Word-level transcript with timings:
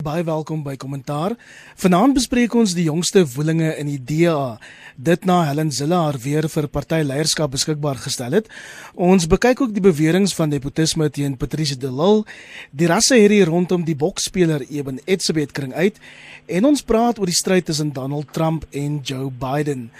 Baie 0.00 0.22
welkom 0.24 0.62
by 0.64 0.78
Kommentaar. 0.80 1.34
Vanaand 1.76 2.14
bespreek 2.16 2.54
ons 2.56 2.72
die 2.72 2.86
jongste 2.86 3.20
woelinge 3.34 3.74
in 3.76 3.88
die 3.90 3.98
DA. 4.00 4.54
Dit 4.96 5.26
na 5.28 5.42
Helen 5.44 5.68
Zille 5.76 5.98
haar 5.98 6.16
weer 6.22 6.46
vir 6.48 6.68
partyleierskap 6.72 7.52
beskikbaar 7.52 8.00
gestel 8.00 8.38
het. 8.38 8.48
Ons 8.96 9.28
bekyk 9.28 9.60
ook 9.60 9.74
die 9.76 9.84
beweringe 9.84 10.32
van 10.38 10.48
nepotisme 10.54 11.10
teen 11.12 11.36
Patrice 11.36 11.76
de 11.76 11.90
Lille, 11.92 12.24
die 12.72 12.88
rasse 12.88 13.18
hierdie 13.18 13.42
rondom 13.44 13.84
die 13.84 13.98
boksspeler 13.98 14.64
Eben 14.70 15.02
Etzebeth 15.04 15.52
kring 15.52 15.76
uit 15.76 16.00
en 16.48 16.70
ons 16.70 16.80
praat 16.80 17.20
oor 17.20 17.28
die 17.28 17.36
stryd 17.36 17.68
tussen 17.68 17.92
Donald 17.92 18.32
Trump 18.32 18.64
en 18.72 19.02
Joe 19.04 19.28
Biden. 19.28 19.90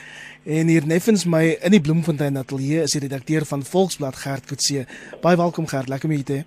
En 0.49 0.73
hier 0.73 0.87
neffens 0.89 1.27
my 1.29 1.59
in 1.61 1.77
die 1.77 1.83
Bloemfontein 1.85 2.41
ateljee 2.41 2.87
is 2.87 2.97
die 2.97 3.05
redakteur 3.05 3.45
van 3.45 3.61
Volksblad 3.69 4.17
Gert 4.17 4.49
Kutse. 4.49 4.87
Baie 5.21 5.37
welkom 5.37 5.69
Gert, 5.69 5.93
lekker 5.93 6.09
om 6.09 6.17
jou 6.17 6.25
te 6.25 6.41
hê. 6.41 6.47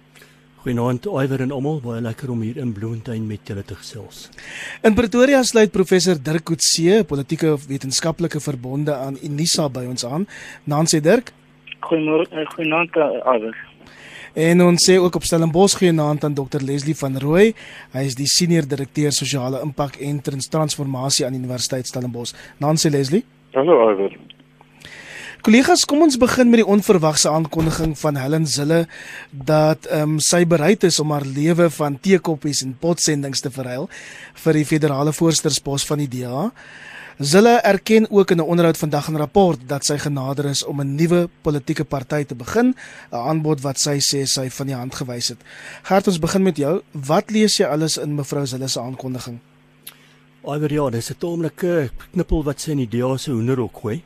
Goeienaand 0.63 1.09
Iwer 1.11 1.41
en 1.43 1.51
almal, 1.51 1.81
baie 1.83 1.99
lekker 1.99 2.29
om 2.31 2.39
hier 2.39 2.55
in 2.61 2.69
Bloemfontein 2.71 3.25
met 3.27 3.49
julle 3.51 3.65
te 3.67 3.75
gesels. 3.75 4.29
In 4.87 4.95
Pretoria 4.95 5.41
sluit 5.43 5.73
professor 5.75 6.15
Dirk 6.15 6.45
Coetzee, 6.47 7.01
politieke 7.03 7.57
wetenskaplike 7.67 8.39
verbonde 8.39 8.95
aan 8.95 9.17
Unisa 9.27 9.65
by 9.67 9.83
ons 9.91 10.05
aan. 10.07 10.23
Nancy 10.63 11.01
Dirk. 11.03 11.33
Goeiemôre, 11.83 12.29
eh, 12.31 12.47
goeienaand 12.55 12.95
Iwer. 12.95 13.57
En 14.33 14.63
ons 14.63 14.89
sê 14.89 14.95
ook 14.95 15.19
op 15.19 15.27
Stellenbosch 15.27 15.75
goeienaand 15.81 16.23
aan 16.23 16.33
Dr 16.33 16.63
Leslie 16.63 16.95
van 16.95 17.19
Rooi. 17.19 17.53
Hy 17.91 18.05
is 18.07 18.15
die 18.15 18.31
senior 18.31 18.63
direkteur 18.63 19.11
sosiale 19.11 19.59
impak 19.61 19.99
en 19.99 20.21
transformasie 20.23 21.25
aan 21.25 21.35
Universiteit 21.35 21.87
Stellenbosch. 21.87 22.31
Nancy 22.57 22.87
Leslie. 22.87 23.25
Hallo 23.51 23.91
Iwer. 23.91 24.15
Kollegas, 25.43 25.81
kom 25.83 25.99
ons 26.05 26.15
begin 26.15 26.47
met 26.47 26.61
die 26.61 26.69
onverwagse 26.71 27.27
aankondiging 27.27 27.97
van 27.99 28.15
Helen 28.15 28.45
Zille 28.47 28.85
dat 29.49 29.89
ehm 29.89 30.13
um, 30.13 30.19
sy 30.23 30.45
bereid 30.47 30.85
is 30.87 31.01
om 31.03 31.11
haar 31.11 31.25
lewe 31.27 31.65
van 31.77 31.97
teekoppies 31.99 32.61
en 32.63 32.71
potsendings 32.79 33.43
te 33.43 33.51
verruil 33.51 33.89
vir 34.45 34.55
die 34.55 34.63
federale 34.69 35.11
voorsitterspos 35.11 35.83
van 35.89 35.99
die 35.99 36.07
DA. 36.13 36.45
Zille 37.19 37.57
erken 37.59 38.07
ook 38.09 38.31
in 38.31 38.39
'n 38.39 38.47
onderhoud 38.53 38.77
vandag 38.77 39.09
in 39.09 39.15
'n 39.15 39.19
rapport 39.19 39.59
dat 39.67 39.85
sy 39.85 39.97
genader 39.97 40.45
is 40.45 40.63
om 40.63 40.79
'n 40.79 40.95
nuwe 40.95 41.29
politieke 41.41 41.83
party 41.83 42.23
te 42.23 42.35
begin, 42.35 42.73
'n 43.11 43.15
aanbod 43.15 43.61
wat 43.61 43.79
sy 43.79 43.99
sê 43.99 44.23
sy 44.23 44.49
van 44.49 44.67
die 44.67 44.75
hand 44.75 44.95
gewys 44.95 45.27
het. 45.27 45.39
Gert, 45.83 46.07
ons 46.07 46.19
begin 46.19 46.43
met 46.43 46.57
jou. 46.57 46.81
Wat 46.91 47.31
lees 47.31 47.57
jy 47.57 47.65
alles 47.65 47.97
in 47.97 48.15
mevrou 48.15 48.45
Zille 48.45 48.67
se 48.67 48.79
aankondiging? 48.79 49.39
Alweer 50.43 50.73
ja, 50.73 50.89
dis 50.89 51.09
'n 51.09 51.17
taamlike 51.19 51.89
knippel 52.11 52.43
wat 52.43 52.61
sy 52.61 52.71
in 52.71 52.87
die 52.87 52.99
DA 52.99 53.17
se 53.17 53.31
hoenderhok 53.31 53.79
gooi. 53.81 54.03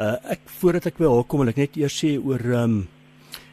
Uh 0.00 0.16
ek 0.32 0.46
voordat 0.60 0.86
ek 0.88 0.96
by 0.96 1.08
haar 1.12 1.26
kom, 1.28 1.42
wil 1.42 1.52
ek 1.52 1.58
net 1.60 1.74
eers 1.76 1.98
sê 2.00 2.14
oor 2.16 2.40
ehm 2.40 2.62
um, 2.62 2.76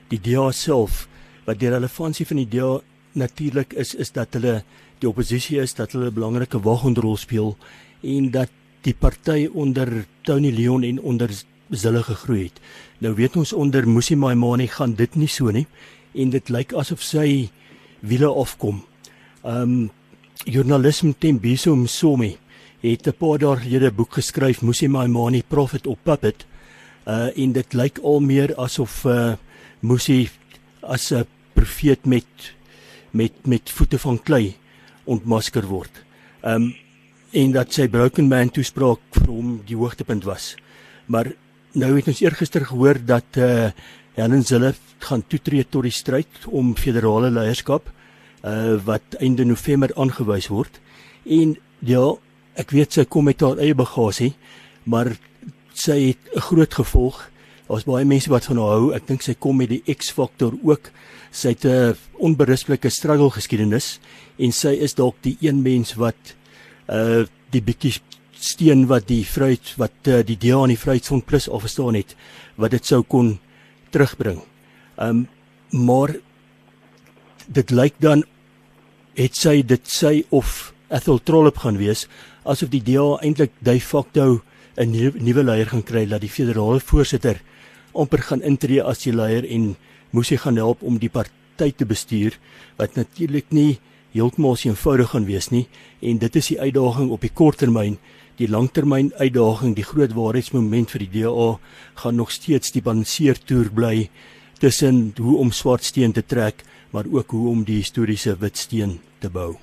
die 0.07 0.19
DA 0.23 0.45
self 0.55 1.09
wat 1.43 1.59
die 1.59 1.67
relevantie 1.67 2.23
van 2.29 2.39
die 2.39 2.47
DA 2.47 2.77
natuurlik 3.19 3.73
is 3.75 3.91
is 3.99 4.13
dat 4.15 4.37
hulle 4.37 4.61
die 5.01 5.09
oppositie 5.09 5.59
is 5.59 5.75
dat 5.75 5.91
hulle 5.91 6.07
'n 6.07 6.15
belangrike 6.15 6.61
wagonrol 6.63 7.17
speel 7.17 7.57
en 8.01 8.31
dat 8.31 8.49
die 8.87 8.93
party 8.93 9.49
onder 9.51 10.05
Tony 10.23 10.51
Leon 10.51 10.83
en 10.83 11.01
onder 11.01 11.29
Zille 11.69 12.03
gegroei 12.03 12.43
het. 12.43 12.61
Nou 12.99 13.13
weet 13.15 13.35
ons 13.35 13.53
onder 13.53 13.87
Musi 13.87 14.15
Maimane 14.15 14.67
gaan 14.67 14.95
dit 14.95 15.15
nie 15.15 15.27
so 15.27 15.51
nie 15.51 15.67
en 16.15 16.29
dit 16.29 16.49
lyk 16.49 16.73
asof 16.73 17.03
sy 17.03 17.49
wiele 17.99 18.31
afkom. 18.31 18.83
Ehm 19.43 19.61
um, 19.61 19.89
journalisme 20.45 21.13
Tembiso 21.19 21.75
Msomi 21.75 22.37
het 22.91 23.07
'n 23.07 23.17
paar 23.17 23.37
dae 23.37 23.57
gelede 23.57 23.89
'n 23.89 23.95
boek 23.95 24.13
geskryf, 24.13 24.61
Musi 24.61 24.87
Maimani 24.87 25.43
Prophet 25.43 25.87
of 25.87 25.97
Puppet. 26.03 26.45
Uh 27.07 27.37
en 27.37 27.51
dit 27.51 27.73
lyk 27.73 27.99
al 28.03 28.19
meer 28.19 28.55
asof 28.55 29.05
uh 29.05 29.33
Musi 29.79 30.29
as 30.81 31.11
'n 31.11 31.25
profeet 31.53 32.05
met 32.05 32.25
met 33.11 33.33
met 33.45 33.69
voete 33.69 33.99
van 33.99 34.23
klei 34.23 34.55
ontmasker 35.03 35.65
word. 35.65 36.03
Um 36.43 36.75
en 37.31 37.51
dat 37.51 37.73
sy 37.73 37.87
broken 37.87 38.27
man 38.27 38.49
toespraak 38.49 38.99
vir 39.11 39.27
hom 39.27 39.61
die 39.65 39.75
hoogtepunt 39.75 40.23
was. 40.23 40.55
Maar 41.05 41.31
nou 41.73 41.95
het 41.95 42.07
ons 42.07 42.21
eergister 42.21 42.65
gehoor 42.65 43.05
dat 43.05 43.37
uh 43.37 43.71
Helen 44.13 44.43
Zille 44.43 44.73
gaan 44.99 45.27
toetree 45.27 45.65
tot 45.69 45.83
die 45.83 45.91
stryd 45.91 46.45
om 46.45 46.75
federale 46.75 47.29
leierskap 47.29 47.91
uh 48.43 48.75
wat 48.85 49.17
einde 49.19 49.45
November 49.45 49.91
aangewys 49.95 50.47
word. 50.47 50.79
En 51.25 51.57
ja, 51.79 52.15
Ek 52.57 52.73
weet 52.73 52.97
sy 52.97 53.05
kom 53.05 53.27
met 53.29 53.41
haar 53.41 53.59
eie 53.61 53.75
bagasie, 53.77 54.33
maar 54.85 55.13
sy 55.73 55.97
het 56.09 56.21
'n 56.35 56.41
groot 56.41 56.73
gevolg. 56.73 57.29
Daar's 57.67 57.83
baie 57.83 58.05
mense 58.05 58.29
wat 58.29 58.45
van 58.45 58.57
haar 58.57 58.79
hou. 58.79 58.93
Ek 58.95 59.07
dink 59.07 59.21
sy 59.21 59.33
kom 59.33 59.57
met 59.57 59.69
die 59.69 59.83
X-faktor 59.95 60.53
ook. 60.63 60.91
Sy 61.31 61.49
het 61.49 61.65
'n 61.65 61.95
onberisplike 62.17 62.89
struggle 62.89 63.29
geskiedenis 63.29 63.99
en 64.39 64.51
sy 64.51 64.73
is 64.73 64.93
dalk 64.93 65.15
die 65.21 65.37
een 65.41 65.61
mens 65.61 65.93
wat 65.95 66.35
uh 66.89 67.25
die 67.51 67.61
bietjie 67.61 67.93
steen 68.31 68.87
wat 68.87 69.07
die 69.07 69.23
vryheid 69.23 69.73
wat 69.77 70.07
uh, 70.07 70.21
die 70.21 70.37
DA 70.37 70.61
aan 70.61 70.73
die 70.73 70.77
Vryheidsfront 70.77 71.25
Plus 71.25 71.49
afgestaan 71.49 71.95
het 71.95 72.15
wat 72.55 72.71
dit 72.71 72.85
sou 72.85 73.03
kon 73.03 73.39
terugbring. 73.91 74.41
Um 74.97 75.27
maar 75.71 76.15
dit 77.47 77.71
lyk 77.71 77.93
dan 77.99 78.23
het 79.15 79.35
sy 79.35 79.61
dit 79.61 79.87
sy 79.89 80.23
of 80.29 80.73
Ethel 80.87 81.19
Trollop 81.19 81.57
gaan 81.57 81.77
wees 81.77 82.07
asof 82.47 82.71
die 82.71 82.83
DA 82.83 83.17
eintlik 83.21 83.51
de 83.59 83.79
facto 83.79 84.41
'n 84.77 84.91
nuwe 84.91 85.43
leier 85.43 85.67
gaan 85.67 85.83
kry 85.83 86.05
dat 86.05 86.21
die 86.21 86.29
federale 86.29 86.79
voorsitter 86.79 87.41
amper 87.93 88.21
gaan 88.21 88.41
intree 88.41 88.81
as 88.83 89.03
die 89.03 89.13
leier 89.13 89.45
en 89.45 89.75
moes 90.11 90.29
hy 90.29 90.37
gaan 90.37 90.55
help 90.55 90.83
om 90.83 90.97
die 90.97 91.09
party 91.09 91.71
te 91.71 91.85
bestuur 91.85 92.37
wat 92.77 92.95
natuurlik 92.95 93.49
nie 93.49 93.79
heeltemal 94.13 94.57
eenvoudig 94.63 95.09
gaan 95.09 95.25
wees 95.25 95.49
nie. 95.49 95.67
En 96.01 96.17
dit 96.17 96.35
is 96.35 96.47
die 96.47 96.59
uitdaging 96.61 97.09
op 97.11 97.21
die 97.21 97.33
korttermyn 97.33 97.97
die 98.37 98.49
langtermyn 98.49 99.11
uitdaging 99.17 99.75
die 99.77 99.85
groot 99.85 100.13
waarheidsmoment 100.13 100.93
vir 100.93 101.05
die 101.05 101.21
DA 101.21 101.47
gaan 102.03 102.19
nog 102.21 102.31
steeds 102.31 102.73
die 102.75 102.85
balanseertoer 102.85 103.71
bly 103.73 104.09
tussen 104.61 105.13
hoe 105.17 105.37
om 105.41 105.53
swart 105.53 105.85
steen 105.85 106.13
te 106.13 106.25
trek 106.25 106.65
maar 106.93 107.09
ook 107.09 107.33
hoe 107.33 107.47
om 107.49 107.63
die 107.65 107.81
historiese 107.81 108.37
wit 108.41 108.57
steen 108.57 108.99
te 109.21 109.33
bou 109.33 109.55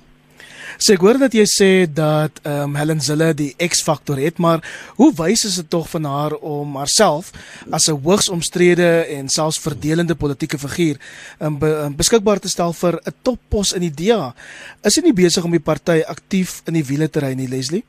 Sê 0.77 0.95
ek 0.95 1.03
hoor 1.05 1.19
dat 1.21 1.33
jy 1.33 1.45
sê 1.49 1.69
dat 1.87 2.41
ehm 2.43 2.71
um, 2.71 2.75
Helen 2.75 3.01
Zille 3.01 3.33
die 3.33 3.53
X-faktor 3.57 4.17
het, 4.21 4.39
maar 4.39 4.63
hoe 4.99 5.11
wys 5.17 5.45
is 5.45 5.55
dit 5.61 5.69
tog 5.69 5.89
van 5.89 6.05
haar 6.09 6.33
om 6.41 6.75
haarself 6.75 7.31
as 7.71 7.87
'n 7.89 8.01
hoogs 8.03 8.29
omstrede 8.29 9.05
en 9.17 9.29
selfs 9.29 9.59
verdelende 9.59 10.15
politieke 10.15 10.57
figuur 10.57 10.97
um, 11.39 11.59
be, 11.59 11.69
um, 11.85 11.95
beskikbaar 11.95 12.39
te 12.39 12.49
stel 12.49 12.73
vir 12.73 12.99
'n 13.05 13.13
toppos 13.23 13.73
in 13.73 13.81
die 13.81 13.95
DA? 13.95 14.33
Is 14.83 14.93
sy 14.93 15.01
nie 15.01 15.13
besig 15.13 15.43
om 15.43 15.51
die 15.51 15.59
party 15.71 16.01
aktief 16.07 16.61
in 16.67 16.73
die 16.73 16.83
wiele 16.83 17.07
te 17.09 17.19
ry 17.19 17.33
nie, 17.33 17.47
Leslie? 17.47 17.83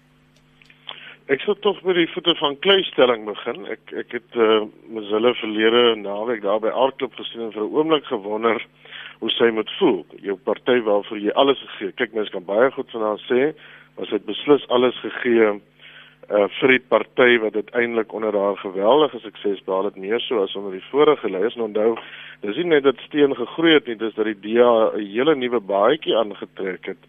Ek 1.27 1.41
sou 1.43 1.57
tog 1.59 1.81
by 1.83 1.91
die 1.97 2.07
voete 2.13 2.37
van 2.39 2.55
kleistelling 2.63 3.25
begin. 3.27 3.65
Ek 3.67 3.95
ek 3.99 4.13
het 4.15 4.37
uh, 4.39 4.45
eh, 4.45 4.67
Mzille 4.95 5.33
verlede 5.35 5.97
naweek 5.99 6.43
daar 6.45 6.61
by 6.63 6.71
Aardklop 6.71 7.17
gesien 7.19 7.49
en 7.49 7.53
vir 7.53 7.65
'n 7.65 7.75
oomblik 7.75 8.05
gewonder 8.07 8.63
hoe 9.19 9.31
sy 9.31 9.51
moet 9.55 9.71
voel. 9.79 10.05
Jou 10.23 10.37
party 10.37 10.81
waarvoor 10.87 11.19
jy 11.19 11.31
alles 11.31 11.59
gegee. 11.59 11.93
Kyk 11.93 12.15
mens 12.15 12.31
kan 12.35 12.45
baie 12.45 12.71
goed 12.71 12.91
van 12.91 13.03
haar 13.03 13.23
sê, 13.29 13.53
maar 13.97 14.07
sy 14.07 14.19
het 14.19 14.29
beslis 14.29 14.69
alles 14.69 14.99
gegee 15.05 15.57
uh 16.27 16.47
vir 16.59 16.73
die 16.75 16.83
party 16.91 17.37
wat 17.39 17.55
dit 17.55 17.69
eintlik 17.79 18.13
onder 18.13 18.35
haar 18.35 18.57
geweldige 18.59 19.21
sukses 19.23 19.61
behaal 19.65 19.85
het 19.85 19.97
meer 19.97 20.21
so 20.21 20.43
as 20.43 20.57
onder 20.59 20.73
die 20.75 20.89
vorige 20.91 21.31
leiers. 21.31 21.55
En 21.55 21.69
onthou, 21.69 21.93
dis 22.43 22.57
nie 22.57 22.73
net 22.73 22.83
dat 22.83 22.99
steen 23.07 23.35
gegroei 23.35 23.77
het 23.77 23.87
nie, 23.87 23.95
dis 23.97 24.15
dat 24.15 24.27
die 24.27 24.41
DA 24.43 24.91
'n 24.97 25.07
hele 25.07 25.37
nuwe 25.37 25.61
baadjie 25.61 26.17
aangetrek 26.17 26.87
het 26.87 27.03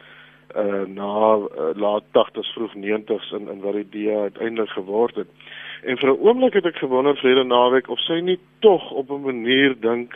uh 0.56 0.86
na 0.86 1.36
uh, 1.36 1.74
laat 1.76 2.04
80s 2.14 2.54
vroeg 2.54 2.74
90s 2.76 3.34
in 3.34 3.50
in 3.50 3.60
wat 3.62 3.74
die 3.74 3.90
DA 3.90 4.22
uiteindelik 4.30 4.70
geword 4.70 5.16
het. 5.16 5.28
En 5.84 5.98
vir 5.98 6.10
'n 6.10 6.20
oomblik 6.22 6.54
het 6.54 6.66
ek 6.66 6.78
gewonder 6.78 7.18
vrede 7.18 7.44
naweek 7.44 7.90
of 7.90 8.00
sy 8.00 8.20
nie 8.20 8.40
tog 8.60 8.92
op 8.92 9.10
'n 9.10 9.22
manier 9.22 9.76
dink 9.80 10.14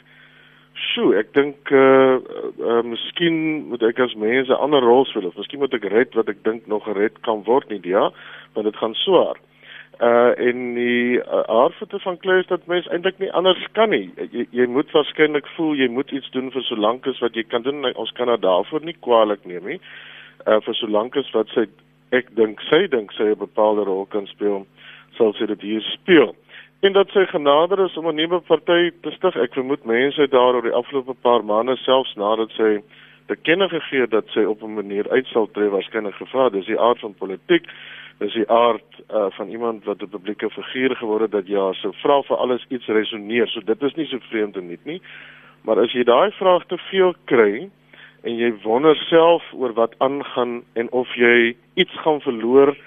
Sjoe, 0.80 1.18
ek 1.20 1.34
dink 1.36 1.72
uh 1.76 2.18
uh 2.64 2.82
miskien 2.88 3.68
moet 3.70 3.84
ek 3.84 4.00
as 4.00 4.14
mens 4.16 4.48
'n 4.48 4.64
ander 4.64 4.80
rol 4.80 5.06
speel 5.06 5.28
of 5.28 5.36
miskien 5.36 5.60
moet 5.60 5.74
ek 5.74 5.88
red 5.92 6.16
wat 6.16 6.30
ek 6.30 6.44
dink 6.44 6.68
nog 6.68 6.86
gered 6.88 7.20
kan 7.28 7.44
word 7.44 7.70
nie, 7.70 7.82
ja, 7.84 8.12
want 8.54 8.66
dit 8.66 8.78
gaan 8.80 8.96
swaar. 8.96 9.36
Uh 10.00 10.32
en 10.40 10.74
die 10.74 11.20
uh, 11.20 11.44
aardvoete 11.46 12.00
van 12.00 12.18
Kleus 12.18 12.48
dat 12.48 12.66
mens 12.68 12.88
eintlik 12.88 13.20
nie 13.20 13.32
anders 13.32 13.68
kan 13.74 13.90
nie. 13.90 14.10
Jy, 14.32 14.48
jy 14.52 14.66
moet 14.66 14.92
waarskynlik 14.96 15.48
voel 15.56 15.76
jy 15.76 15.90
moet 15.92 16.12
iets 16.12 16.32
doen 16.32 16.52
vir 16.52 16.64
so 16.64 16.76
lank 16.76 17.08
as 17.08 17.20
wat 17.20 17.36
jy 17.36 17.44
kan 17.44 17.62
doen. 17.62 17.84
Ons 17.94 18.12
kan 18.16 18.32
daarvoor 18.32 18.82
nie 18.82 18.96
kwaliek 19.00 19.44
neem 19.46 19.66
nie. 19.66 19.80
Uh 20.48 20.62
vir 20.64 20.76
so 20.76 20.88
lank 20.88 21.18
as 21.18 21.32
wat 21.36 21.52
sy 21.52 21.68
ek 22.12 22.32
dink 22.36 22.64
sy 22.72 22.88
dink 22.88 23.12
sy 23.12 23.36
'n 23.36 23.44
bepaalde 23.44 23.84
rol 23.84 24.06
kan 24.06 24.28
speel, 24.28 24.66
sal 25.18 25.34
sy 25.34 25.46
dit 25.46 25.62
hier 25.62 25.84
speel 25.92 26.32
en 26.82 26.94
dat 26.94 27.10
sy 27.14 27.26
genader 27.30 27.80
is 27.86 27.98
om 27.98 28.08
'n 28.08 28.16
nuwe 28.16 28.40
party 28.40 28.92
te 29.02 29.12
stig. 29.12 29.36
Ek 29.36 29.54
vermoed 29.54 29.84
mense 29.86 30.28
daar 30.28 30.56
oor 30.56 30.62
die 30.62 30.80
afgelope 30.82 31.14
paar 31.14 31.44
maande 31.46 31.76
selfs 31.76 32.16
nadat 32.16 32.50
sy 32.52 32.82
te 33.28 33.36
kenne 33.36 33.70
gegee 33.70 34.08
dat 34.08 34.26
sy 34.34 34.44
op 34.44 34.64
'n 34.64 34.74
manier 34.74 35.10
uit 35.10 35.28
sal 35.28 35.50
tree 35.52 35.70
waarskynlik 35.70 36.16
gevra. 36.16 36.50
Dis 36.50 36.66
die 36.66 36.80
aard 36.80 37.00
van 37.00 37.14
politiek. 37.14 37.66
Dis 38.18 38.34
die 38.34 38.50
aard 38.50 38.92
uh, 39.14 39.26
van 39.30 39.50
iemand 39.50 39.84
wat 39.84 40.02
'n 40.02 40.10
publieke 40.10 40.50
figuur 40.50 40.96
geword 40.96 41.22
het 41.22 41.32
dat 41.32 41.48
ja, 41.48 41.74
so 41.74 41.92
vra 41.92 42.22
vir 42.22 42.38
alles 42.38 42.66
iets 42.70 42.88
resoneer. 42.88 43.48
So 43.48 43.60
dit 43.60 43.84
is 43.84 43.96
nie 43.96 44.06
so 44.06 44.18
vreemd 44.20 44.58
en 44.58 44.68
nie 44.68 44.80
nie. 44.84 45.02
Maar 45.62 45.80
as 45.80 45.92
jy 45.92 46.04
daai 46.04 46.32
vraag 46.32 46.66
te 46.66 46.78
veel 46.78 47.16
kry 47.26 47.70
en 48.24 48.36
jy 48.36 48.54
wonder 48.64 48.96
self 48.96 49.44
oor 49.54 49.74
wat 49.74 49.96
aangaan 49.98 50.64
en 50.74 50.92
of 50.92 51.16
jy 51.16 51.56
iets 51.74 51.94
gaan 52.04 52.22
verloor 52.22 52.78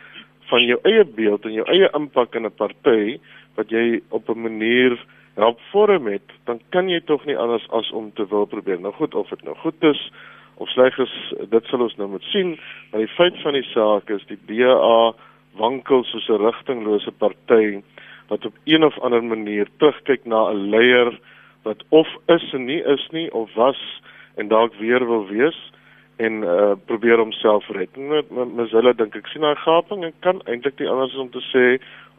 van 0.50 0.64
jou 0.64 0.79
eie 0.82 1.05
beeld 1.05 1.44
en 1.44 1.52
jou 1.52 1.67
eie 1.67 1.88
impak 1.94 2.35
in 2.35 2.47
'n 2.47 2.55
party 2.56 3.19
wat 3.54 3.70
jy 3.70 4.00
op 4.08 4.28
'n 4.28 4.40
manier 4.40 4.98
help 5.34 5.60
vorm 5.70 6.06
het, 6.06 6.28
dan 6.44 6.60
kan 6.68 6.88
jy 6.88 7.00
tog 7.00 7.24
nie 7.24 7.38
anders 7.38 7.66
as 7.70 7.90
om 7.90 8.12
te 8.12 8.26
wil 8.28 8.46
probeer. 8.46 8.80
Nou 8.80 8.94
goed, 8.94 9.14
of 9.14 9.28
dit 9.28 9.42
nou 9.42 9.56
goed 9.56 9.82
is 9.82 10.12
of 10.56 10.68
sleg 10.68 10.98
is, 10.98 11.34
dit 11.50 11.64
sal 11.64 11.82
ons 11.82 11.96
nou 11.96 12.08
moet 12.08 12.22
sien, 12.22 12.58
maar 12.90 13.00
die 13.00 13.14
feit 13.16 13.42
van 13.42 13.52
die 13.52 13.66
saak 13.72 14.10
is 14.10 14.26
die 14.26 14.38
DA 14.46 15.12
wankel 15.58 16.04
soos 16.04 16.28
'n 16.28 16.44
rigtinglose 16.44 17.12
party 17.18 17.82
wat 18.28 18.46
op 18.46 18.54
een 18.64 18.84
of 18.84 18.98
ander 18.98 19.24
manier 19.24 19.66
terugkyk 19.78 20.24
na 20.24 20.50
'n 20.50 20.70
leier 20.70 21.18
wat 21.62 21.84
of 21.88 22.08
is 22.26 22.52
en 22.52 22.64
nie 22.64 22.82
is 22.82 23.08
nie 23.10 23.32
of 23.32 23.54
was 23.54 24.00
en 24.36 24.48
dalk 24.48 24.74
weer 24.74 25.06
wil 25.06 25.26
wees 25.26 25.72
en 26.16 26.43
uh 26.43 26.72
probeer 26.87 27.19
homself 27.19 27.69
red. 27.69 27.96
Met 27.96 28.70
hulle 28.70 28.94
dink 28.94 29.16
ek 29.19 29.26
sien 29.32 29.43
daai 29.43 29.58
gaping 29.58 30.05
en 30.05 30.12
kan 30.26 30.43
eintlik 30.46 30.78
nie 30.78 30.90
anders 30.90 31.16
om 31.19 31.31
te 31.31 31.43
sê 31.50 31.64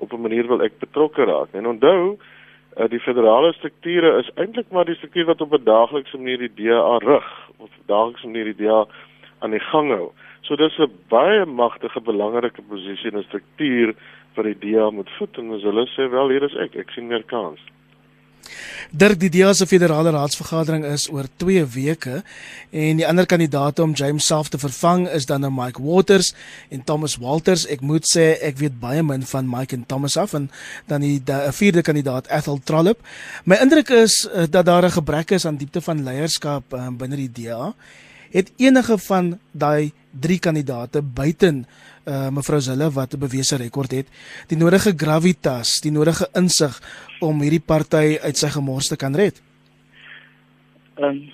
op 0.04 0.14
'n 0.14 0.22
manier 0.22 0.48
wil 0.48 0.62
ek 0.62 0.80
betrokke 0.80 1.24
raak. 1.24 1.54
En 1.54 1.68
onthou, 1.68 2.18
uh, 2.78 2.88
die 2.90 3.00
federale 3.00 3.54
strukture 3.54 4.18
is 4.20 4.32
eintlik 4.36 4.72
maar 4.72 4.86
die 4.86 4.96
struktuur 4.96 5.26
wat 5.26 5.42
op 5.42 5.54
'n 5.54 5.64
daaglikse 5.64 6.18
manier 6.18 6.38
die 6.38 6.56
DA 6.56 6.98
rig 6.98 7.50
of 7.58 7.70
daaglikse 7.86 8.28
manier 8.28 8.54
die 8.54 8.66
DA 8.66 8.86
aan 9.40 9.52
die 9.52 9.66
gang 9.72 9.92
hou. 9.92 10.12
So 10.42 10.56
dis 10.56 10.78
'n 10.80 10.92
baie 11.10 11.46
magtige 11.46 12.02
belangrike 12.02 12.62
posisie 12.62 13.12
en 13.12 13.18
'n 13.18 13.24
struktuur 13.24 13.96
vir 14.36 14.44
die 14.44 14.60
DA 14.60 14.90
moet 14.90 15.10
voet 15.18 15.38
en 15.38 15.54
as 15.54 15.64
hulle 15.64 15.88
sê 15.88 16.10
wel 16.10 16.30
hier 16.30 16.44
is 16.44 16.56
ek, 16.56 16.76
ek 16.76 16.90
sien 16.90 17.08
meer 17.08 17.24
kans. 17.24 17.60
Dirk 18.92 19.20
die 19.20 19.30
DEA 19.30 19.54
se 19.54 19.68
federale 19.68 20.12
raadsvergadering 20.16 20.86
is 20.86 21.08
oor 21.12 21.28
2 21.42 21.66
weke 21.74 22.22
en 22.72 23.02
die 23.02 23.08
ander 23.08 23.26
kandidaate 23.26 23.84
om 23.84 23.94
James 23.94 24.26
self 24.26 24.50
te 24.50 24.60
vervang 24.62 25.08
is 25.10 25.26
dan 25.26 25.42
nou 25.42 25.52
Mike 25.52 25.82
Waters 25.84 26.34
en 26.70 26.84
Thomas 26.84 27.18
Walters. 27.18 27.66
Ek 27.68 27.82
moet 27.82 28.08
sê 28.10 28.36
ek 28.42 28.60
weet 28.62 28.80
baie 28.80 29.04
min 29.04 29.26
van 29.26 29.50
Mike 29.50 29.76
en 29.76 29.86
Thomas 29.86 30.18
af 30.18 30.34
en 30.34 30.50
dan 30.88 31.02
die 31.02 31.20
'n 31.20 31.52
vierde 31.52 31.82
kandidaat 31.82 32.28
Ethel 32.28 32.60
Trollop. 32.64 33.00
My 33.44 33.56
indruk 33.56 33.90
is 33.90 34.28
uh, 34.34 34.44
dat 34.50 34.66
daar 34.66 34.86
'n 34.86 34.92
gebrek 34.92 35.32
is 35.32 35.46
aan 35.46 35.58
diepte 35.58 35.82
van 35.82 36.04
leierskap 36.04 36.74
uh, 36.74 36.88
binne 36.90 37.16
die 37.16 37.32
DEA. 37.32 37.74
Het 38.32 38.52
enige 38.58 38.98
van 38.98 39.40
daai 39.52 39.92
drie 40.22 40.40
kandidaate 40.40 41.02
buiten 41.02 41.64
uh, 42.08 42.30
mevrou 42.30 42.60
Zille 42.60 42.90
wat 42.92 43.14
'n 43.14 43.20
bewese 43.20 43.58
rekord 43.58 43.92
het, 43.92 44.08
die 44.48 44.58
nodige 44.58 44.94
gravitas, 44.98 45.82
die 45.82 45.92
nodige 45.92 46.28
insig 46.34 46.80
om 47.22 47.42
hierdie 47.42 47.66
party 47.66 48.18
uit 48.22 48.38
sy 48.38 48.50
gemors 48.50 48.88
te 48.88 48.98
kan 48.98 49.16
red? 49.16 49.42
Ehm 50.98 51.10
um, 51.10 51.32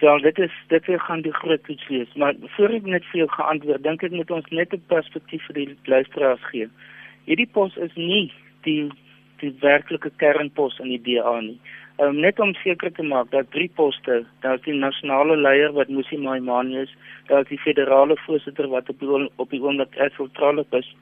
ja, 0.00 0.18
dit 0.18 0.38
is 0.38 0.54
dit 0.68 0.86
weer 0.86 1.00
gaan 1.00 1.22
die 1.22 1.32
groot 1.32 1.68
iets 1.68 1.88
wees, 1.88 2.14
maar 2.14 2.34
voor 2.56 2.70
ek 2.74 2.82
net 2.82 3.04
vir 3.12 3.18
jou 3.18 3.28
geantwoord, 3.28 3.82
dink 3.82 4.02
ek 4.02 4.10
moet 4.10 4.30
ons 4.30 4.48
net 4.50 4.72
'n 4.74 4.82
perspektief 4.86 5.46
vir 5.46 5.54
die 5.54 5.76
luisteraars 5.84 6.42
gee. 6.50 6.68
Hierdie 7.24 7.50
pos 7.52 7.76
is 7.76 7.94
nie 7.94 8.32
die 8.62 8.90
die 9.40 9.54
werklike 9.60 10.10
kernpos 10.16 10.78
in 10.78 10.88
die 10.88 11.02
DA 11.02 11.40
nie 11.40 11.58
um, 12.02 12.18
net 12.20 12.40
om 12.40 12.54
seker 12.62 12.92
te 12.92 13.04
maak 13.06 13.30
dat 13.30 13.50
drie 13.54 13.70
poste, 13.76 14.22
daar 14.44 14.58
is 14.58 14.66
die 14.66 14.74
nasionale 14.74 15.36
leier 15.36 15.72
wat 15.76 15.88
Musi 15.88 16.18
Maimane 16.18 16.82
is, 16.82 16.94
daar 17.28 17.44
is 17.44 17.50
die 17.52 17.62
federale 17.62 18.16
voorsitter 18.26 18.68
wat 18.68 18.88
op 18.88 19.00
die 19.00 19.30
op 19.36 19.50
die 19.50 19.62
oomblik 19.62 19.96
Esseltrale 20.06 20.66
is 20.78 20.92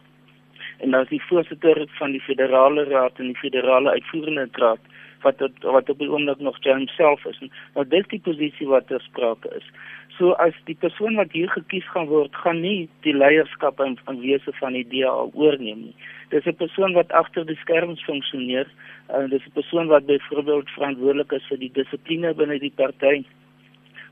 en 0.81 0.91
daar 0.91 1.03
is 1.03 1.13
die 1.13 1.23
voorsitter 1.29 1.85
van 1.99 2.13
die 2.17 2.23
federale 2.25 2.85
raad 2.89 3.19
en 3.19 3.33
die 3.33 3.43
federale 3.43 3.91
uitvoerende 3.91 4.49
raad 4.53 4.81
wat 5.23 5.43
wat 5.61 5.89
op 5.93 5.99
die 5.99 6.09
oomblik 6.11 6.41
nog 6.41 6.57
self 6.97 7.25
is. 7.25 7.41
Nou 7.75 7.87
dis 7.89 8.07
die 8.09 8.21
posisie 8.21 8.69
wat 8.69 8.87
ter 8.87 9.01
sprake 9.01 9.51
is. 9.57 9.67
So 10.21 10.35
as 10.37 10.53
die 10.69 10.77
persoon 10.77 11.15
wat 11.17 11.31
hier 11.33 11.49
gekies 11.49 11.87
gaan 11.95 12.11
word, 12.11 12.35
gaan 12.45 12.59
nie 12.61 12.91
die 13.07 13.15
leierskap 13.17 13.79
in, 13.81 13.95
in 14.11 14.19
wese 14.21 14.53
van 14.59 14.75
die 14.77 14.85
DA 14.85 15.15
oorneem 15.33 15.87
nie. 15.87 15.95
Dis 16.29 16.45
'n 16.45 16.61
persoon 16.61 16.93
wat 16.93 17.15
agter 17.21 17.47
die 17.49 17.57
skerms 17.63 18.03
funksioneer 18.05 18.69
en 19.17 19.31
dis 19.31 19.47
'n 19.47 19.57
persoon 19.57 19.89
wat 19.89 20.05
byvoorbeeld 20.07 20.69
verantwoordelik 20.77 21.33
is 21.33 21.47
vir 21.49 21.59
die 21.65 21.73
dissipline 21.73 22.35
binne 22.35 22.59
die 22.59 22.77
party 22.83 23.25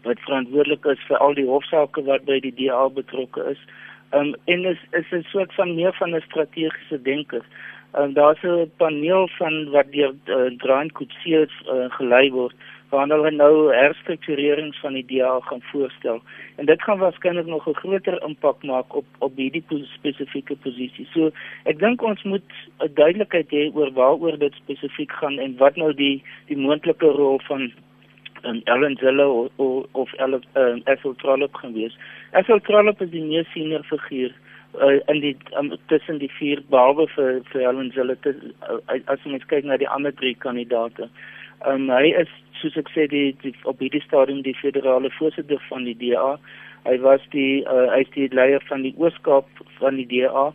wat 0.04 0.24
verantwoordelik 0.24 0.86
is 0.86 1.04
vir 1.08 1.18
al 1.18 1.34
die 1.34 1.44
hofsaake 1.44 2.04
wat 2.08 2.24
by 2.24 2.40
die 2.40 2.56
DA 2.56 2.88
betrokke 2.88 3.44
is. 3.52 3.60
Um 4.12 4.34
en 4.46 4.64
is 4.64 4.80
is 4.92 5.12
'n 5.12 5.24
soort 5.28 5.52
van 5.60 5.74
meer 5.74 5.92
van 6.00 6.14
'n 6.14 6.24
strategiese 6.30 7.02
denker. 7.02 7.44
Um 7.98 8.14
daar's 8.14 8.42
'n 8.42 8.70
paneel 8.76 9.28
van 9.28 9.70
wat 9.70 9.92
deur 9.92 10.14
uh, 10.26 10.56
Grant 10.56 10.92
Kutsie 10.92 11.36
uh, 11.36 11.90
gelei 12.00 12.30
word 12.30 12.56
waar 12.90 13.08
hulle 13.08 13.30
nou 13.30 13.74
herstrukturerings 13.74 14.78
van 14.80 14.92
die 14.96 15.04
DA 15.06 15.40
gaan 15.40 15.62
voorstel. 15.72 16.22
En 16.56 16.66
dit 16.66 16.82
gaan 16.82 16.98
waarskynlik 16.98 17.46
nog 17.46 17.68
'n 17.68 17.80
groter 17.82 18.22
impak 18.22 18.62
maak 18.62 18.94
op 18.94 19.06
op 19.18 19.36
hierdie 19.36 19.64
spesifieke 19.94 20.56
posisie. 20.56 21.08
So 21.12 21.30
ek 21.64 21.78
dink 21.78 22.02
ons 22.02 22.22
moet 22.22 22.50
'n 22.80 22.94
duidelikheid 22.94 23.50
hê 23.50 23.70
oor 23.74 23.92
waaroor 23.92 24.38
dit 24.38 24.54
spesifiek 24.54 25.12
gaan 25.12 25.38
en 25.38 25.56
wat 25.56 25.76
nou 25.76 25.92
die 25.94 26.22
die 26.46 26.56
moontlike 26.56 27.06
rol 27.06 27.40
van 27.48 27.72
en 28.42 28.60
Ellen 28.64 28.96
Zelle 28.96 29.28
of 29.28 29.48
of, 29.56 29.86
of 29.92 30.12
Ellen 30.12 30.42
uh, 30.54 30.80
Ethel 30.84 31.14
Trollop 31.14 31.54
gaan 31.54 31.72
wees. 31.72 31.96
Ethel 32.32 32.60
Trollop 32.60 33.00
is 33.00 33.10
die 33.10 33.22
mees 33.22 33.50
senior 33.52 33.82
figuur 33.82 34.32
uh, 34.80 35.00
in 35.06 35.20
die 35.20 35.36
um, 35.58 35.72
tussen 35.86 36.18
die 36.18 36.30
vier 36.38 36.62
behalwe 36.70 37.08
vir 37.14 37.40
vir 37.52 37.66
Ellen 37.70 37.90
Zelle 37.96 38.16
uh, 38.24 39.00
as 39.06 39.26
ons 39.26 39.46
kyk 39.50 39.64
na 39.64 39.76
die 39.76 39.88
ander 39.88 40.14
drie 40.14 40.34
kandidaate. 40.38 41.08
Um, 41.66 41.88
hy 41.90 42.12
is 42.14 42.30
soos 42.60 42.76
ek 42.78 42.90
sê 42.94 43.08
die, 43.10 43.32
die 43.42 43.54
op 43.70 43.80
hierdie 43.82 44.02
stadium 44.04 44.42
die 44.46 44.56
federale 44.58 45.10
voorsitter 45.16 45.60
van 45.68 45.86
die 45.88 45.96
DA. 45.98 46.36
Hy 46.86 46.96
was 47.02 47.24
die 47.34 47.64
uh, 47.66 47.88
hy 47.92 48.02
is 48.06 48.12
die 48.14 48.28
leier 48.34 48.62
van 48.70 48.84
die 48.86 48.94
Ooskaap 48.98 49.48
van 49.78 49.98
die 49.98 50.06
DA. 50.10 50.48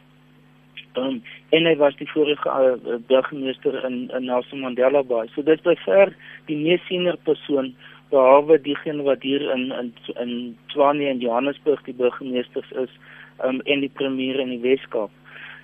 Um, 1.00 1.24
en 1.56 1.66
hy 1.66 1.74
was 1.80 1.96
die 1.98 2.08
vorige 2.12 2.50
uh, 2.50 3.00
burgemeester 3.10 3.80
in 3.88 4.06
in 4.16 4.30
Nelson 4.30 4.64
Mandela 4.64 5.04
Bay. 5.04 5.28
So 5.34 5.44
dit 5.44 5.66
is 5.66 5.84
ver 5.88 6.14
die 6.48 6.60
mees 6.60 6.84
senior 6.88 7.18
persoon 7.28 7.74
behalwe 8.14 8.60
diegene 8.62 9.04
wat 9.08 9.26
hier 9.26 9.44
in 9.56 9.72
in 9.80 9.92
in 10.22 10.34
Tshwane 10.70 11.10
en 11.10 11.24
Johannesburg 11.24 11.84
die 11.90 11.98
burgemeesters 11.98 12.72
is 12.86 12.96
um, 13.44 13.62
en 13.66 13.82
die 13.82 13.92
premier 14.00 14.40
in 14.40 14.56
die 14.56 14.64
Weskaap. 14.64 15.12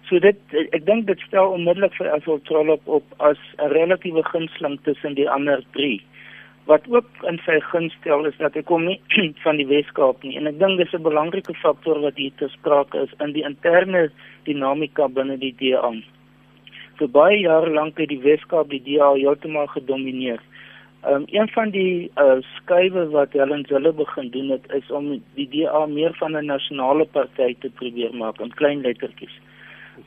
So 0.09 0.19
dit 0.19 0.39
ek 0.73 0.85
dink 0.85 1.05
dit 1.07 1.19
stel 1.27 1.53
onmiddellik 1.53 1.93
vir 1.97 2.11
Asol 2.15 2.39
Trollop 2.49 2.87
op 2.87 3.05
as 3.19 3.37
'n 3.57 3.69
relatiewe 3.73 4.23
gunsteling 4.23 4.79
tussen 4.83 5.15
die 5.15 5.29
ander 5.29 5.63
3 5.73 6.01
wat 6.69 6.85
ook 6.89 7.23
in 7.25 7.39
sy 7.45 7.57
guns 7.71 7.93
stel 7.97 8.27
is 8.29 8.37
dat 8.37 8.53
hy 8.53 8.61
kom 8.69 8.85
nie 8.85 8.99
van 9.45 9.57
die 9.57 9.67
Weskaap 9.69 10.23
nie 10.23 10.35
en 10.37 10.49
ek 10.51 10.59
dink 10.61 10.77
dis 10.77 10.93
'n 10.93 11.05
belangrike 11.07 11.55
faktor 11.61 12.01
wat 12.05 12.17
hier 12.21 12.35
te 12.37 12.49
sprake 12.53 13.05
is 13.07 13.13
in 13.25 13.33
die 13.33 13.45
interne 13.47 14.09
dinamika 14.45 15.07
binne 15.07 15.37
die 15.37 15.55
DA. 15.61 15.91
Vir 16.99 17.09
baie 17.15 17.39
jare 17.39 17.73
lank 17.73 17.97
het 17.97 18.09
die 18.09 18.21
Weskaap 18.21 18.69
die 18.69 18.83
DA 18.85 19.13
heeltemal 19.15 19.67
gedomeineer. 19.73 20.41
Um, 21.07 21.25
een 21.31 21.47
van 21.55 21.69
die 21.71 22.11
uh, 22.19 22.41
skuwe 22.57 23.05
wat 23.15 23.33
Helen 23.33 23.65
Zille 23.65 23.93
begin 23.93 24.29
doen 24.29 24.49
het 24.49 24.65
is 24.75 24.91
om 24.91 25.21
die 25.35 25.47
DA 25.49 25.85
meer 25.85 26.13
van 26.19 26.37
'n 26.37 26.45
nasionale 26.45 27.05
party 27.05 27.55
te 27.59 27.69
probeer 27.69 28.13
maak 28.13 28.41
in 28.41 28.53
klein 28.53 28.81
lettertjies. 28.81 29.35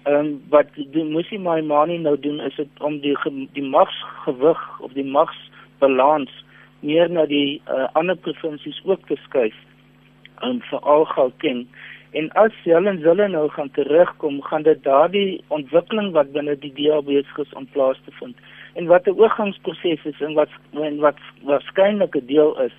Ehm 0.04 0.14
um, 0.14 0.42
wat 0.50 0.66
die 0.74 1.04
Musi 1.04 1.38
Maimane 1.38 1.98
nou 1.98 2.18
doen 2.18 2.40
is 2.40 2.56
dit 2.56 2.80
om 2.80 3.00
die 3.00 3.16
die 3.52 3.62
magsgewig 3.62 4.62
of 4.80 4.92
die 4.92 5.06
magsbalans 5.06 6.32
meer 6.80 7.10
na 7.10 7.26
die 7.26 7.60
uh, 7.70 7.86
ander 7.92 8.16
provinsies 8.16 8.80
ook 8.84 9.06
te 9.06 9.16
skuif 9.22 9.54
en 10.40 10.58
veral 10.70 11.04
Gauteng. 11.04 11.66
En 12.18 12.30
as 12.42 12.56
hulle 12.64 12.96
hulle 13.04 13.28
nou 13.28 13.48
gaan 13.50 13.70
terugkom 13.70 14.40
gaan 14.42 14.66
dit 14.66 14.82
daardie 14.84 15.40
ontwikkeling 15.48 16.10
wat 16.12 16.32
binne 16.32 16.58
die 16.64 16.72
DA 16.76 16.98
besig 17.06 17.38
is 17.38 17.52
om 17.54 17.68
plaas 17.72 18.00
te 18.04 18.12
vind. 18.18 18.36
En 18.74 18.90
wat 18.90 19.06
'n 19.06 19.18
oorgangsproses 19.20 20.04
is 20.04 20.20
en 20.20 20.34
wat 20.34 20.50
en 20.72 20.98
wat 20.98 21.20
waarskynlik 21.42 22.16
'n 22.16 22.26
deel 22.26 22.60
is 22.60 22.74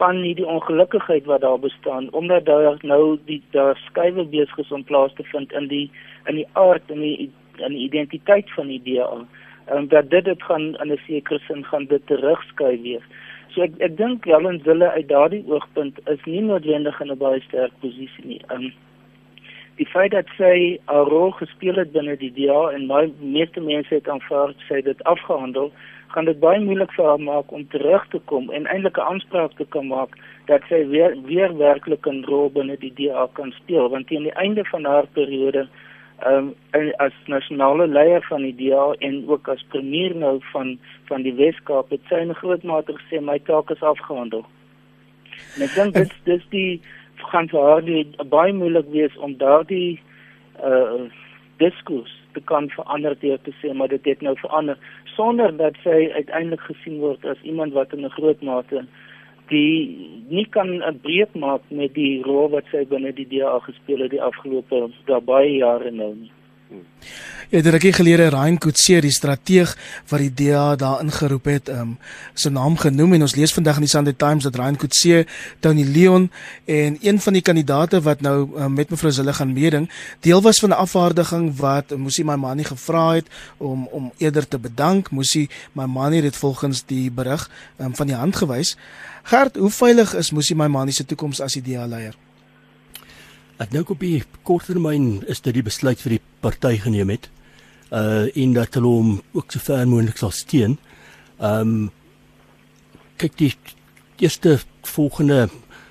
van 0.00 0.22
hierdie 0.24 0.46
ongelukkigheid 0.46 1.24
wat 1.30 1.44
daar 1.46 1.60
bestaan 1.60 2.10
omdat 2.20 2.44
daar 2.44 2.76
nou 2.82 3.18
die 3.30 3.42
daar 3.56 3.76
skuwe 3.86 4.24
besig 4.24 4.58
is 4.64 4.72
om 4.72 4.84
plaas 4.84 5.14
te 5.14 5.24
vind 5.32 5.52
in 5.52 5.68
die 5.68 5.86
in 6.24 6.40
die 6.40 6.48
aard 6.52 6.90
en 6.90 7.00
die 7.06 7.30
in 7.56 7.76
die 7.76 7.84
identiteit 7.88 8.50
van 8.56 8.72
die 8.72 8.82
DA 8.88 9.10
en 9.76 9.88
dat 9.88 10.10
dit 10.10 10.24
dit 10.24 10.42
gaan 10.42 10.72
in 10.84 10.92
'n 10.92 11.00
sekere 11.06 11.38
sin 11.46 11.64
gaan 11.64 11.86
dit 11.86 12.06
terugskuif 12.06 12.82
weer 12.82 13.04
So 13.54 13.64
ek 13.66 13.80
ek 13.82 13.96
dink 13.98 14.26
Helen 14.30 14.60
Zille 14.62 14.88
uit 14.94 15.08
daardie 15.10 15.42
oogpunt 15.50 15.96
is 16.12 16.20
nie 16.26 16.42
noodwendig 16.46 17.00
in 17.02 17.10
'n 17.10 17.18
baie 17.18 17.40
sterk 17.48 17.72
posisie 17.82 18.24
nie. 18.24 18.40
Um 18.54 18.70
die 19.80 19.88
feit 19.90 20.12
dat 20.12 20.28
sy 20.36 20.78
'n 20.78 21.06
rol 21.10 21.32
gespeel 21.40 21.80
het 21.82 21.92
binne 21.92 22.16
die 22.16 22.30
DA 22.36 22.60
en 22.74 22.86
my 22.86 23.10
meeste 23.18 23.60
mense 23.60 23.94
het 23.94 24.08
aanvaar 24.08 24.54
sy 24.68 24.80
dit 24.82 25.02
afgehandel, 25.04 25.72
gaan 26.10 26.24
dit 26.24 26.40
baie 26.40 26.60
moeilik 26.60 26.92
vir 26.92 27.06
haar 27.06 27.20
maak 27.20 27.52
om 27.52 27.68
terug 27.68 28.06
te 28.10 28.20
kom 28.32 28.50
en 28.50 28.66
eintlik 28.66 28.98
'n 28.98 29.08
aanspraak 29.10 29.52
te 29.56 29.66
kan 29.74 29.86
maak 29.86 30.16
dat 30.46 30.62
sy 30.68 30.80
weer 30.88 31.14
weer 31.22 31.56
werklik 31.56 32.06
'n 32.06 32.24
rol 32.24 32.50
binne 32.50 32.76
die 32.78 32.94
DA 32.94 33.28
kan 33.32 33.52
speel 33.52 33.88
want 33.88 34.06
teen 34.06 34.22
die 34.22 34.38
einde 34.44 34.64
van 34.64 34.84
haar 34.84 35.06
periode 35.06 35.68
um, 36.26 36.54
as 36.98 37.12
nasionale 37.26 37.86
leier 37.86 38.24
van 38.28 38.42
die 38.42 38.54
DA 38.54 38.92
en 38.98 39.24
ook 39.28 39.48
as 39.48 39.64
premier 39.68 40.14
nou 40.16 40.38
van 40.52 40.78
van 41.04 41.22
die 41.22 41.34
Weskaap 41.34 41.90
het 41.90 42.00
sy 42.08 42.20
in 42.24 42.34
groot 42.34 42.62
mate 42.62 42.92
gesê 42.92 43.20
my 43.20 43.38
taak 43.38 43.70
is 43.70 43.82
afgehandel. 43.82 44.44
En 45.56 45.62
ek 45.62 45.74
dink 45.74 45.94
dit 45.94 46.12
dis 46.24 46.44
die 46.50 46.80
gaan 47.32 47.48
vir 47.48 47.66
haar 47.68 47.84
die 47.84 48.04
baie 48.28 48.52
moeilik 48.52 48.88
wees 48.94 49.16
om 49.16 49.36
daardie 49.36 50.00
uh 50.64 51.08
diskurs 51.60 52.12
te 52.32 52.40
kan 52.48 52.70
verander 52.72 53.14
deur 53.20 53.40
te 53.44 53.52
sê 53.60 53.72
maar 53.76 53.88
dit 53.92 54.04
het 54.08 54.22
nou 54.24 54.32
verander 54.40 54.78
sonder 55.20 55.52
dat 55.56 55.76
sy 55.84 56.08
uiteindelik 56.16 56.62
gesien 56.70 56.98
word 57.04 57.24
as 57.28 57.40
iemand 57.52 57.76
wat 57.76 57.92
in 57.92 58.04
'n 58.08 58.16
groot 58.16 58.42
mate 58.50 58.84
die 59.52 59.74
nie 60.28 60.46
kan 60.56 60.68
'n 60.80 61.00
breek 61.06 61.32
maak 61.44 61.62
met 61.80 61.94
die 61.94 62.22
rol 62.22 62.48
wat 62.56 62.66
sy 62.72 62.84
binne 62.92 63.12
die 63.12 63.28
DA 63.32 63.58
gespeel 63.68 64.00
het 64.04 64.10
die 64.16 64.26
afgelope 64.30 64.88
baie 65.32 65.52
jare 65.56 65.90
nou 65.90 66.14
nie. 66.14 66.32
Ja, 67.50 67.60
dit 67.62 67.82
het 67.82 67.94
gelede 67.94 68.28
Ryan 68.28 68.58
Kutse 68.58 69.00
die 69.02 69.10
strateeg 69.10 69.72
wat 70.08 70.20
die 70.22 70.30
DA 70.30 70.76
daar 70.78 71.00
ingeroep 71.02 71.48
het, 71.50 71.68
ehm 71.68 71.80
um, 71.80 71.96
sy 72.38 72.48
naam 72.54 72.76
genoem 72.78 73.16
en 73.16 73.26
ons 73.26 73.34
lees 73.34 73.52
vandag 73.52 73.80
in 73.80 73.86
die 73.88 73.90
Sunday 73.90 74.14
Times 74.14 74.46
dat 74.46 74.54
Ryan 74.54 74.76
Kutse, 74.78 75.24
Tony 75.58 75.82
Leon 75.82 76.28
en 76.64 76.98
een 77.00 77.18
van 77.20 77.32
die 77.32 77.42
kandidate 77.42 78.00
wat 78.06 78.22
nou 78.22 78.36
um, 78.54 78.72
met 78.78 78.90
mevrou 78.90 79.12
Zille 79.12 79.34
gaan 79.34 79.52
meeding, 79.52 79.90
deel 80.20 80.42
was 80.42 80.62
van 80.62 80.70
'n 80.70 80.78
afvaardiging 80.78 81.56
wat 81.56 81.96
Musi 81.96 82.24
Maimani 82.24 82.64
gevra 82.64 83.14
het 83.14 83.26
om 83.56 83.86
om 83.90 84.12
eerder 84.16 84.48
te 84.48 84.58
bedank. 84.58 85.10
Musi 85.10 85.48
Maimani 85.72 86.22
het 86.22 86.36
volgens 86.36 86.84
die 86.86 87.10
berig 87.10 87.50
um, 87.80 87.96
van 87.96 88.06
die 88.06 88.16
hand 88.16 88.36
gewys. 88.36 88.76
Gert, 89.22 89.56
hoe 89.56 89.70
veilig 89.70 90.14
is 90.14 90.30
Musi 90.30 90.54
Maimani 90.54 90.92
se 90.92 91.04
toekoms 91.04 91.40
as 91.40 91.52
die 91.52 91.62
DA 91.62 91.86
leier? 91.86 92.29
Ek 93.60 93.68
dink 93.68 93.90
op 93.92 94.00
die 94.00 94.22
korttermyn 94.48 95.18
is 95.28 95.42
dit 95.44 95.52
die 95.52 95.64
besluit 95.64 96.00
vir 96.00 96.14
die 96.14 96.22
party 96.40 96.78
geneem 96.80 97.10
het. 97.12 97.26
Uh 97.92 98.30
en 98.32 98.54
dat 98.56 98.78
hulle 98.78 98.88
hom 98.88 99.10
ook 99.36 99.52
so 99.52 99.60
ver 99.60 99.84
moontlik 99.88 100.16
sal 100.16 100.32
steun. 100.32 100.78
Um 101.36 101.90
kyk 103.20 103.36
die 103.36 103.50
eerste 104.24 104.56
volgende 104.88 105.50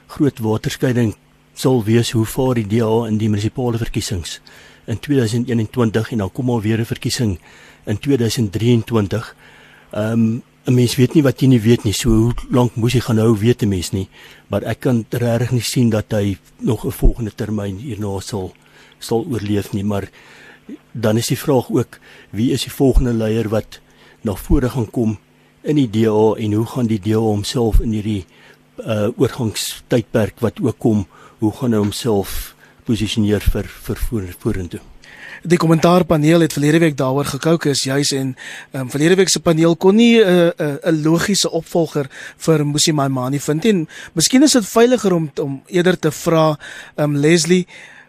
groot 0.10 0.42
waterskeiding 0.42 1.14
sal 1.54 1.84
wees 1.86 2.16
hoe 2.18 2.26
vaar 2.26 2.58
die 2.58 2.66
DA 2.72 3.06
in 3.06 3.20
die 3.22 3.30
munisipale 3.30 3.78
verkiesings 3.78 4.40
in 4.90 4.98
2021 4.98 6.14
en 6.16 6.24
dan 6.24 6.34
kom 6.34 6.50
al 6.50 6.66
weer 6.66 6.80
'n 6.82 6.90
verkiesing 6.90 7.38
in 7.86 7.98
2023. 8.00 9.36
Um 9.94 10.42
'n 10.66 10.74
mens 10.74 10.96
weet 10.96 11.14
nie 11.14 11.24
wat 11.24 11.42
jy 11.42 11.48
nie 11.48 11.62
weet 11.62 11.84
nie. 11.84 11.94
So 11.94 12.10
hoe 12.10 12.34
lank 12.50 12.76
moes 12.76 12.94
hy 12.94 13.00
gaan 13.00 13.18
hou 13.18 13.38
weet 13.38 13.62
'n 13.62 13.70
mens 13.70 13.92
nie. 13.92 14.10
Maar 14.50 14.66
ek 14.72 14.80
kan 14.86 15.06
regtig 15.10 15.52
nie 15.52 15.66
sien 15.66 15.90
dat 15.94 16.12
hy 16.12 16.38
nog 16.58 16.86
'n 16.86 16.92
volgende 16.92 17.32
termyn 17.36 17.78
hierna 17.78 18.20
sal 18.20 18.54
sal 19.00 19.26
oorleef 19.30 19.74
nie, 19.74 19.84
maar 19.84 20.10
dan 20.92 21.18
is 21.18 21.28
die 21.28 21.38
vraag 21.38 21.70
ook 21.70 22.00
wie 22.30 22.52
is 22.52 22.64
die 22.64 22.72
volgende 22.74 23.14
leier 23.14 23.50
wat 23.50 23.80
na 24.22 24.36
vore 24.36 24.70
gaan 24.70 24.90
kom 24.92 25.18
in 25.62 25.76
die 25.76 25.90
DA 25.90 26.36
en 26.38 26.54
hoe 26.54 26.66
gaan 26.66 26.88
die 26.88 27.00
DA 27.00 27.20
homself 27.20 27.80
in 27.80 27.92
hierdie 27.92 28.26
uh 28.80 29.10
oorgangstydperk 29.18 30.40
wat 30.40 30.60
ook 30.62 30.78
kom, 30.80 31.08
hoe 31.40 31.52
gaan 31.52 31.74
hy 31.74 31.80
homself 31.80 32.56
posisioneer 32.86 33.42
vir 33.42 33.68
vir 33.68 34.36
vorentoe? 34.40 34.80
Die 35.44 35.58
kommentaarpaneel 35.58 36.42
het 36.44 36.54
verlede 36.54 36.80
week 36.80 36.98
daaroor 36.98 37.26
gekookus 37.26 37.84
juis 37.84 38.12
en 38.12 38.36
um, 38.76 38.90
verlede 38.90 39.16
week 39.16 39.30
se 39.30 39.40
paneel 39.40 39.76
kon 39.76 39.96
nie 39.96 40.20
'n 40.20 40.28
uh, 40.28 40.50
'n 40.58 40.64
uh, 40.64 40.92
'n 40.92 41.04
logiese 41.04 41.52
opvolger 41.52 42.08
vir 42.38 42.66
Musi 42.66 42.92
Maimani 42.92 43.40
vind 43.40 43.64
nie. 43.64 43.88
Miskien 44.14 44.44
is 44.44 44.52
dit 44.52 44.68
veiliger 44.68 45.14
om 45.14 45.32
om 45.42 45.62
eerder 45.68 46.00
te 46.00 46.12
vra 46.12 46.58
um, 46.98 47.16
Leslie 47.16 47.68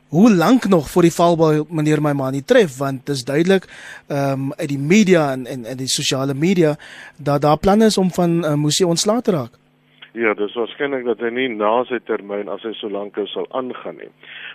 hoe 0.09 0.35
lank 0.35 0.69
nog 0.69 0.91
voor 0.91 1.03
die 1.03 1.13
valbal 1.13 1.67
meneer 1.69 2.03
Maimani 2.03 2.43
tref 2.43 2.79
want 2.79 3.07
dit 3.07 3.15
is 3.15 3.25
duidelik 3.25 3.65
um, 4.09 4.53
uit 4.53 4.69
die 4.69 4.79
media 4.79 5.33
en 5.33 5.47
en, 5.47 5.65
en 5.65 5.77
die 5.77 5.89
sosiale 5.89 6.35
media 6.35 6.77
dat 7.17 7.43
daar 7.43 7.59
planne 7.59 7.85
is 7.85 7.99
om 7.99 8.11
van 8.11 8.45
uh, 8.45 8.55
Musi 8.55 8.85
ontslae 8.85 9.23
te 9.23 9.31
raak. 9.31 9.53
Ja, 10.13 10.35
dis 10.35 10.55
waarskynlik 10.55 11.05
dat 11.07 11.21
hy 11.23 11.31
nie 11.31 11.49
na 11.55 11.85
sy 11.87 12.01
termyn 12.03 12.49
as 12.51 12.63
hy 12.67 12.73
so 12.75 12.91
lank 12.91 13.19
sal 13.31 13.47
aangaan 13.55 14.01
nie. 14.03 14.11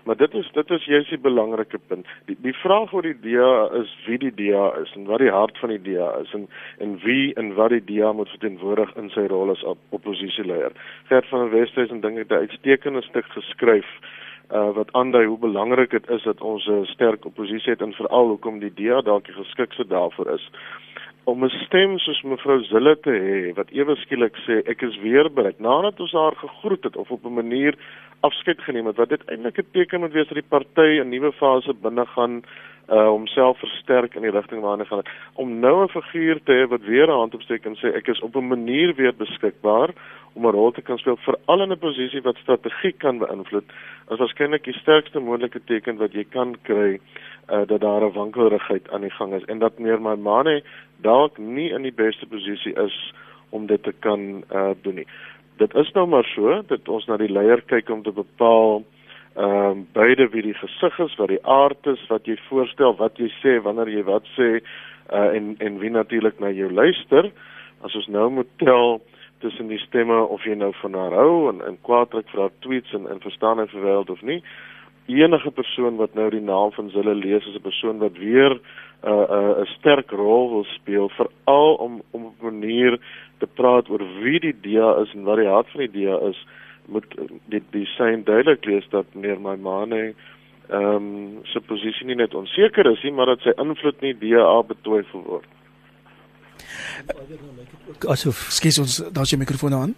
Maar 0.06 0.18
dit 0.18 0.34
is 0.34 0.50
dit 0.54 0.70
is 0.70 0.86
juist 0.86 1.10
die 1.10 1.18
belangrike 1.20 1.80
punt. 1.88 2.08
Die 2.26 2.38
die 2.42 2.54
vraag 2.54 2.94
oor 2.94 3.02
die 3.02 3.18
DA 3.22 3.70
is 3.82 3.94
wie 4.06 4.18
die 4.22 4.34
DA 4.34 4.68
is 4.82 4.92
en 4.96 5.08
wat 5.10 5.24
die 5.24 5.32
hart 5.34 5.58
van 5.58 5.74
die 5.74 5.82
DA 5.82 6.12
is 6.22 6.34
en 6.38 6.46
en 6.78 7.00
wie 7.04 7.34
en 7.34 7.54
wat 7.58 7.74
die 7.74 7.84
DA 7.88 8.12
moet 8.14 8.30
verteenwoordig 8.30 8.94
in 9.02 9.10
sy 9.10 9.26
rol 9.32 9.50
as 9.56 9.64
op, 9.64 9.82
oppositieleier. 9.90 10.78
Gert 11.10 11.26
van 11.34 11.48
der 11.48 11.52
Westhuizen 11.58 12.06
dink 12.06 12.22
ek 12.22 12.30
het 12.30 12.38
'n 12.38 12.46
uitstekende 12.46 13.02
stuk 13.02 13.26
geskryf 13.34 13.90
uh 14.54 14.70
wat 14.78 14.94
aandui 14.94 15.26
hoe 15.26 15.40
belangrik 15.40 15.90
dit 15.90 16.10
is 16.10 16.24
dat 16.24 16.42
ons 16.42 16.68
'n 16.68 16.86
sterk 16.86 17.26
oppositie 17.26 17.72
het 17.72 17.82
en 17.82 17.94
veral 17.94 18.28
hoekom 18.28 18.60
die 18.60 18.74
DA 18.74 19.02
dalk 19.02 19.26
die 19.26 19.34
geskikste 19.42 19.88
daarvoor 19.88 20.30
is 20.38 20.50
om 21.26 21.44
'n 21.44 21.50
stem 21.66 21.98
soos 22.00 22.22
mevrou 22.22 22.64
Zille 22.64 22.96
te 23.00 23.10
hê 23.10 23.54
wat 23.56 23.70
ewe 23.72 23.96
skielik 23.96 24.36
sê 24.46 24.62
ek 24.70 24.82
is 24.82 24.98
weer 25.02 25.30
bereid 25.30 25.60
nadat 25.60 26.00
ons 26.00 26.12
haar 26.12 26.36
gegroet 26.36 26.84
het 26.84 26.96
of 26.96 27.12
op 27.12 27.26
'n 27.26 27.34
manier 27.34 27.76
afskeid 28.22 28.62
geneem 28.62 28.86
het 28.86 28.98
wat 28.98 29.10
dit 29.10 29.26
eintlik 29.26 29.58
'n 29.58 29.72
teken 29.72 30.00
moet 30.00 30.14
wees 30.14 30.28
dat 30.28 30.38
die 30.38 30.50
party 30.50 31.02
'n 31.02 31.10
nuwe 31.10 31.32
fase 31.32 31.74
binne 31.74 32.06
gaan 32.06 32.44
uh 32.90 33.08
homself 33.08 33.58
versterk 33.60 34.16
in 34.16 34.22
die 34.22 34.32
rigting 34.32 34.62
waarna 34.62 34.84
hy 34.84 34.90
gaan. 34.90 35.14
Om 35.34 35.60
nou 35.60 35.84
'n 35.84 35.90
figuur 35.90 36.40
te 36.44 36.52
hê 36.52 36.68
wat 36.70 36.82
weer 36.82 37.08
'n 37.08 37.20
hand 37.22 37.34
opsteek 37.34 37.66
en 37.66 37.76
sê 37.76 37.96
ek 37.96 38.08
is 38.08 38.22
op 38.22 38.36
'n 38.36 38.48
manier 38.48 38.94
weer 38.96 39.14
beskikbaar 39.14 39.90
om 40.36 40.46
'n 40.46 40.52
rol 40.52 40.72
te 40.72 40.82
kan 40.82 40.98
speel 40.98 41.18
veral 41.18 41.62
in 41.62 41.72
'n 41.72 41.80
posisie 41.80 42.22
wat 42.22 42.38
strategie 42.38 42.92
kan 42.92 43.18
beïnvloed 43.20 43.68
is 44.12 44.20
waarskynlik 44.20 44.64
die 44.64 44.80
sterkste 44.80 45.20
moontlike 45.20 45.62
teken 45.66 45.98
wat 45.98 46.14
jy 46.14 46.24
kan 46.24 46.56
kry 46.62 47.00
uh 47.50 47.66
dat 47.68 47.82
daar 47.82 48.04
'n 48.06 48.14
wankelrigheid 48.14 48.90
aan 48.92 49.02
die 49.02 49.16
gang 49.20 49.34
is 49.34 49.46
en 49.46 49.60
dat 49.60 49.80
meer 49.80 50.02
my 50.02 50.16
mane 50.16 50.64
dalk 51.02 51.38
nie 51.38 51.70
in 51.70 51.82
die 51.82 51.94
beste 51.94 52.26
posisie 52.26 52.74
is 52.74 53.14
om 53.50 53.66
dit 53.66 53.84
te 53.84 53.94
kan 54.00 54.44
uh 54.52 54.74
doen 54.82 54.96
nie. 54.96 55.08
Dit 55.58 55.76
is 55.76 55.92
nou 55.92 56.08
maar 56.08 56.28
so 56.36 56.62
dat 56.68 56.90
ons 56.90 57.06
na 57.06 57.18
die 57.18 57.32
leier 57.32 57.62
kyk 57.62 57.90
om 57.90 58.04
te 58.04 58.12
bepaal 58.12 58.84
ehm 59.36 59.72
um, 59.72 59.88
beide 59.92 60.30
wie 60.32 60.42
die 60.42 60.54
gesig 60.54 61.00
is, 61.00 61.16
wat 61.16 61.28
die 61.28 61.46
aard 61.46 61.88
is, 61.88 62.08
wat 62.08 62.26
jy 62.26 62.38
voorstel, 62.48 62.96
wat 62.96 63.18
jy 63.18 63.28
sê, 63.44 63.62
wanneer 63.62 63.90
jy 63.90 64.04
wat 64.04 64.24
sê 64.38 64.62
uh 65.12 65.36
en 65.36 65.56
en 65.60 65.80
wie 65.80 65.90
natuurlik 65.90 66.40
na 66.40 66.50
jou 66.50 66.72
luister. 66.72 67.32
As 67.82 67.96
ons 67.96 68.08
nou 68.08 68.30
moet 68.30 68.48
tel 68.58 69.02
tussen 69.40 69.68
die 69.68 69.80
stemme 69.80 70.22
of 70.24 70.44
jy 70.44 70.56
nou 70.56 70.72
van 70.82 70.94
haar 70.94 71.14
hou 71.14 71.50
en 71.52 71.62
en 71.66 71.78
kwaadryk 71.82 72.30
vir 72.32 72.42
haar 72.46 72.56
tweets 72.66 72.94
en 72.94 73.08
en 73.12 73.22
verstaan 73.24 73.60
hy 73.60 73.68
verweld 73.72 74.10
of 74.10 74.22
nie. 74.22 74.42
Enige 75.12 75.52
persoon 75.52 76.00
wat 76.02 76.16
nou 76.18 76.30
die 76.34 76.42
naam 76.42 76.72
van 76.74 76.90
Zille 76.90 77.16
lees 77.16 77.46
is 77.46 77.56
'n 77.56 77.62
persoon 77.62 77.98
wat 78.00 78.18
weer 78.18 78.56
'n 78.56 78.60
uh, 79.08 79.12
'n 79.12 79.40
uh, 79.40 79.62
'n 79.62 79.66
sterk 79.78 80.12
rol 80.12 80.50
wil 80.50 80.64
speel 80.64 81.10
veral 81.10 81.76
om 81.76 82.02
om 82.12 82.26
op 82.26 82.42
'n 82.42 82.46
manier 82.46 83.00
te 83.38 83.48
praat 83.48 83.90
oor 83.90 84.04
wie 84.22 84.40
die 84.40 84.56
DA 84.62 84.96
is 85.02 85.14
en 85.14 85.24
wat 85.24 85.38
die 85.38 85.48
hart 85.48 85.70
van 85.70 85.82
die 85.88 85.94
DA 86.06 86.18
is 86.30 86.46
moet 86.88 87.06
die 87.46 87.64
die 87.72 87.86
sein 87.98 88.24
duidelik 88.24 88.66
lees 88.66 88.88
dat 88.90 89.06
meneer 89.14 89.42
Maimane 89.42 90.14
ehm 90.70 90.96
um, 90.96 91.44
sy 91.44 91.60
posisie 91.60 92.08
nie 92.08 92.16
net 92.16 92.34
onseker 92.34 92.88
is 92.92 93.04
nie 93.04 93.12
maar 93.12 93.26
dat 93.26 93.42
sy 93.42 93.54
invloed 93.62 94.02
nie 94.02 94.18
DA 94.18 94.62
betwyfel 94.62 95.22
word 95.24 95.50
asof 98.08 98.48
skies 98.52 98.80
ons 98.82 99.02
daar's 99.12 99.30
jou 99.30 99.40
mikrofoon 99.40 99.74
aan. 99.74 99.96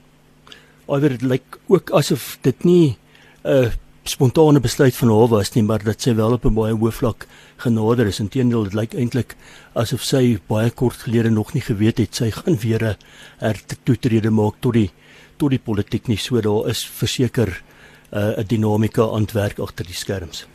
Alhoewel 0.85 1.17
dit 1.17 1.27
lyk 1.27 1.59
ook 1.67 1.91
asof 1.91 2.37
dit 2.41 2.63
nie 2.63 2.97
'n 3.43 3.49
uh, 3.49 3.71
spontane 4.07 4.59
besluit 4.59 4.95
van 4.95 5.09
haar 5.11 5.27
was 5.27 5.53
nie, 5.53 5.63
maar 5.63 5.83
dat 5.83 6.01
sy 6.01 6.15
wel 6.15 6.31
op 6.31 6.45
'n 6.45 6.53
baie 6.53 6.73
hoë 6.73 6.91
vlak 6.91 7.27
genader 7.57 8.07
is. 8.07 8.19
Inteendeel, 8.19 8.63
dit 8.63 8.73
lyk 8.73 8.93
eintlik 8.93 9.35
asof 9.73 10.03
sy 10.03 10.39
baie 10.47 10.69
kort 10.71 10.97
gelede 10.97 11.29
nog 11.29 11.53
nie 11.53 11.61
geweet 11.61 11.97
het 11.97 12.15
sy 12.15 12.31
gaan 12.31 12.57
weer 12.57 12.83
'n 12.83 12.97
hertoetrede 13.37 14.29
maak 14.29 14.55
tot 14.59 14.73
die 14.73 14.91
tot 15.37 15.49
die 15.49 15.59
politiek 15.59 16.07
nie. 16.07 16.17
So 16.17 16.41
daar 16.41 16.69
is 16.69 16.85
verseker 16.85 17.61
'n 18.09 18.39
uh, 18.39 18.43
dinamika 18.47 19.03
ontwerk 19.03 19.59
agter 19.59 19.85
die 19.85 19.93
skerms. 19.93 20.47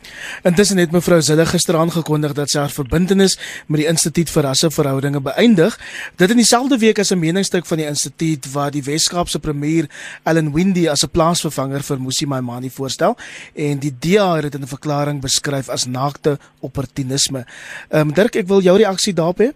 Intussen 0.43 0.77
het 0.77 0.91
mevrou 0.91 1.21
Zille 1.21 1.45
gister 1.45 1.75
aangekondig 1.77 2.33
dat 2.33 2.49
sy 2.49 2.59
haar 2.59 2.73
verbintenis 2.73 3.37
met 3.67 3.79
die 3.79 3.87
Instituut 3.87 4.29
vir 4.29 4.43
Rasseverhoudinge 4.43 5.21
beëindig. 5.21 5.77
Dit 6.15 6.29
in 6.29 6.37
dieselfde 6.41 6.77
week 6.77 6.99
as 6.99 7.11
'n 7.11 7.19
meningsstuk 7.19 7.65
van 7.65 7.77
die 7.77 7.85
instituut 7.85 8.51
waar 8.51 8.71
die 8.71 8.83
Wes-Kaapse 8.83 9.39
premier 9.39 9.85
Ellen 10.23 10.53
Windy 10.53 10.89
as 10.89 11.03
'n 11.03 11.11
plaasvervanger 11.11 11.83
vir 11.83 11.99
Musi 12.01 12.25
Maimani 12.25 12.69
voorstel 12.69 13.17
en 13.53 13.79
die 13.79 13.93
DA 13.99 14.35
het 14.35 14.43
dit 14.43 14.55
in 14.55 14.61
'n 14.61 14.67
verklaring 14.67 15.21
beskryf 15.21 15.69
as 15.69 15.85
naakte 15.85 16.39
opportunisme. 16.59 17.45
Ehm 17.89 18.07
um, 18.07 18.13
Dirk, 18.13 18.35
ek 18.35 18.47
wil 18.47 18.61
jou 18.61 18.77
reaksie 18.77 19.13
daarop 19.13 19.37
hê. 19.37 19.51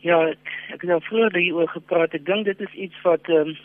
Ja, 0.00 0.20
ek, 0.28 0.38
ek 0.74 0.80
het 0.80 0.90
nou 0.90 1.00
vroeër 1.00 1.36
hieroor 1.36 1.68
gepraat. 1.68 2.14
Ek 2.14 2.26
dink 2.26 2.44
dit 2.44 2.60
is 2.60 2.74
iets 2.74 3.02
wat 3.02 3.24
ehm 3.28 3.48
um, 3.48 3.56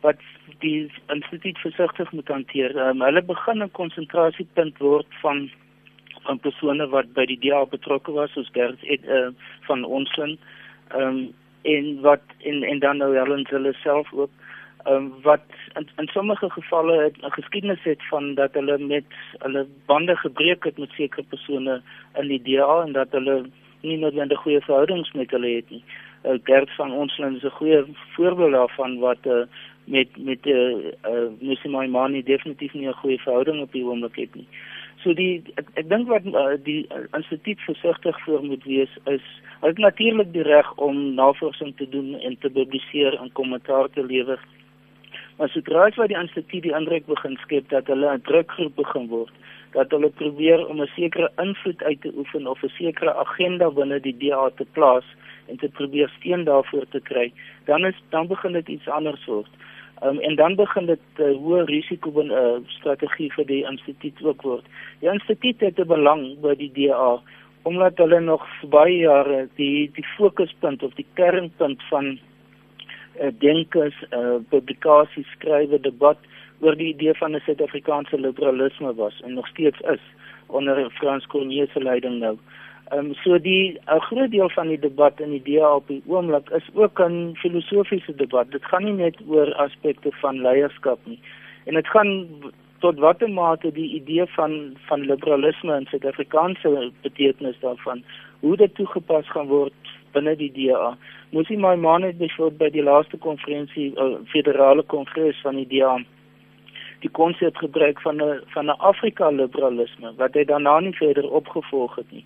wat 0.00 0.16
die 0.58 0.90
instituut 1.08 1.58
versigtig 1.58 2.12
moet 2.12 2.28
hanteer. 2.28 2.76
Um, 2.76 3.02
hulle 3.02 3.22
begin 3.22 3.62
'n 3.62 3.70
konsentrasiepunt 3.70 4.78
word 4.78 5.06
van 5.22 5.50
van 6.24 6.38
persone 6.38 6.88
wat 6.88 7.12
by 7.12 7.24
die 7.26 7.38
DA 7.38 7.64
betrokke 7.64 8.12
was 8.12 8.32
soos 8.32 8.50
Gert 8.52 8.82
et, 8.84 9.04
uh, 9.04 9.30
van 9.68 9.84
Onsen. 9.84 10.38
Ehm 10.90 11.02
um, 11.02 11.34
en 11.62 12.00
wat 12.00 12.22
en 12.38 12.62
en 12.62 12.78
dan 12.78 12.96
nou 12.96 13.16
Helen 13.16 13.46
hulle 13.48 13.72
self 13.72 14.12
ook 14.12 14.30
ehm 14.84 14.94
um, 14.94 15.12
wat 15.22 15.44
in, 15.78 15.88
in 15.96 16.08
sommige 16.08 16.50
gevalle 16.50 17.12
'n 17.22 17.32
geskiedenis 17.32 17.82
het 17.82 18.02
van 18.08 18.34
dat 18.34 18.54
hulle 18.54 18.78
met 18.78 19.04
hulle 19.38 19.66
bande 19.86 20.16
gebreek 20.16 20.64
het 20.64 20.78
met 20.78 20.90
sekere 20.90 21.22
persone 21.22 21.82
in 22.20 22.28
die 22.28 22.42
DA 22.42 22.82
en 22.86 22.92
dat 22.92 23.10
hulle 23.10 23.44
nie 23.82 23.98
noodwendig 23.98 24.38
goeie 24.38 24.60
verhoudings 24.60 25.12
met 25.12 25.30
hulle 25.30 25.56
het 25.56 25.70
nie. 25.70 25.84
Uh, 26.24 26.38
Gert 26.44 26.70
van 26.70 26.92
Onsen 26.92 27.36
is 27.36 27.42
'n 27.42 27.58
goeie 27.58 27.84
voorbeeld 28.14 28.52
daarvan 28.52 28.98
wat 28.98 29.18
'n 29.24 29.28
uh, 29.28 29.46
met 29.84 30.08
met 30.16 30.44
'n 30.44 30.48
uh, 30.48 31.12
uh, 31.12 31.30
Musimai 31.40 31.88
Mani 31.88 32.22
definitief 32.22 32.72
nie 32.74 32.88
'n 32.88 33.00
goeie 33.02 33.18
verhouding 33.18 33.60
op 33.60 33.72
die 33.72 33.84
oomblik 33.84 34.16
het 34.16 34.34
nie. 34.34 34.48
So 35.02 35.12
die 35.14 35.42
ek, 35.54 35.66
ek 35.74 35.88
dink 35.88 36.08
wat 36.08 36.24
uh, 36.24 36.56
die 36.62 36.86
uh, 36.92 37.04
instituut 37.16 37.60
versigtig 37.60 38.20
voor 38.24 38.44
moet 38.44 38.64
wees 38.64 38.92
is 39.04 39.24
hulle 39.60 39.72
het 39.72 39.78
natuurlik 39.78 40.32
die 40.32 40.42
reg 40.42 40.74
om 40.76 41.14
navorsing 41.14 41.76
te 41.76 41.88
doen 41.88 42.14
en 42.20 42.38
te 42.38 42.50
publiseer 42.50 43.18
en 43.20 43.32
kommentaar 43.32 43.88
te 43.90 44.04
lewer. 44.04 44.40
Maar 45.36 45.48
sodra 45.48 45.86
as 45.86 45.96
wat 45.96 46.08
die 46.12 46.18
instituut 46.20 46.62
die 46.62 46.74
indruk 46.76 47.06
begin 47.06 47.36
skep 47.40 47.68
dat 47.68 47.86
hulle 47.86 48.12
'n 48.12 48.20
drukgroep 48.28 48.74
begin 48.76 49.06
word, 49.08 49.32
dat 49.72 49.90
hulle 49.90 50.10
probeer 50.10 50.66
om 50.66 50.80
'n 50.80 50.90
sekere 50.96 51.30
invloed 51.38 51.82
uit 51.82 52.00
te 52.00 52.12
oefen 52.16 52.46
of 52.46 52.62
'n 52.62 52.68
sekere 52.68 53.14
agenda 53.14 53.70
binne 53.70 54.00
die 54.00 54.16
DA 54.18 54.50
te 54.56 54.66
plaas 54.72 55.04
en 55.48 55.56
te 55.56 55.68
probeer 55.68 56.12
steun 56.18 56.44
daarvoor 56.44 56.86
te 56.90 57.00
kry, 57.00 57.32
dan 57.64 57.84
is 57.84 57.96
dan 58.08 58.26
begin 58.26 58.52
dit 58.52 58.68
iets 58.68 58.88
anders 58.88 59.24
word. 59.24 59.48
Um, 60.02 60.18
en 60.18 60.36
dan 60.36 60.54
begin 60.54 60.86
dit 60.86 61.00
'n 61.18 61.22
uh, 61.22 61.36
hoë 61.44 61.64
risiko 61.64 62.10
van 62.10 62.26
'n 62.26 62.32
uh, 62.32 62.56
strategie 62.66 63.32
vir 63.32 63.46
die 63.46 63.64
instituut 63.64 64.22
ook 64.22 64.42
word. 64.42 64.64
Die 65.00 65.10
instituut 65.12 65.60
het 65.60 65.78
'n 65.78 65.86
belang 65.86 66.40
by 66.40 66.54
die 66.54 66.72
DA 66.72 67.20
omdat 67.62 67.98
hulle 67.98 68.20
nog 68.20 68.46
baie 68.70 68.96
jare 68.96 69.48
die 69.54 69.90
die 69.92 70.06
fokuspunt 70.16 70.82
of 70.82 70.94
die 70.94 71.06
kernpunt 71.14 71.82
van 71.82 72.18
uh, 73.20 73.28
denkers, 73.38 74.04
uh, 74.10 74.40
publikasies, 74.48 75.28
skrywe, 75.36 75.80
debat 75.80 76.18
oor 76.60 76.76
die 76.76 76.94
idee 76.94 77.14
van 77.14 77.36
'n 77.36 77.42
Suid-Afrikaanse 77.44 78.20
liberalisme 78.20 78.94
was 78.94 79.20
en 79.20 79.34
nog 79.34 79.48
steeds 79.48 79.80
is 79.80 80.04
onder 80.46 80.90
Frans 80.90 81.26
Cronje 81.26 81.66
se 81.72 81.82
leiding 81.82 82.18
nou. 82.18 82.36
Ehm 82.90 83.06
um, 83.06 83.14
so 83.22 83.38
die 83.38 83.78
'n 83.86 84.00
groot 84.00 84.30
deel 84.30 84.50
van 84.50 84.68
die 84.68 84.78
debat 84.78 85.20
in 85.20 85.30
die 85.30 85.42
DA 85.42 85.74
op 85.74 85.86
die 85.86 86.02
oomblik 86.06 86.50
is 86.50 86.66
ook 86.74 87.00
'n 87.00 87.36
filosofiese 87.36 88.14
debat. 88.14 88.50
Dit 88.50 88.64
gaan 88.64 88.84
nie 88.84 88.92
net 88.92 89.16
oor 89.26 89.54
aspekte 89.54 90.10
van 90.22 90.40
leierskap 90.40 90.98
nie. 91.04 91.20
En 91.64 91.74
dit 91.74 91.86
gaan 91.86 92.26
tot 92.78 92.98
watter 92.98 93.30
mate 93.30 93.72
die 93.72 93.94
idee 93.94 94.26
van 94.26 94.76
van 94.88 95.00
liberalisme 95.00 95.76
in 95.76 95.86
Suid-Afrikaanse 95.86 96.90
betekenis 97.02 97.60
daarvan 97.60 98.02
hoe 98.40 98.56
dit 98.56 98.74
toegepas 98.74 99.28
gaan 99.28 99.46
word 99.46 99.72
binne 100.12 100.36
die 100.36 100.52
DA. 100.52 100.96
Moet 101.30 101.48
jy 101.48 101.56
my 101.56 101.76
man 101.76 102.02
het 102.02 102.18
byvoorbeeld 102.18 102.58
by 102.58 102.70
die 102.70 102.82
laaste 102.82 103.16
konferensie 103.16 103.92
uh, 103.94 104.16
federale 104.26 104.82
kongres 104.82 105.40
van 105.42 105.54
die 105.54 105.68
DA 105.78 105.98
die 107.00 107.10
konsep 107.10 107.56
gebruik 107.56 108.00
van 108.00 108.16
'n 108.22 108.40
van 108.46 108.66
'n 108.66 108.80
Afrika 108.92 109.30
liberalisme 109.30 110.12
wat 110.16 110.34
hy 110.34 110.44
daarna 110.44 110.80
nie 110.80 110.96
verder 110.96 111.30
opgevolg 111.30 111.94
het 111.96 112.12
nie. 112.12 112.24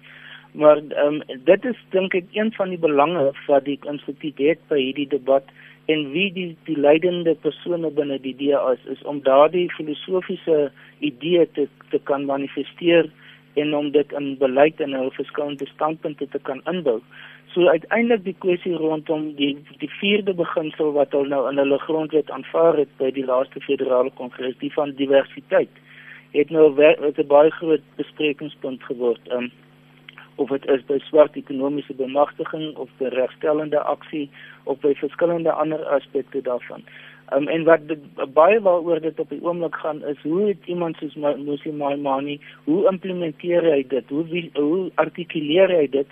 Maar 0.54 0.76
ehm 0.76 1.14
um, 1.14 1.22
dit 1.44 1.64
is 1.64 1.78
dink 1.90 2.14
ek 2.14 2.26
een 2.32 2.52
van 2.54 2.68
die 2.70 2.78
belange 2.78 3.32
wat 3.46 3.64
die 3.66 3.78
instituut 3.90 4.38
het 4.38 4.60
by 4.70 4.78
hierdie 4.78 5.08
debat 5.10 5.48
en 5.90 6.04
wie 6.12 6.28
die 6.32 6.56
die 6.68 6.76
leidende 6.78 7.34
persone 7.46 7.90
binne 7.90 8.20
die 8.22 8.34
DA 8.38 8.60
is, 8.72 8.84
is 8.94 9.02
om 9.02 9.18
daardie 9.26 9.66
filosofiese 9.74 10.70
idee 10.98 11.48
te 11.58 11.66
te 11.90 11.98
kan 12.10 12.26
manifesteer 12.28 13.10
en 13.54 13.74
om 13.74 13.90
dit 13.96 14.12
in 14.12 14.36
beleid 14.38 14.80
en 14.80 14.94
hulle 14.94 15.10
verskillende 15.16 15.66
standpunte 15.72 16.28
te 16.28 16.38
kan 16.42 16.62
inbou. 16.70 17.00
So 17.54 17.66
uiteindelik 17.74 18.24
die 18.24 18.36
kwessie 18.46 18.76
rondom 18.78 19.26
die 19.40 19.56
die 19.82 19.90
vierde 19.98 20.36
beginsel 20.38 20.94
wat 21.00 21.18
hulle 21.18 21.34
nou 21.34 21.42
in 21.50 21.58
hulle 21.64 21.80
grondwet 21.88 22.30
aanvaar 22.30 22.78
het 22.84 22.94
by 23.02 23.10
die 23.18 23.26
laaste 23.26 23.66
federale 23.66 24.14
kongres, 24.22 24.54
die 24.62 24.72
van 24.78 24.94
diversiteit, 25.02 25.82
het 26.38 26.50
nou 26.50 26.70
'n 26.78 27.26
baie 27.26 27.50
groot 27.50 27.84
besprekingspunt 27.96 28.82
geword. 28.82 29.32
Um, 29.32 29.50
of 30.36 30.48
dit 30.48 30.66
is 30.66 30.84
by 30.86 30.98
swart 30.98 31.36
ekonomiese 31.36 31.94
bemagtiging 31.94 32.76
of 32.76 32.88
by 32.98 33.10
regstellende 33.14 33.80
aksie 33.80 34.30
of 34.64 34.80
by 34.80 34.94
verskillende 34.94 35.52
ander 35.52 35.84
aspekte 35.96 36.42
daarvan. 36.42 36.82
Um, 37.32 37.48
en 37.48 37.64
wat 37.64 37.88
dit, 37.88 38.00
baie 38.36 38.60
waaroor 38.60 39.00
dit 39.00 39.20
op 39.20 39.30
die 39.32 39.40
oomblik 39.42 39.76
gaan 39.80 40.02
is 40.04 40.20
hoe 40.22 40.48
het 40.48 40.66
iemand 40.66 40.96
soos 41.00 41.14
Musi 41.16 41.72
Maimani 41.72 42.40
hoe 42.64 42.84
implementeer 42.90 43.64
hy 43.64 43.80
dit? 43.88 44.08
Hoe 44.08 44.48
hoe 44.54 44.90
artikuleer 45.00 45.72
hy 45.72 45.86
dit? 45.90 46.10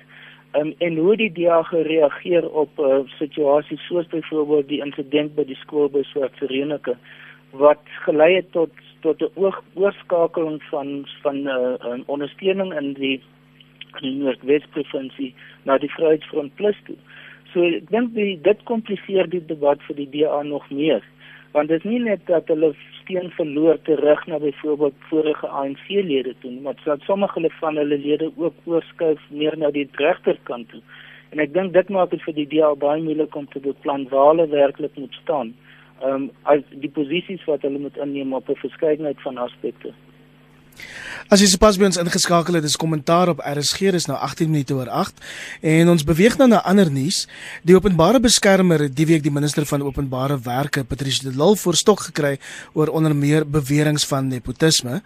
Um, 0.56 0.72
en 0.78 0.96
hoe 0.96 1.16
die 1.16 1.32
DEA 1.32 1.62
gereageer 1.68 2.48
op 2.48 2.80
uh, 2.80 3.02
situasies 3.18 3.84
soos 3.88 4.08
byvoorbeeld 4.12 4.68
die 4.68 4.80
insident 4.84 5.34
by 5.36 5.44
die 5.48 5.58
skool 5.60 5.92
by 5.92 6.02
Swart 6.08 6.36
Verenigde 6.40 6.96
wat 7.60 7.84
gelei 8.06 8.34
het 8.38 8.48
tot 8.56 8.72
tot 9.04 9.20
'n 9.20 9.52
oorskakeling 9.74 10.62
van 10.70 11.04
van 11.22 11.36
'n 11.42 11.48
uh, 11.48 12.00
ondersteuning 12.06 12.72
in 12.80 12.92
die 12.92 13.20
in 14.00 14.08
die 14.08 14.24
Noordwes-provinsie 14.24 15.34
na 15.64 15.78
die 15.78 15.90
Vryheidsfront 15.92 16.54
Plus 16.56 16.76
toe. 16.86 16.96
So 17.52 17.64
ek 17.64 17.90
dink 17.90 18.14
dit 18.16 18.64
kompliseer 18.64 19.28
die 19.28 19.44
debat 19.46 19.82
vir 19.88 19.96
die 19.96 20.10
DA 20.14 20.42
nog 20.42 20.70
meer 20.70 21.02
want 21.52 21.68
dit 21.68 21.84
is 21.84 21.88
nie 21.88 22.00
net 22.00 22.20
dat 22.26 22.48
hulle 22.48 22.72
steen 23.02 23.30
verloor 23.36 23.76
terug 23.84 24.26
na 24.26 24.38
byvoorbeeld 24.40 24.94
vorige 25.10 25.48
ANC-lede 25.48 26.34
toe, 26.40 26.52
maar 26.64 26.74
dat 26.84 27.00
sommige 27.00 27.50
van 27.60 27.76
hulle 27.76 27.98
lede 27.98 28.30
ook 28.36 28.54
oorskuif 28.64 29.20
meer 29.28 29.58
na 29.58 29.70
die 29.70 29.88
regterkant 29.92 30.68
toe. 30.68 30.80
En 31.32 31.40
ek 31.44 31.52
dink 31.52 31.72
dit 31.72 31.88
maak 31.88 32.10
dit 32.12 32.24
vir 32.24 32.36
die 32.36 32.48
DA 32.54 32.72
baie 32.74 33.02
moeilik 33.02 33.36
om 33.36 33.48
te 33.52 33.60
beplan 33.60 34.08
waar 34.08 34.32
hulle 34.32 34.48
werklik 34.48 34.96
moet 34.96 35.14
staan. 35.22 35.54
Ehm 36.00 36.14
um, 36.14 36.30
as 36.42 36.64
die 36.84 36.90
posisies 36.90 37.44
wat 37.48 37.62
hulle 37.62 37.78
moet 37.78 37.96
inneem 37.96 38.32
op 38.34 38.48
'n 38.48 38.64
verskeidenheid 38.64 39.20
van 39.20 39.38
aspekte. 39.38 39.92
As 41.32 41.40
jy 41.40 41.46
sopas 41.48 41.78
by 41.80 41.86
ons 41.88 41.96
ingeskakel 41.96 42.58
het, 42.58 42.64
dis 42.66 42.76
kommentaar 42.76 43.30
op 43.32 43.38
RSG, 43.40 43.92
dis 43.94 44.08
nou 44.10 44.18
18 44.18 44.50
minute 44.50 44.74
oor 44.76 44.90
8 44.92 45.22
en 45.72 45.88
ons 45.88 46.04
beweeg 46.04 46.36
nou 46.36 46.48
na 46.50 46.58
ander 46.68 46.90
nuus. 46.92 47.22
Die 47.64 47.76
openbare 47.76 48.20
beskermer 48.20 48.84
het 48.84 48.96
die 48.96 49.06
week 49.08 49.22
die 49.24 49.32
minister 49.32 49.64
van 49.68 49.84
openbare 49.86 50.36
werke, 50.44 50.84
Patricia 50.84 51.30
de 51.30 51.36
Lille, 51.36 51.56
voorstok 51.56 52.08
gekry 52.10 52.34
oor 52.74 52.92
onder 52.92 53.16
meer 53.16 53.48
beweringe 53.48 54.04
van 54.10 54.28
nepotisme. 54.28 55.00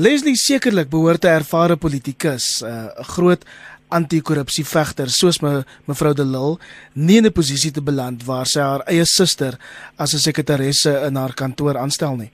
Leslie 0.00 0.36
sekerlik 0.36 0.88
behoort 0.88 1.24
'n 1.24 1.28
ervare 1.42 1.76
politikus, 1.76 2.62
'n 2.62 2.66
uh, 2.66 3.04
groot 3.12 3.44
anti-korrupsie 3.88 4.64
vegter 4.64 5.10
soos 5.10 5.40
me, 5.40 5.64
mevrou 5.84 6.14
de 6.14 6.24
Lille 6.24 6.58
nie 6.94 7.18
in 7.18 7.26
'n 7.26 7.32
posisie 7.32 7.70
te 7.70 7.82
beland 7.82 8.24
waar 8.24 8.46
sy 8.46 8.60
haar 8.60 8.82
eie 8.86 9.04
suster 9.04 9.58
as 9.98 10.14
'n 10.14 10.18
sekretaresse 10.18 11.06
in 11.06 11.16
haar 11.16 11.34
kantoor 11.34 11.76
aanstel 11.76 12.16
nie. 12.16 12.30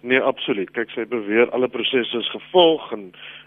Nee, 0.00 0.20
absoluut. 0.20 0.70
Kyk, 0.70 0.90
sy 0.92 1.06
beweer 1.08 1.50
alle 1.56 1.68
prosesse 1.72 2.18
is 2.18 2.30
gevolg 2.30 2.90
en 2.92 3.06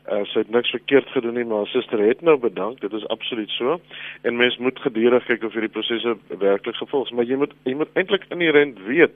uh, 0.10 0.24
sy 0.32 0.42
het 0.42 0.54
niks 0.54 0.74
verkeerd 0.74 1.12
gedoen 1.14 1.38
nie, 1.38 1.46
maar 1.46 1.64
haar 1.64 1.74
suster 1.74 2.02
het 2.02 2.22
nou 2.26 2.38
bedank. 2.42 2.82
Dit 2.82 2.94
is 2.94 3.08
absoluut 3.14 3.50
so. 3.50 3.78
En 4.22 4.40
mens 4.40 4.58
moet 4.58 4.80
gedurig 4.80 5.26
kyk 5.30 5.46
of 5.46 5.54
hierdie 5.54 5.74
prosesse 5.74 6.18
werklik 6.42 6.80
gevolg 6.82 7.08
is, 7.08 7.16
maar 7.16 7.30
jy 7.30 7.38
moet 7.40 7.54
jy 7.70 7.78
moet 7.78 7.94
eintlik 8.00 8.26
inherent 8.34 8.82
weet 8.88 9.16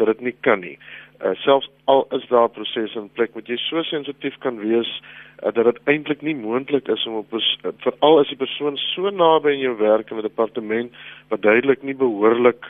dat 0.00 0.10
dit 0.10 0.20
nie 0.20 0.36
kan 0.40 0.60
nie. 0.64 0.76
Uh, 1.22 1.36
selfs 1.44 1.70
al 1.84 2.06
is 2.16 2.24
daar 2.28 2.50
prosesse 2.50 2.98
in 2.98 3.10
plek, 3.14 3.34
moet 3.38 3.48
jy 3.48 3.56
so 3.62 3.82
sensitief 3.86 4.38
kan 4.42 4.58
wees 4.58 4.90
uh, 4.98 5.52
dat 5.54 5.68
dit 5.70 5.82
eintlik 5.92 6.22
nie 6.26 6.34
moontlik 6.34 6.88
is 6.90 7.06
om 7.06 7.20
op 7.22 7.36
veral 7.84 8.18
as 8.20 8.32
die 8.32 8.40
persoon 8.40 8.80
so 8.90 9.10
naby 9.10 9.54
aan 9.54 9.62
jou 9.62 9.76
werk 9.78 10.10
in 10.10 10.18
'n 10.18 10.26
departement 10.26 11.04
wat 11.30 11.42
duidelik 11.42 11.82
nie 11.82 11.94
behoorlik 11.94 12.66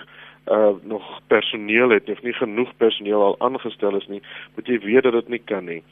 uh 0.50 0.74
nog 0.82 1.20
personeel 1.26 1.90
het 1.90 2.08
of 2.10 2.22
nie 2.22 2.32
genoeg 2.32 2.72
personeel 2.76 3.22
al 3.22 3.36
aangestel 3.38 3.96
is 3.96 4.06
nie, 4.06 4.22
moet 4.54 4.66
jy 4.66 4.78
weet 4.82 5.02
dat 5.02 5.12
dit 5.12 5.28
nie 5.28 5.42
kan 5.44 5.64
nie. 5.64 5.82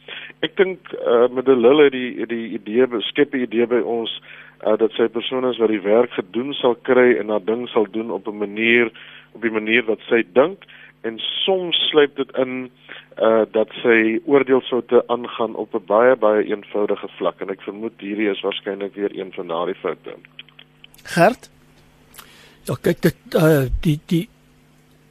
Ek 0.42 0.56
dink 0.58 0.90
uh 0.98 1.28
met 1.30 1.46
die 1.46 1.56
Lille 1.56 1.90
die 1.94 2.26
die 2.26 2.48
idee 2.58 2.86
beskep 2.90 3.30
die 3.30 3.44
idee 3.46 3.68
by 3.70 3.78
ons 3.78 4.10
uh 4.66 4.74
dat 4.80 4.90
sy 4.98 5.06
persone 5.08 5.54
wat 5.58 5.70
die 5.70 5.84
werk 5.84 6.10
gedoen 6.18 6.50
sal 6.58 6.74
kry 6.88 7.14
en 7.20 7.30
haar 7.30 7.44
ding 7.46 7.68
sal 7.70 7.86
doen 7.94 8.10
op 8.10 8.26
'n 8.26 8.42
manier 8.42 8.90
op 9.32 9.42
die 9.42 9.54
manier 9.54 9.86
wat 9.86 10.02
sy 10.08 10.24
dink 10.34 10.66
en 11.06 11.18
soms 11.18 11.78
sluip 11.90 12.16
dit 12.16 12.34
in 12.36 12.70
uh 13.22 13.46
dat 13.52 13.70
sy 13.82 14.18
oordeelsoute 14.26 15.04
aangaan 15.06 15.54
op 15.54 15.74
'n 15.74 15.86
baie 15.86 16.16
baie 16.16 16.44
eenvoudige 16.44 17.08
vlak 17.18 17.40
en 17.40 17.50
ek 17.50 17.62
vermoed 17.62 17.94
hierdie 18.00 18.30
is 18.30 18.42
waarskynlik 18.42 18.94
weer 18.94 19.14
een 19.14 19.32
van 19.32 19.46
daardie 19.46 19.78
foute. 19.78 20.18
Gert 21.04 21.50
Ja, 22.68 22.76
kyk 22.82 23.00
dit 23.02 23.34
uh 23.34 23.64
die 23.82 23.98
die 24.06 24.28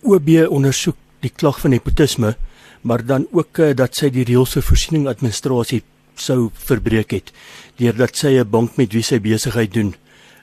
OB 0.04 0.30
ondersoek 0.50 0.98
die 1.20 1.32
klag 1.32 1.60
van 1.60 1.72
nepotisme, 1.72 2.36
maar 2.82 3.06
dan 3.06 3.28
ook 3.32 3.60
uh, 3.60 3.74
dat 3.76 3.96
sy 3.96 4.10
die 4.10 4.24
reëls 4.24 4.56
vir 4.56 4.64
voorsiening 4.64 5.08
administrasie 5.08 5.82
sou 6.20 6.50
verbreek 6.54 7.12
het 7.16 7.32
deurdat 7.80 8.16
sy 8.16 8.40
'n 8.40 8.50
bank 8.50 8.78
met 8.78 8.94
wie 8.94 9.04
sy 9.04 9.20
besigheid 9.20 9.74
doen 9.74 9.96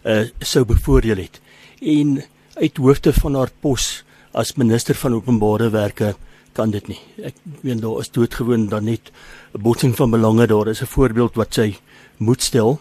uh 0.04 0.24
sou 0.40 0.64
bevoordeel 0.64 1.16
het. 1.16 1.40
En 1.80 2.22
uit 2.54 2.76
hoofde 2.76 3.12
van 3.12 3.34
haar 3.34 3.50
pos 3.60 4.04
as 4.32 4.56
minister 4.56 4.94
van 4.94 5.14
openbare 5.14 5.70
werke 5.70 6.14
kan 6.52 6.70
dit 6.70 6.88
nie. 6.88 7.00
Ek 7.24 7.34
weet 7.60 7.82
daar 7.82 8.00
is 8.00 8.10
doodgewoon 8.10 8.68
dan 8.68 8.84
net 8.84 9.12
'n 9.54 9.62
botsing 9.62 9.96
van 9.96 10.10
belange 10.10 10.46
daar 10.46 10.68
is 10.68 10.82
'n 10.82 10.86
voorbeeld 10.86 11.34
wat 11.34 11.54
sy 11.54 11.76
moet 12.18 12.42
stel. 12.42 12.80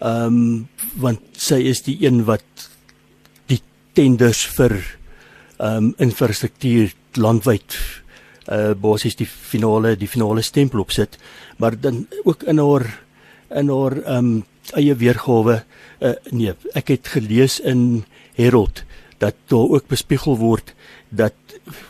Ehm 0.00 0.26
um, 0.26 0.68
want 0.96 1.20
sy 1.32 1.60
is 1.60 1.82
die 1.82 1.98
een 2.00 2.24
wat 2.24 2.70
die 3.46 3.60
tenders 3.92 4.46
vir 4.46 4.98
ehm 5.64 5.76
um, 5.76 5.92
infrastruktuur 6.06 6.92
landwyd 7.20 7.76
uh 8.52 8.72
basies 8.76 9.16
die 9.16 9.28
finale 9.28 9.94
die 9.96 10.10
finale 10.10 10.42
stempel 10.42 10.82
op 10.84 10.90
sit 10.92 11.16
maar 11.56 11.78
dan 11.80 12.06
ook 12.24 12.42
in 12.42 12.58
haar 12.58 12.84
in 13.50 13.70
haar 13.72 13.96
ehm 14.02 14.16
um, 14.16 14.44
eie 14.72 14.94
weergawe 14.94 15.62
uh 16.00 16.14
nee 16.30 16.54
ek 16.74 16.88
het 16.96 17.08
gelees 17.16 17.60
in 17.60 18.04
Herald 18.34 18.84
dat 19.18 19.34
daar 19.48 19.70
ook 19.78 19.88
bespiegel 19.88 20.36
word 20.36 20.74
dat 21.08 21.34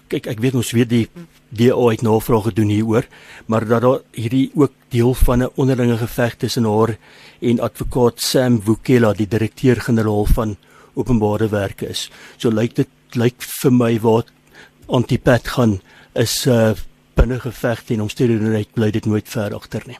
kyk 0.08 0.28
ek 0.30 0.42
weet 0.44 0.54
ons 0.54 0.74
weet 0.76 0.90
die 0.90 1.08
DA 1.54 1.78
het 1.90 2.02
navraag 2.02 2.48
gedoen 2.48 2.68
hieroor, 2.68 3.06
maar 3.46 3.66
dat 3.66 3.82
daar 3.82 4.00
hierdie 4.10 4.50
ook 4.54 4.72
deel 4.90 5.14
van 5.14 5.42
'n 5.42 5.50
onderlinge 5.54 5.96
geveg 5.96 6.34
tussen 6.36 6.64
haar 6.64 6.98
en 7.40 7.60
advokaat 7.60 8.20
Sam 8.20 8.60
Wukela, 8.64 9.12
die 9.12 9.28
direkteur-generaal 9.28 10.24
van 10.24 10.56
openbare 10.94 11.48
werke 11.48 11.88
is. 11.88 12.10
So 12.36 12.50
lyk 12.50 12.74
dit 12.74 12.88
lyk 13.16 13.42
vir 13.62 13.72
my 13.72 13.98
waar 14.00 14.24
Antipat 14.86 15.48
gaan 15.48 15.80
is 16.14 16.46
'n 16.46 16.50
uh, 16.50 16.74
binnengeveg 17.14 17.84
teen 17.84 18.02
omstandighede 18.02 18.66
bly 18.74 18.90
dit 18.90 19.06
nooit 19.06 19.28
ver 19.28 19.54
agter 19.54 19.82
nie. 19.86 19.98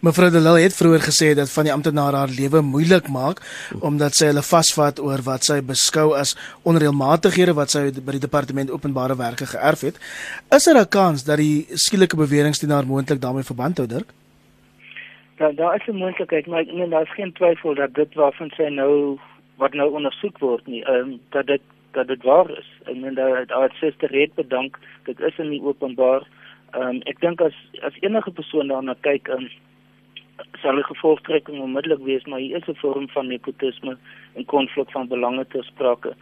Mevrou 0.00 0.30
de 0.30 0.40
Lille 0.40 0.60
het 0.60 0.76
vroeër 0.76 1.02
gesê 1.02 1.34
dat 1.34 1.50
van 1.52 1.64
die 1.64 1.72
amptenare 1.72 2.16
haar 2.16 2.32
lewe 2.38 2.60
moeilik 2.60 3.08
maak 3.08 3.40
omdat 3.80 4.14
sy 4.14 4.30
hulle 4.30 4.42
vasvat 4.42 5.00
oor 5.00 5.22
wat 5.26 5.46
sy 5.48 5.60
beskou 5.62 6.12
as 6.18 6.34
onreëlmatighede 6.62 7.54
wat 7.58 7.74
sy 7.74 7.84
by 8.00 8.16
die 8.16 8.24
departement 8.26 8.70
openbare 8.70 9.16
werke 9.16 9.46
geërf 9.46 9.86
het. 9.88 9.96
Is 10.56 10.64
daar 10.64 10.76
er 10.76 10.86
'n 10.86 10.94
kans 10.98 11.24
dat 11.24 11.38
die 11.38 11.66
skielike 11.74 12.16
beweringe 12.16 12.58
teen 12.58 12.70
haar 12.70 12.86
moontlik 12.86 13.20
daarmee 13.20 13.50
verband 13.50 13.78
hou, 13.78 13.86
Dirk? 13.86 14.10
Ja, 15.38 15.52
daar 15.52 15.76
is 15.76 15.86
'n 15.86 15.96
moontlikheid, 15.96 16.46
maar 16.46 16.60
ek 16.60 16.72
meen 16.72 16.90
daar 16.90 17.02
is 17.02 17.14
geen 17.14 17.32
twyfel 17.32 17.74
dat 17.74 17.94
dit 17.94 18.14
waarvan 18.14 18.50
sy 18.56 18.68
nou 18.68 19.18
wat 19.56 19.72
nou 19.72 19.90
ondersoek 19.90 20.38
word 20.38 20.66
nie, 20.66 20.82
ehm 20.84 20.94
um, 20.94 21.20
dat 21.30 21.46
dit 21.46 21.60
dat 21.94 22.08
dit 22.08 22.22
waar 22.22 22.50
is. 22.50 22.70
Ek 22.84 22.96
meen 22.96 23.14
dat 23.14 23.50
haar 23.50 23.74
suster 23.80 24.10
het 24.12 24.34
bedank, 24.34 24.78
dit 25.04 25.20
is 25.20 25.38
in 25.38 25.50
die 25.50 25.62
openbaar. 25.62 26.26
Ehm 26.72 26.88
um, 26.88 27.02
ek 27.10 27.20
dink 27.20 27.40
as 27.40 27.56
as 27.86 28.00
enige 28.00 28.30
persoon 28.30 28.68
daarna 28.68 28.96
kyk, 29.06 29.28
um, 29.28 29.48
sal 30.62 30.74
die 30.80 30.86
gevolgtrekking 30.90 31.60
onmiddellik 31.62 32.02
wees, 32.06 32.24
maar 32.24 32.42
hier 32.42 32.56
is 32.56 32.68
'n 32.68 32.80
vorm 32.82 33.08
van 33.08 33.26
nepotisme 33.26 33.96
en 34.34 34.44
konflik 34.44 34.90
van 34.90 35.08
belange 35.08 35.46
ter 35.46 35.64
sprake. 35.64 36.14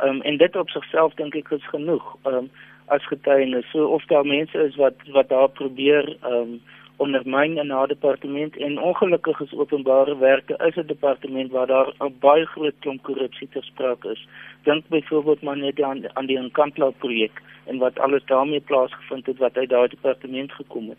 Ehm 0.00 0.08
um, 0.08 0.22
en 0.22 0.36
dit 0.36 0.56
op 0.56 0.70
sigself 0.70 1.14
dink 1.14 1.34
ek 1.34 1.50
is 1.50 1.68
genoeg. 1.68 2.16
Ehm 2.24 2.34
um, 2.34 2.50
as 2.86 3.06
getuienis, 3.06 3.70
so 3.70 3.84
of 3.84 4.04
daar 4.04 4.26
mense 4.26 4.58
is 4.58 4.76
wat 4.76 4.94
wat 5.12 5.28
daar 5.28 5.48
probeer 5.48 6.16
ehm 6.22 6.32
um, 6.34 6.60
ondermyn 6.98 7.58
in 7.58 7.70
haar 7.70 7.88
departement 7.88 8.56
en 8.56 8.80
ongelukkig 8.82 9.40
is 9.40 9.52
openbare 9.52 10.16
werke 10.18 10.54
is 10.66 10.76
'n 10.76 10.86
departement 10.86 11.50
waar 11.50 11.66
daar 11.66 11.92
'n 11.98 12.16
baie 12.20 12.46
groot 12.46 12.78
klomp 12.78 13.02
korrupsie 13.02 13.48
ter 13.48 13.64
sprake 13.64 14.10
is. 14.10 14.26
Dink 14.62 14.88
byvoorbeeld 14.88 15.42
maar 15.42 15.56
net 15.56 15.82
aan 15.82 16.16
aan 16.16 16.26
die 16.26 16.38
Encantla 16.38 16.90
projek 16.90 17.42
en 17.66 17.78
wat 17.78 17.98
alles 17.98 18.24
daarmee 18.24 18.60
plaasgevind 18.60 19.26
het 19.26 19.38
wat 19.38 19.56
uit 19.56 19.68
daardie 19.68 19.98
departement 20.00 20.52
gekom 20.52 20.88
het. 20.88 20.98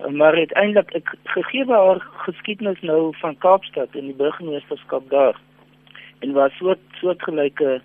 Uh, 0.00 0.06
maar 0.06 0.34
uiteindelik 0.34 0.90
ek 0.90 1.14
gegee 1.22 1.64
haar 1.64 2.00
geskiedenis 2.26 2.80
nou 2.80 3.16
van 3.16 3.38
Kaapstad 3.38 3.88
en 3.92 4.04
die 4.04 4.14
burgemeesterskap 4.14 5.10
daar 5.10 5.36
en 6.18 6.32
waar 6.32 6.50
soort 6.50 6.80
soortgelyke 7.00 7.80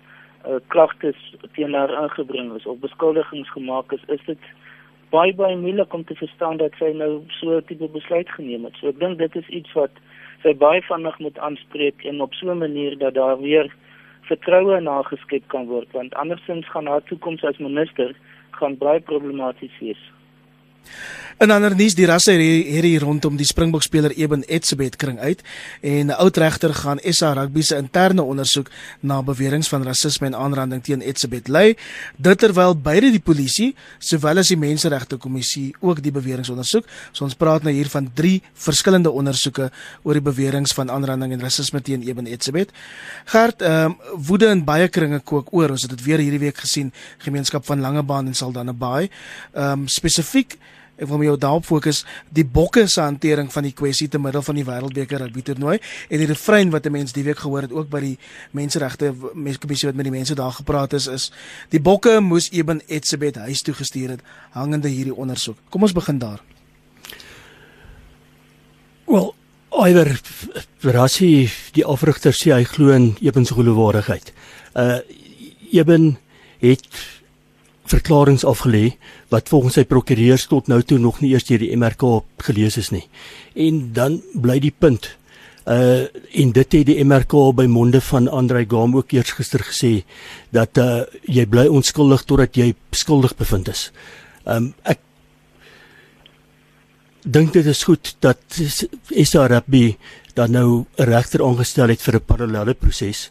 uh, 0.46 0.54
klagtes 0.66 1.36
teen 1.52 1.74
haar 1.74 2.02
ingebring 2.02 2.54
is 2.56 2.66
of 2.66 2.78
beskuldigings 2.78 3.50
gemaak 3.50 3.92
is, 3.92 4.04
is 4.06 4.24
dit 4.24 4.38
baie 5.10 5.34
baie 5.34 5.56
moeilik 5.56 5.92
om 5.94 6.04
te 6.04 6.14
verstaan 6.14 6.56
dat 6.56 6.72
sy 6.78 6.92
nou 6.94 7.22
so 7.40 7.56
'n 7.56 7.64
tipe 7.66 7.88
besluit 7.88 8.30
geneem 8.30 8.64
het. 8.64 8.74
So 8.80 8.88
ek 8.88 8.98
dink 8.98 9.18
dit 9.18 9.36
is 9.36 9.48
iets 9.48 9.72
wat 9.72 9.90
sy 10.42 10.54
baie 10.54 10.82
vinnig 10.82 11.18
moet 11.18 11.38
aanspreek 11.38 12.04
en 12.04 12.20
op 12.20 12.34
so 12.34 12.50
'n 12.50 12.58
manier 12.58 12.98
dat 12.98 13.14
daar 13.14 13.40
weer 13.40 13.74
vertroue 14.22 14.80
nageskep 14.80 15.48
kan 15.48 15.66
word 15.66 15.90
want 15.92 16.14
andersins 16.14 16.68
gaan 16.70 16.86
haar 16.86 17.02
toekoms 17.02 17.44
as 17.44 17.58
minister 17.58 18.14
gaan 18.50 18.76
baie 18.76 19.00
problematies 19.00 19.78
wees. 19.80 20.02
In 21.40 21.48
ander 21.48 21.72
nuus, 21.72 21.94
die 21.96 22.04
rasse 22.04 22.34
hier 22.36 22.84
hier 22.84 23.00
rondom 23.00 23.38
die 23.40 23.46
Springbok 23.48 23.80
speler 23.80 24.12
Eben 24.12 24.42
Etzebeth 24.44 24.98
kring 25.00 25.16
uit 25.24 25.40
en 25.80 26.10
'n 26.12 26.16
oud 26.20 26.36
regter 26.36 26.74
gaan 26.74 26.98
SA 27.00 27.32
Rugby 27.32 27.62
se 27.62 27.76
interne 27.76 28.22
ondersoek 28.22 28.68
na 29.00 29.22
beweringe 29.22 29.64
van 29.64 29.82
rasisme 29.82 30.26
en 30.26 30.34
aanranding 30.34 30.82
teen 30.82 31.00
Etzebeth 31.00 31.48
lei. 31.48 31.76
Dit 32.18 32.38
terwyl 32.38 32.76
beide 32.76 33.10
die 33.10 33.20
polisie 33.20 33.74
sowel 33.98 34.38
as 34.38 34.48
die 34.48 34.56
menseregte 34.56 35.16
kommissie 35.16 35.74
ook 35.80 36.02
die 36.02 36.12
beweringe 36.12 36.50
ondersoek. 36.50 36.84
So 37.12 37.24
ons 37.24 37.34
praat 37.34 37.62
nou 37.62 37.72
hier 37.72 37.88
van 37.88 38.10
drie 38.14 38.42
verskillende 38.52 39.10
ondersoeke 39.10 39.70
oor 40.02 40.12
die 40.12 40.22
beweringe 40.22 40.74
van 40.74 40.90
aanranding 40.90 41.32
en 41.32 41.40
rasisme 41.40 41.80
teen 41.80 42.02
Eben 42.02 42.26
Etzebeth. 42.26 42.68
Gert, 43.24 43.62
ehm 43.62 43.84
um, 43.84 43.96
woede 44.14 44.46
in 44.46 44.64
baie 44.64 44.88
kringe 44.88 45.20
kook 45.20 45.48
oor. 45.52 45.70
Ons 45.70 45.82
het 45.82 45.90
dit 45.90 46.04
weer 46.04 46.18
hierdie 46.18 46.38
week 46.38 46.58
gesien, 46.58 46.92
gemeenskap 47.18 47.64
van 47.64 47.80
Langebaan 47.80 48.26
en 48.26 48.34
Saldanha 48.34 48.72
Bay. 48.72 49.08
Ehm 49.54 49.72
um, 49.72 49.88
spesifiek 49.88 50.58
Ek 51.00 51.08
wil 51.08 51.18
my 51.18 51.24
jou 51.30 51.36
daarop 51.40 51.64
fokus 51.64 52.02
die 52.28 52.44
bokke 52.44 52.84
se 52.90 53.00
hantering 53.00 53.48
van 53.52 53.64
die 53.64 53.72
kwessie 53.72 54.08
te 54.08 54.18
middel 54.20 54.44
van 54.44 54.58
die 54.58 54.64
wêreldbeker 54.66 55.24
rugby 55.24 55.42
toernooi 55.42 55.78
en 55.80 56.20
die 56.20 56.28
refrein 56.28 56.70
wat 56.70 56.86
'n 56.86 56.92
mens 56.92 57.12
die 57.12 57.24
week 57.24 57.38
gehoor 57.38 57.62
het 57.62 57.72
ook 57.72 57.88
by 57.88 58.00
die 58.00 58.18
menseregte 58.52 59.14
kommissie 59.60 59.88
wat 59.88 59.96
met 59.96 60.04
die 60.04 60.12
mense 60.12 60.34
daar 60.34 60.52
gepraat 60.52 60.92
is 60.92 61.06
is 61.06 61.32
die 61.70 61.80
bokke 61.80 62.20
moes 62.20 62.50
Eben 62.52 62.80
Etzebeth 62.86 63.36
huis 63.36 63.62
toe 63.62 63.74
gestuur 63.74 64.08
het 64.08 64.22
hangende 64.50 64.88
hierdie 64.88 65.14
ondersoek. 65.14 65.56
Kom 65.70 65.82
ons 65.82 65.92
begin 65.92 66.18
daar. 66.18 66.40
Wel, 69.06 69.34
iwer 69.86 70.20
verrasie 70.78 71.50
die 71.72 71.84
afrigter 71.84 72.34
sê 72.36 72.52
hy 72.52 72.64
glo 72.64 72.90
in 72.94 73.16
Eben 73.20 73.46
se 73.46 73.54
geloofwaardigheid. 73.54 74.32
Uh 74.74 74.98
Eben 75.70 76.18
het 76.58 76.86
verklaringe 77.90 78.46
afgelê 78.46 78.96
wat 79.32 79.48
volgens 79.48 79.78
sy 79.78 79.84
prokureurs 79.84 80.46
tot 80.50 80.68
nou 80.70 80.80
toe 80.82 80.98
nog 80.98 81.20
nie 81.20 81.32
eers 81.34 81.46
deur 81.48 81.62
die 81.62 81.74
MRK 81.76 82.22
gelees 82.46 82.78
is 82.80 82.90
nie. 82.94 83.06
En 83.54 83.90
dan 83.96 84.20
bly 84.34 84.58
die 84.62 84.74
punt 84.74 85.16
uh 85.70 86.06
en 86.40 86.52
dit 86.56 86.72
het 86.72 86.86
die 86.86 87.04
MRK 87.04 87.34
by 87.54 87.66
monde 87.68 88.00
van 88.00 88.28
Andrei 88.28 88.64
Gam 88.68 88.96
ook 88.96 89.12
eers 89.12 89.34
gister 89.36 89.62
gesê 89.66 89.92
dat 90.50 90.78
uh 90.78 91.04
jy 91.28 91.44
bly 91.46 91.66
onskuldig 91.68 92.24
totdat 92.24 92.56
jy 92.56 92.72
skuldig 92.96 93.36
bevind 93.36 93.68
is. 93.68 93.90
Um 94.46 94.72
ek 94.82 95.02
dink 97.22 97.52
dit 97.52 97.66
is 97.66 97.84
goed 97.84 98.14
dat 98.24 98.40
SRB 99.10 99.96
dan 100.34 100.52
nou 100.52 100.86
'n 100.96 101.04
regter 101.04 101.44
aangestel 101.44 101.88
het 101.88 102.02
vir 102.02 102.16
'n 102.16 102.26
parallelle 102.26 102.74
proses. 102.74 103.30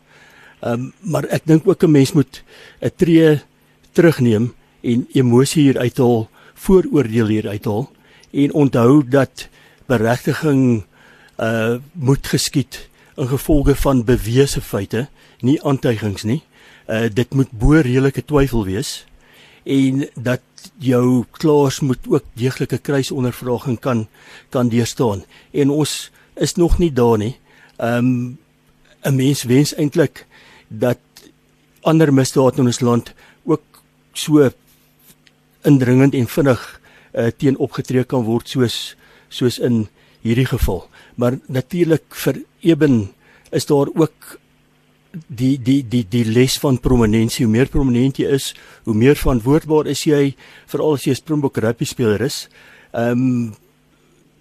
Um 0.61 0.93
maar 1.01 1.25
ek 1.25 1.45
dink 1.45 1.67
ook 1.67 1.83
'n 1.83 1.91
mens 1.91 2.13
moet 2.13 2.43
'n 2.81 2.91
tree 2.95 3.41
terugneem 3.99 4.53
en 4.81 5.07
emosie 5.12 5.65
hier 5.67 5.79
uithaal, 5.79 6.29
vooroordeel 6.63 7.27
hier 7.27 7.47
uithaal 7.51 7.89
en 8.31 8.53
onthou 8.53 9.01
dat 9.03 9.47
beregting 9.91 10.85
uh 11.39 11.79
moet 11.93 12.27
geskied 12.27 12.85
in 13.19 13.27
gevolge 13.27 13.75
van 13.75 14.03
bewese 14.07 14.62
feite, 14.62 15.07
nie 15.43 15.57
aantuigings 15.63 16.23
nie. 16.23 16.41
Uh 16.88 17.07
dit 17.12 17.33
moet 17.35 17.51
bo 17.51 17.79
redelike 17.79 18.23
twyfel 18.23 18.63
wees 18.67 19.03
en 19.67 20.05
dat 20.15 20.43
jou 20.79 21.25
klaars 21.35 21.79
moet 21.83 22.07
ook 22.07 22.23
deeglike 22.39 22.77
kruisondervraging 22.77 23.79
kan 23.79 24.07
kan 24.49 24.69
deurstaan. 24.71 25.25
En 25.51 25.69
ons 25.69 26.12
is 26.35 26.55
nog 26.55 26.77
nie 26.79 26.93
daar 26.93 27.17
nie. 27.17 27.35
Um 27.77 28.39
'n 29.03 29.15
mens 29.15 29.43
wens 29.43 29.75
eintlik 29.75 30.25
dat 30.67 30.99
ander 31.81 32.13
misdade 32.13 32.59
in 32.59 32.65
ons 32.65 32.79
land 32.79 33.13
ook 33.43 33.68
so 34.19 34.49
indringend 35.67 36.15
en 36.15 36.27
vinnig 36.27 36.62
uh, 37.13 37.29
teen 37.38 37.58
opgetree 37.58 38.03
kan 38.03 38.25
word 38.27 38.49
soos 38.49 38.95
soos 39.29 39.60
in 39.62 39.88
hierdie 40.25 40.47
geval. 40.49 40.84
Maar 41.15 41.38
natuurlik 41.47 42.15
vir 42.25 42.43
Eben 42.60 43.10
is 43.55 43.65
daar 43.65 43.88
ook 43.95 44.39
die 45.27 45.55
die 45.62 45.79
die 45.88 46.03
die 46.10 46.25
les 46.25 46.58
van 46.60 46.79
prominensie. 46.79 47.45
Hoe 47.45 47.53
meer 47.53 47.69
prominent 47.71 48.19
jy 48.19 48.27
is, 48.36 48.51
hoe 48.84 48.93
meer 48.93 49.15
verantwoordbaar 49.15 49.88
is 49.88 50.03
jy 50.03 50.36
veral 50.67 50.97
as 50.97 51.05
jy 51.05 51.12
'n 51.12 51.21
Springbok 51.21 51.58
rugby 51.58 51.86
speler 51.86 52.21
is. 52.21 52.49
Ehm 52.93 53.12
um, 53.12 53.55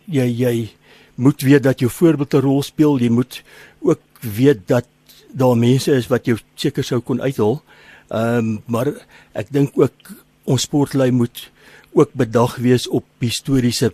jy 0.06 0.26
jy 0.26 0.70
moet 1.14 1.42
weet 1.42 1.62
dat 1.62 1.80
jou 1.80 1.90
voorbeeld 1.90 2.34
'n 2.34 2.40
rol 2.40 2.62
speel. 2.62 2.98
Jy 2.98 3.10
moet 3.10 3.42
ook 3.80 4.00
weet 4.20 4.66
dat 4.66 4.86
daar 5.32 5.56
mense 5.56 5.92
is 5.92 6.08
wat 6.08 6.26
jou 6.26 6.38
seker 6.54 6.84
sou 6.84 7.00
kon 7.00 7.20
uithaal. 7.20 7.62
Ehm 7.62 7.77
um, 8.10 8.62
maar 8.66 8.92
ek 9.32 9.52
dink 9.52 9.78
ook 9.78 10.12
ons 10.44 10.62
sportlei 10.62 11.10
moet 11.10 11.50
ook 11.92 12.12
bedag 12.12 12.56
wees 12.56 12.88
op 12.88 13.04
historiese 13.20 13.92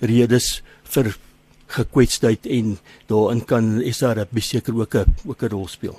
redes 0.00 0.62
vir 0.84 1.16
gekwetstheid 1.66 2.46
en 2.46 2.76
daarin 3.10 3.44
kan 3.44 3.82
SR 3.82 4.26
beseker 4.30 4.74
ook 4.74 4.94
'n 4.94 5.14
ook 5.26 5.42
'n 5.42 5.50
rol 5.50 5.68
speel. 5.68 5.98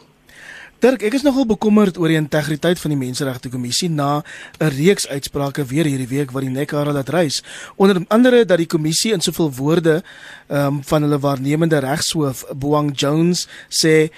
Dirk, 0.78 1.02
ek 1.02 1.16
is 1.18 1.24
nogal 1.26 1.48
bekommerd 1.50 1.98
oor 1.98 2.12
die 2.12 2.20
integriteit 2.20 2.78
van 2.78 2.92
die 2.94 3.00
Menseregte 3.00 3.50
Kommissie 3.50 3.90
na 3.90 4.22
'n 4.62 4.70
reeks 4.70 5.08
uitsprake 5.08 5.66
weer 5.66 5.86
hierdie 5.86 6.08
week 6.08 6.32
wat 6.32 6.44
die 6.46 6.54
nek 6.54 6.72
haar 6.72 6.94
laat 6.94 7.10
reis. 7.10 7.42
Onder 7.76 8.06
andere 8.08 8.46
dat 8.46 8.58
die 8.58 8.68
kommissie 8.68 9.12
in 9.12 9.22
soveel 9.22 9.52
woorde 9.52 10.04
ehm 10.48 10.66
um, 10.66 10.84
van 10.84 11.02
hulle 11.02 11.20
waarnemende 11.20 11.80
regshoof 11.80 12.46
Boang 12.56 12.92
Jones 12.94 13.48
sê 13.70 14.12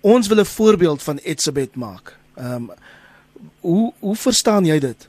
ons 0.00 0.28
wil 0.28 0.40
'n 0.40 0.44
voorbeeld 0.44 1.02
van 1.02 1.18
Etsebet 1.18 1.76
maak. 1.76 2.16
Ehm 2.36 2.52
um, 2.52 2.70
hoe 3.66 3.92
hoe 4.00 4.16
verstaan 4.22 4.64
jy 4.64 4.78
dit? 4.84 5.08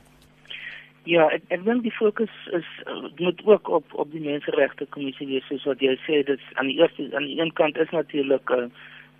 Ja, 1.08 1.24
ek 1.32 1.46
ek 1.54 1.64
dink 1.64 1.86
die 1.86 1.94
fokus 1.94 2.34
is 2.58 2.68
uh, 2.84 3.08
moet 3.22 3.40
ook 3.46 3.68
op 3.78 3.94
op 4.02 4.10
die 4.12 4.24
menseregte 4.24 4.86
kommissie 4.96 5.28
wees 5.30 5.46
soos 5.48 5.64
wat 5.70 5.80
jy 5.84 5.94
sê 6.04 6.22
dit 6.30 6.42
aan 6.60 6.70
die 6.70 6.78
eerste 6.82 7.08
aan 7.16 7.28
die 7.30 7.38
een 7.40 7.52
kant 7.60 7.78
is 7.84 7.92
natuurlik 7.96 8.50
uh, 8.56 8.66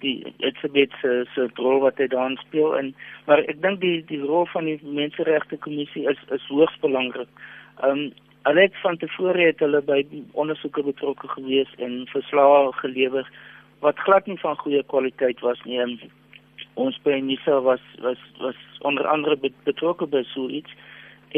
die 0.03 0.16
Elisabeth 0.37 0.92
se 1.03 1.12
se 1.35 1.48
rol 1.61 1.81
wat 1.87 2.01
hy 2.03 2.09
daarin 2.12 2.37
speel 2.42 2.77
en 2.81 2.92
maar 3.31 3.44
ek 3.46 3.62
dink 3.64 3.81
die 3.85 4.03
die 4.11 4.20
rol 4.20 4.46
van 4.53 4.68
die 4.70 4.79
menseregte 5.01 5.61
kommissie 5.66 6.05
is 6.12 6.20
is 6.37 6.51
hoogs 6.53 6.77
belangrik. 6.85 7.31
Ehm 7.83 7.90
um, 7.90 8.09
hulle 8.48 8.62
het 8.64 8.77
van 8.83 8.96
tevore 8.96 9.48
het 9.51 9.61
hulle 9.61 9.81
by 9.85 9.98
ondersoeke 10.33 10.83
betrokke 10.87 11.29
gewees 11.29 11.72
en 11.85 12.05
verslae 12.12 12.72
gelewer 12.83 13.27
wat 13.85 13.98
glad 14.07 14.27
nie 14.27 14.38
van 14.40 14.57
goeie 14.62 14.83
kwaliteit 14.92 15.40
was 15.40 15.61
nie. 15.64 15.81
En 15.81 15.98
ons 16.85 16.99
by 17.05 17.19
Nisa 17.23 17.61
was 17.67 17.83
was 18.05 18.21
was 18.41 18.59
onder 18.91 19.07
andere 19.07 19.37
betrokke 19.64 20.07
by 20.07 20.23
so 20.35 20.49
iets 20.49 20.75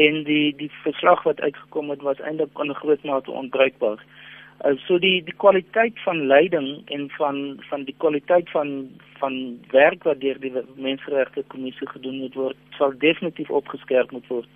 en 0.05 0.23
die 0.23 0.55
die 0.55 0.71
verslag 0.83 1.23
wat 1.23 1.41
uitgekom 1.41 1.89
het 1.89 2.01
was 2.01 2.19
eintlik 2.19 2.59
in 2.63 2.71
'n 2.71 2.81
groot 2.81 3.03
mate 3.03 3.31
onbruikbaar. 3.31 3.99
Uh, 4.65 4.77
so 4.87 4.99
die 4.99 5.23
die 5.23 5.33
kwaliteit 5.43 5.99
van 6.03 6.27
leiding 6.27 6.81
en 6.85 7.09
van 7.09 7.57
van 7.69 7.83
die 7.83 7.95
kwaliteit 7.97 8.49
van 8.49 8.89
van 9.19 9.59
werk 9.71 10.03
wat 10.03 10.19
deur 10.19 10.39
die 10.39 10.53
menseregte 10.75 11.43
kommissie 11.47 11.87
gedoen 11.87 12.17
moet 12.17 12.33
word, 12.33 12.57
sal 12.77 12.93
definitief 12.97 13.49
opgeskerp 13.49 14.11
moet 14.11 14.27
word. 14.27 14.47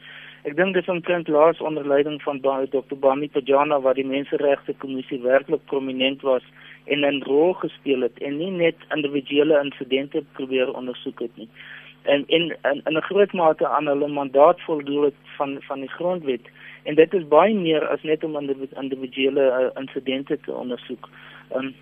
Ek 0.44 0.56
dink 0.56 0.74
dis 0.74 0.88
omtrent 0.88 1.28
laas 1.28 1.62
onder 1.62 1.88
leiding 1.88 2.22
van 2.22 2.40
Dr. 2.42 2.98
Bami 3.00 3.30
Pajana 3.30 3.80
waar 3.82 3.98
die 3.98 4.06
menseregte 4.06 4.74
kommissie 4.78 5.22
werklik 5.22 5.66
prominent 5.66 6.22
was 6.22 6.44
en 6.86 7.00
'n 7.06 7.24
rol 7.24 7.54
gespeel 7.54 8.02
het 8.02 8.18
en 8.18 8.38
nie 8.38 8.52
net 8.52 8.76
individuele 8.96 9.64
insidente 9.64 10.24
probeer 10.34 10.74
ondersoek 10.74 11.20
het 11.20 11.38
nie. 11.38 11.50
En 12.02 12.24
in 12.28 12.56
in 12.62 12.98
'n 12.98 13.02
groot 13.02 13.34
mate 13.34 13.68
aan 13.68 13.88
hulle 13.88 14.08
mandaat 14.08 14.62
voldoen 14.62 15.04
het 15.04 15.20
van 15.38 15.58
van 15.60 15.80
die 15.80 15.90
grondwet 15.90 16.46
en 16.84 16.96
dit 16.96 17.14
is 17.14 17.28
baie 17.28 17.56
meer 17.56 17.88
as 17.88 18.04
net 18.04 18.24
om 18.24 18.38
individuele 18.82 19.46
uh, 19.60 19.82
insidente 19.82 20.40
te 20.40 20.52
ondersoek. 20.54 21.10
Um, 21.56 21.74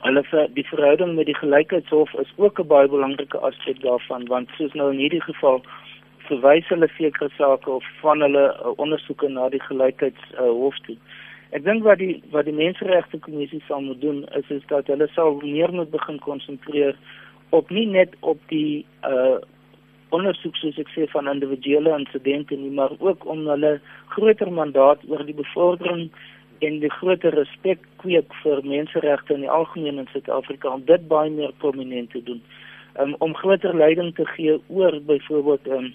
hulle 0.00 0.22
vir 0.22 0.48
die 0.54 0.66
verhouding 0.66 1.14
met 1.14 1.26
die 1.26 1.36
gelykheidshof 1.36 2.14
is 2.14 2.32
ook 2.36 2.60
'n 2.60 2.66
baie 2.66 2.88
belangrike 2.88 3.38
aspek 3.38 3.80
daarvan 3.80 4.26
want 4.26 4.48
soos 4.56 4.72
nou 4.72 4.92
in 4.92 4.98
hierdie 4.98 5.22
geval 5.22 5.62
verwys 6.28 6.68
hulle 6.68 6.88
sekere 6.96 7.30
sake 7.36 7.70
of 7.70 7.84
van 8.00 8.20
hulle 8.20 8.44
uh, 8.52 8.72
ondersoeke 8.76 9.28
na 9.28 9.48
die 9.48 9.62
gelykheidshof 9.62 10.76
uh, 10.76 10.84
toe. 10.86 10.96
Ek 11.56 11.64
dink 11.64 11.86
wat 11.86 12.02
die 12.02 12.20
wat 12.34 12.44
die 12.44 12.56
menseregte 12.56 13.18
kommissie 13.24 13.62
sal 13.64 13.80
moet 13.80 14.00
doen 14.04 14.24
is 14.36 14.48
is 14.52 14.64
dat 14.68 14.90
hulle 14.92 15.08
sal 15.14 15.38
meer 15.40 15.72
moet 15.72 15.90
begin 15.90 16.18
konsentreer 16.20 16.98
op 17.56 17.70
nie 17.72 17.86
net 17.88 18.16
op 18.20 18.40
die 18.52 18.84
uh 19.08 19.38
ondersoek 20.14 20.54
soos 20.60 20.76
ek 20.78 20.90
sê 20.94 21.04
van 21.10 21.26
individuele 21.30 21.90
insidente 21.96 22.54
nie 22.56 22.70
maar 22.70 22.92
ook 23.02 23.24
om 23.32 23.40
hulle 23.50 23.72
groter 24.12 24.52
mandaat 24.58 25.02
oor 25.10 25.24
die 25.26 25.34
bevordering 25.40 26.04
en 26.66 26.78
die 26.84 26.92
groter 26.98 27.34
respek 27.34 27.82
kweek 28.02 28.36
vir 28.42 28.62
menseregte 28.64 29.34
in 29.34 29.42
die 29.44 29.54
algemeen 29.58 29.98
in 30.02 30.08
Suid-Afrika 30.12 30.70
om 30.76 30.84
dit 30.86 31.08
baie 31.08 31.30
meer 31.30 31.52
prominent 31.64 32.12
te 32.14 32.22
doen. 32.28 32.40
Um, 33.00 33.16
om 33.18 33.34
groter 33.36 33.74
leiding 33.76 34.14
te 34.16 34.24
gee 34.36 34.54
oor 34.68 35.00
byvoorbeeld 35.10 35.68
um, 35.78 35.90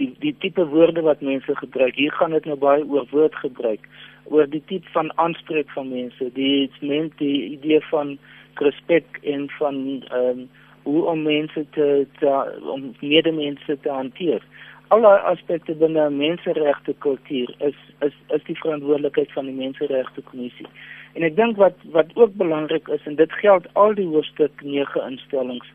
die 0.00 0.10
die 0.24 0.34
tipe 0.42 0.64
woorde 0.72 1.04
wat 1.06 1.20
mense 1.20 1.56
gebruik. 1.56 1.94
Hier 1.94 2.12
gaan 2.18 2.34
dit 2.36 2.48
nou 2.48 2.56
baie 2.58 2.86
oor 2.88 3.06
woordgebruik, 3.12 3.86
oor 4.30 4.48
die 4.50 4.62
tipe 4.70 4.88
van 4.94 5.10
aanspreek 5.18 5.70
van 5.74 5.90
mense, 5.90 6.30
die 6.34 6.70
mens 6.80 7.12
die 7.18 7.50
idee 7.58 7.80
van 7.90 8.16
respek 8.62 9.20
en 9.22 9.48
van 9.58 9.76
ehm 10.08 10.40
um, 10.40 10.48
hoe 10.82 11.04
om 11.04 11.22
mense 11.22 11.64
te, 11.76 12.06
te 12.18 12.60
om 12.64 12.94
medemense 13.00 13.76
te 13.80 13.90
hanteer. 13.90 14.42
Alle 14.88 15.10
aspekte 15.28 15.74
binne 15.74 16.06
menseregte 16.10 16.94
kultuur 17.04 17.52
is 17.58 17.76
is 18.06 18.16
is 18.36 18.46
die 18.46 18.56
verantwoordelikheid 18.62 19.32
van 19.32 19.50
die 19.50 19.54
menseregte 19.58 20.24
kommissie. 20.30 20.66
En 21.12 21.26
ek 21.28 21.36
dink 21.36 21.60
wat 21.60 21.76
wat 21.96 22.16
ook 22.16 22.34
belangrik 22.40 22.88
is 22.88 23.04
en 23.10 23.18
dit 23.20 23.32
geld 23.42 23.68
al 23.82 23.94
die 23.94 24.08
hoofstuk 24.08 24.64
9 24.64 25.04
instellings 25.10 25.68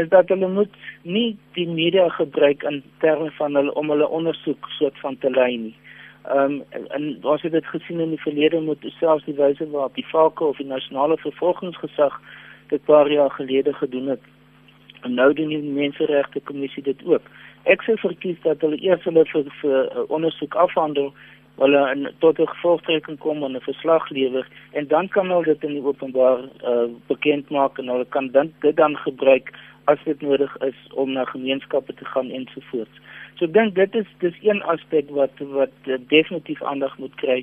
is 0.00 0.08
dat 0.08 0.28
hulle 0.32 0.48
moet 0.48 0.76
nie 1.02 1.36
die 1.56 1.68
media 1.68 2.08
gebruik 2.08 2.62
in 2.68 2.82
terme 3.04 3.30
van 3.38 3.56
hulle 3.56 3.74
om 3.74 3.90
hulle 3.92 4.08
ondersoek 4.08 4.68
soort 4.78 4.98
van 5.04 5.18
te 5.20 5.30
lei 5.30 5.56
nie. 5.56 5.74
Ehm 6.24 6.62
um, 6.72 6.84
en 6.88 7.18
ons 7.22 7.42
het 7.42 7.52
dit 7.52 7.66
gesien 7.66 8.00
in 8.00 8.08
die 8.14 8.20
verlede 8.20 8.60
met 8.60 8.78
selfs 8.98 9.24
die 9.24 9.34
wyse 9.34 9.70
waarop 9.70 9.94
die 9.94 10.06
FAKO 10.06 10.48
of 10.48 10.56
die 10.56 10.66
nasionale 10.66 11.16
vervolgingsgesag 11.18 12.20
dit 12.68 12.84
paar 12.84 13.10
jaar 13.10 13.30
gelede 13.30 13.72
gedoen 13.72 14.06
het. 14.06 14.20
En 15.00 15.14
nou 15.14 15.32
doen 15.34 15.48
die 15.48 15.62
menseregte 15.62 16.40
kommissie 16.40 16.82
dit 16.82 17.04
ook. 17.04 17.22
Ek 17.62 17.82
sou 17.82 17.96
verkies 17.98 18.38
dat 18.42 18.60
hulle 18.60 18.78
eers 18.82 19.04
hulle 19.04 19.24
vir, 19.32 19.50
vir 19.60 19.78
uh, 19.90 20.04
ondersoek 20.08 20.54
afhandel 20.54 21.12
hulle 21.58 21.82
in 21.90 22.08
tot 22.18 22.38
'n 22.38 22.46
gevolgtrekking 22.54 23.18
kom 23.18 23.42
en 23.44 23.56
'n 23.56 23.60
verslag 23.60 24.08
lewer 24.10 24.46
en 24.72 24.86
dan 24.86 25.08
kan 25.08 25.30
hulle 25.30 25.44
dit 25.44 25.64
in 25.64 25.74
die 25.74 25.84
openbaar 25.84 26.38
uh, 26.70 26.86
bekend 27.06 27.50
maak 27.50 27.78
en 27.78 27.88
hulle 27.88 28.06
kan 28.08 28.30
dan 28.30 28.52
dit 28.60 28.76
dan 28.76 28.96
gebruik 28.96 29.52
as 29.84 29.98
dit 30.04 30.20
nodig 30.20 30.56
is 30.66 30.78
om 30.94 31.12
na 31.12 31.24
gemeenskappe 31.24 31.94
te 31.94 32.04
gaan 32.04 32.30
ensovoorts. 32.30 33.00
So 33.36 33.48
ek 33.48 33.54
dink 33.56 33.74
dit 33.74 33.94
is 33.94 34.08
dis 34.24 34.38
een 34.42 34.62
aspek 34.62 35.10
wat 35.10 35.42
wat 35.56 35.90
definitief 36.08 36.62
aandag 36.62 36.98
moet 36.98 37.14
kry. 37.22 37.42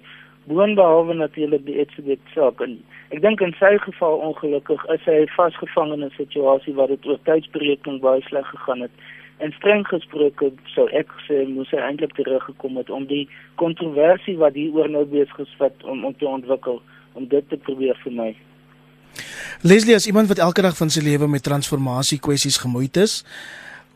Boonbehalwe 0.49 1.13
natuurlik 1.13 1.65
die 1.65 1.77
etsebet 1.83 2.21
saak 2.33 2.61
en 2.65 2.77
ek 3.13 3.21
dink 3.25 3.41
in 3.45 3.55
sy 3.59 3.75
geval 3.85 4.21
ongelukkig 4.29 4.85
is 4.95 5.05
hy 5.09 5.19
vasgevang 5.35 5.93
in 5.93 6.05
'n 6.07 6.17
situasie 6.17 6.73
waar 6.73 6.87
dit 6.93 7.05
oor 7.05 7.19
tydsberekening 7.29 8.01
baie 8.01 8.21
sleg 8.21 8.47
gegaan 8.55 8.81
het. 8.87 8.95
En 9.37 9.51
streng 9.51 9.87
gesproke 9.87 10.51
sou 10.75 10.87
ek 10.91 11.11
sê 11.27 11.47
moes 11.47 11.71
hy 11.71 11.79
eintlik 11.79 12.13
teruggekom 12.15 12.77
het 12.77 12.89
om 12.89 13.05
die 13.05 13.27
kontroversie 13.55 14.37
wat 14.37 14.53
hier 14.53 14.73
oor 14.75 14.89
nou 14.89 15.05
besig 15.05 15.39
is 15.39 15.55
wat 15.57 15.83
om 15.83 16.05
om 16.05 16.15
te 16.17 16.27
ontwikkel 16.27 16.81
om 17.13 17.27
dit 17.27 17.49
te 17.49 17.57
probeer 17.57 17.95
vermy. 18.03 18.35
Leslie 19.61 19.95
as 19.95 20.07
iemand 20.07 20.27
wat 20.27 20.39
elke 20.39 20.61
dag 20.61 20.77
van 20.77 20.89
sy 20.89 21.01
lewe 21.03 21.27
met 21.27 21.43
transformasie 21.43 22.19
kwessies 22.19 22.57
gemoeid 22.57 22.97
is, 22.97 23.23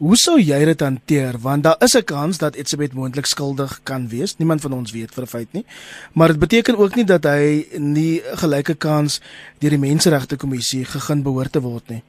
hoe 0.03 0.15
sou 0.19 0.35
jy 0.41 0.57
dit 0.65 0.81
hanteer? 0.81 1.37
Want 1.39 1.63
daar 1.63 1.77
is 1.85 1.95
'n 1.95 2.03
kans 2.03 2.37
dat 2.37 2.55
Etsebet 2.55 2.93
moontlik 2.93 3.25
skuldig 3.25 3.79
kan 3.83 4.09
wees. 4.09 4.37
Niemand 4.37 4.61
van 4.61 4.73
ons 4.73 4.91
weet 4.91 5.13
vir 5.13 5.23
'n 5.23 5.27
feit 5.35 5.53
nie. 5.53 5.65
Maar 6.13 6.27
dit 6.27 6.39
beteken 6.39 6.77
ook 6.77 6.95
nie 6.95 7.05
dat 7.05 7.23
hy 7.23 7.65
nie 7.77 8.21
gelyke 8.41 8.75
kans 8.75 9.21
deur 9.59 9.69
die 9.69 9.79
Menseregte 9.79 10.35
Kommissie 10.35 10.85
gegeen 10.85 11.23
behoort 11.23 11.51
te 11.51 11.61
word 11.61 11.89
nie. 11.89 12.03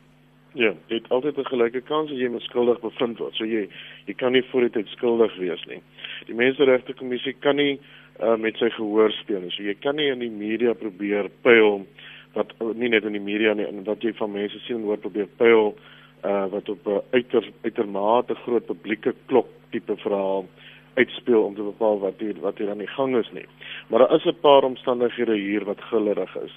Ja, 0.55 0.73
dit 0.89 1.09
altyd 1.09 1.37
'n 1.39 1.45
gelyke 1.45 1.81
kans 1.81 2.11
as 2.11 2.17
jy 2.17 2.29
miskuldig 2.29 2.81
bevind 2.81 3.19
word. 3.19 3.35
So 3.35 3.45
jy 3.45 3.69
jy 4.07 4.15
kan 4.15 4.33
nie 4.33 4.43
voor 4.51 4.69
dit 4.69 4.87
skuldig 4.87 5.37
wees 5.37 5.65
nie. 5.67 5.83
Die 6.27 6.35
Menseregte 6.35 6.95
Kommissie 6.95 7.37
kan 7.41 7.57
nie 7.57 7.81
uh, 8.21 8.37
met 8.37 8.57
sy 8.57 8.71
gehoor 8.71 9.11
speel 9.13 9.41
nie. 9.41 9.51
So 9.51 9.63
jy 9.63 9.75
kan 9.75 9.97
nie 9.97 10.11
in 10.11 10.19
die 10.19 10.31
media 10.31 10.75
probeer 10.75 11.31
pyl 11.43 11.87
wat 12.35 12.53
nie 12.75 12.89
net 12.89 13.05
in 13.05 13.13
die 13.13 13.21
media 13.21 13.55
nie 13.55 13.67
en 13.67 13.85
wat 13.85 14.03
jy 14.03 14.13
van 14.13 14.33
mense 14.33 14.59
sien 14.67 14.77
en 14.77 14.89
hoor 14.89 14.99
probeer 14.99 15.29
pyl 15.37 15.75
uh 16.25 16.47
wat 16.51 16.69
op 16.69 16.87
'n 16.87 17.03
uiter 17.11 17.45
uitermate 17.63 18.35
groot 18.35 18.67
publieke 18.67 19.15
klok 19.27 19.49
tipe 19.71 19.97
verhaal 19.97 20.47
uitspeel 20.95 21.43
om 21.43 21.55
te 21.55 21.63
bepaal 21.63 21.99
wat 21.99 22.19
hier 22.19 22.41
wat 22.41 22.59
hier 22.59 22.71
aan 22.71 22.83
die 22.85 22.95
gang 22.97 23.17
is 23.17 23.31
nie. 23.33 23.47
Maar 23.89 23.99
daar 23.99 24.15
is 24.15 24.25
'n 24.25 24.41
paar 24.41 24.63
omstandighede 24.63 25.37
hier 25.37 25.65
wat 25.65 25.81
gillerig 25.81 26.37
is. 26.37 26.55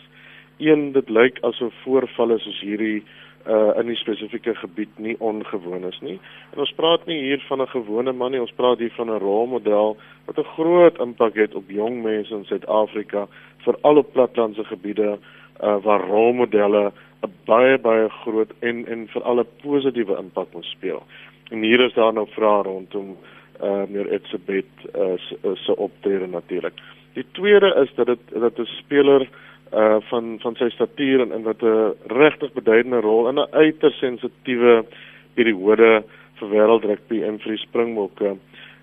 Een 0.58 0.92
dit 0.92 1.10
lyk 1.10 1.38
asof 1.42 1.74
voorvalle 1.84 2.40
soos 2.40 2.62
hierdie 2.62 3.04
uh 3.48 3.80
in 3.80 3.88
die 3.88 3.96
spesifieke 3.96 4.56
gebied 4.56 4.98
nie 4.98 5.16
ongewoon 5.20 5.86
is 5.88 6.00
nie. 6.02 6.20
En 6.54 6.60
ons 6.60 6.74
praat 6.76 7.06
nie 7.06 7.20
hier 7.22 7.44
van 7.48 7.62
'n 7.62 7.68
gewone 7.68 8.12
man 8.12 8.32
nie, 8.32 8.42
ons 8.42 8.56
praat 8.56 8.80
hier 8.80 8.92
van 8.96 9.10
'n 9.10 9.20
rolmodel 9.20 9.98
wat 10.26 10.38
'n 10.38 10.54
groot 10.56 11.00
impak 11.00 11.36
het 11.36 11.56
op 11.56 11.70
jong 11.70 12.04
mense 12.04 12.36
in 12.36 12.46
Suid-Afrika, 12.46 13.28
veral 13.58 13.98
op 13.98 14.12
platlandse 14.14 14.64
gebiede 14.64 15.18
uh, 15.64 15.78
waar 15.84 16.08
rolmodelle 16.08 16.92
'n 17.24 17.34
baie 17.46 17.78
baie 17.78 18.10
groot 18.10 18.52
en 18.60 18.86
en 18.88 19.08
vir 19.08 19.24
alle 19.24 19.46
positiewe 19.62 20.18
impak 20.18 20.54
moet 20.54 20.66
speel. 20.66 21.04
En 21.50 21.62
hier 21.62 21.80
is 21.80 21.94
daar 21.94 22.14
nou 22.14 22.28
vrae 22.30 22.64
rondom 22.64 23.18
uh 23.64 23.84
meer 23.90 24.12
Etsebet 24.14 24.70
uh, 24.96 25.18
se 25.56 25.76
optrede 25.76 26.28
natuurlik. 26.28 26.74
Die 27.14 27.26
tweede 27.32 27.74
is 27.84 27.94
dat 27.96 28.06
dit 28.06 28.20
dat 28.30 28.60
'n 28.60 28.66
speler 28.66 29.30
uh 29.74 29.98
van 30.00 30.40
van 30.40 30.56
sy 30.56 30.70
statuur 30.70 31.22
en, 31.22 31.32
en 31.32 31.44
wat 31.44 31.62
'n 31.62 31.94
regtig 32.08 32.54
beduidende 32.54 33.00
rol 33.00 33.28
in 33.28 33.40
'n 33.40 33.52
uiters 33.52 33.98
sensitiewe 33.98 34.86
periode 35.34 36.04
vir 36.40 36.50
wêreldrugby 36.50 37.24
en 37.24 37.40
vir 37.40 37.52
die 37.52 37.66
Springbokke 37.66 38.38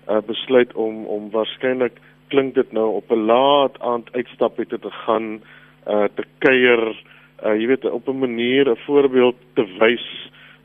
uh 0.09 0.21
besluit 0.27 0.73
om 0.73 1.05
om 1.05 1.29
waarskynlik 1.31 1.97
klink 2.27 2.55
dit 2.55 2.71
nou 2.71 2.89
op 2.95 3.11
'n 3.11 3.25
laat 3.25 3.79
aand 3.79 4.13
uitstap 4.13 4.57
het 4.57 4.69
te 4.69 4.91
gaan 5.05 5.41
uh 5.87 6.07
te 6.15 6.23
kuier 6.37 6.81
uh 7.45 7.55
jy 7.55 7.67
weet 7.67 7.85
op 7.85 8.07
'n 8.09 8.19
manier 8.19 8.69
'n 8.69 8.83
voorbeeld 8.85 9.35
te 9.53 9.65
wys 9.79 10.07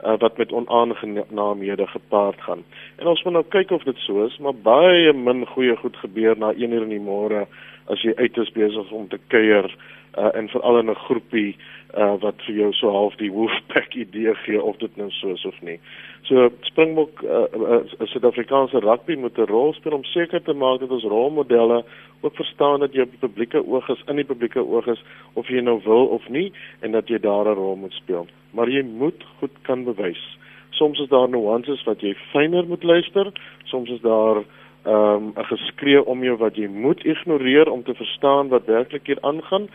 uh 0.05 0.19
wat 0.19 0.39
met 0.39 0.53
onaangenaamhede 0.53 1.87
gepaard 1.87 2.41
gaan. 2.41 2.65
En 2.97 3.07
ons 3.07 3.23
moet 3.23 3.33
nou 3.33 3.45
kyk 3.49 3.71
of 3.71 3.83
dit 3.83 3.97
so 3.97 4.25
is, 4.25 4.39
maar 4.39 4.55
baie 4.55 5.13
min 5.13 5.47
goeie 5.47 5.77
goed 5.77 5.97
gebeur 5.97 6.39
na 6.39 6.53
1 6.53 6.73
uur 6.73 6.83
in 6.83 6.89
die 6.89 7.01
môre 7.01 7.47
as 7.87 8.03
jy 8.03 8.15
uit 8.17 8.37
is 8.37 8.53
besig 8.53 8.91
om 8.91 9.09
te 9.09 9.19
kuier 9.29 9.77
uh 10.19 10.35
en 10.35 10.49
veral 10.49 10.79
in 10.79 10.91
'n 10.91 11.05
groepie 11.07 11.57
uh 11.97 12.15
wat 12.21 12.43
vir 12.47 12.55
jou 12.55 12.73
so 12.73 12.91
half 12.91 13.17
die 13.17 13.33
wolfpack 13.33 13.95
idee 13.95 14.35
gee 14.35 14.63
of 14.63 14.77
dit 14.77 14.97
nou 14.97 15.11
so 15.11 15.29
is 15.29 15.45
of 15.45 15.61
nie. 15.63 15.81
So 16.23 16.51
Springbok 16.61 17.23
uh, 17.23 17.47
uh 17.55 17.81
Suid-Afrikaanse 18.05 18.79
rugby 18.79 19.15
moet 19.15 19.39
'n 19.39 19.47
rol 19.47 19.73
speel 19.73 19.93
om 19.93 20.05
seker 20.05 20.43
te 20.43 20.53
maak 20.53 20.81
dat 20.81 20.91
ons 20.91 21.05
rolmodelle 21.05 21.85
ook 22.21 22.35
verstaan 22.37 22.81
dat 22.81 22.93
jy 22.93 23.01
op 23.01 23.11
die 23.11 23.19
publieke 23.29 23.67
oog 23.67 23.89
is, 23.89 24.03
in 24.07 24.17
die 24.17 24.25
publieke 24.25 24.61
oog 24.61 24.87
is 24.87 25.03
of 25.33 25.49
jy 25.49 25.61
nou 25.61 25.81
wil 25.85 26.07
of 26.07 26.29
nie 26.29 26.53
en 26.81 26.93
dat 26.93 27.09
jy 27.09 27.19
daar 27.19 27.49
'n 27.49 27.55
rol 27.55 27.77
moet 27.77 27.93
speel. 27.93 28.27
Maar 28.51 28.69
jy 28.69 28.83
moet 28.83 29.25
goed 29.39 29.57
kan 29.63 29.85
bewys. 29.85 30.39
Soms 30.71 30.99
is 30.99 31.09
daar 31.09 31.29
nuances 31.29 31.85
wat 31.85 32.01
jy 32.01 32.15
fyner 32.33 32.67
moet 32.67 32.83
luister, 32.83 33.33
soms 33.65 33.91
is 33.91 34.01
daar 34.01 34.37
ehm, 34.85 35.25
'n 35.25 35.33
um, 35.37 35.45
geskree 35.45 36.05
om 36.05 36.25
jou 36.25 36.37
wat 36.37 36.57
jy 36.57 36.67
moet 36.67 37.05
ignoreer 37.05 37.71
om 37.71 37.83
te 37.83 37.95
verstaan 37.95 38.49
wat 38.49 38.65
werklik 38.65 39.07
hier 39.07 39.21
aangaan. 39.21 39.69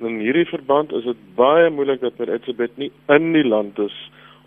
In 0.00 0.16
hierdie 0.16 0.46
verband 0.48 0.92
is 0.96 1.04
dit 1.04 1.18
baie 1.36 1.68
moeilik 1.70 2.00
dat 2.00 2.16
meneer 2.16 2.38
Etzebeth 2.38 2.78
nie 2.80 2.88
in 3.12 3.34
die 3.34 3.44
land 3.44 3.78
is 3.78 3.96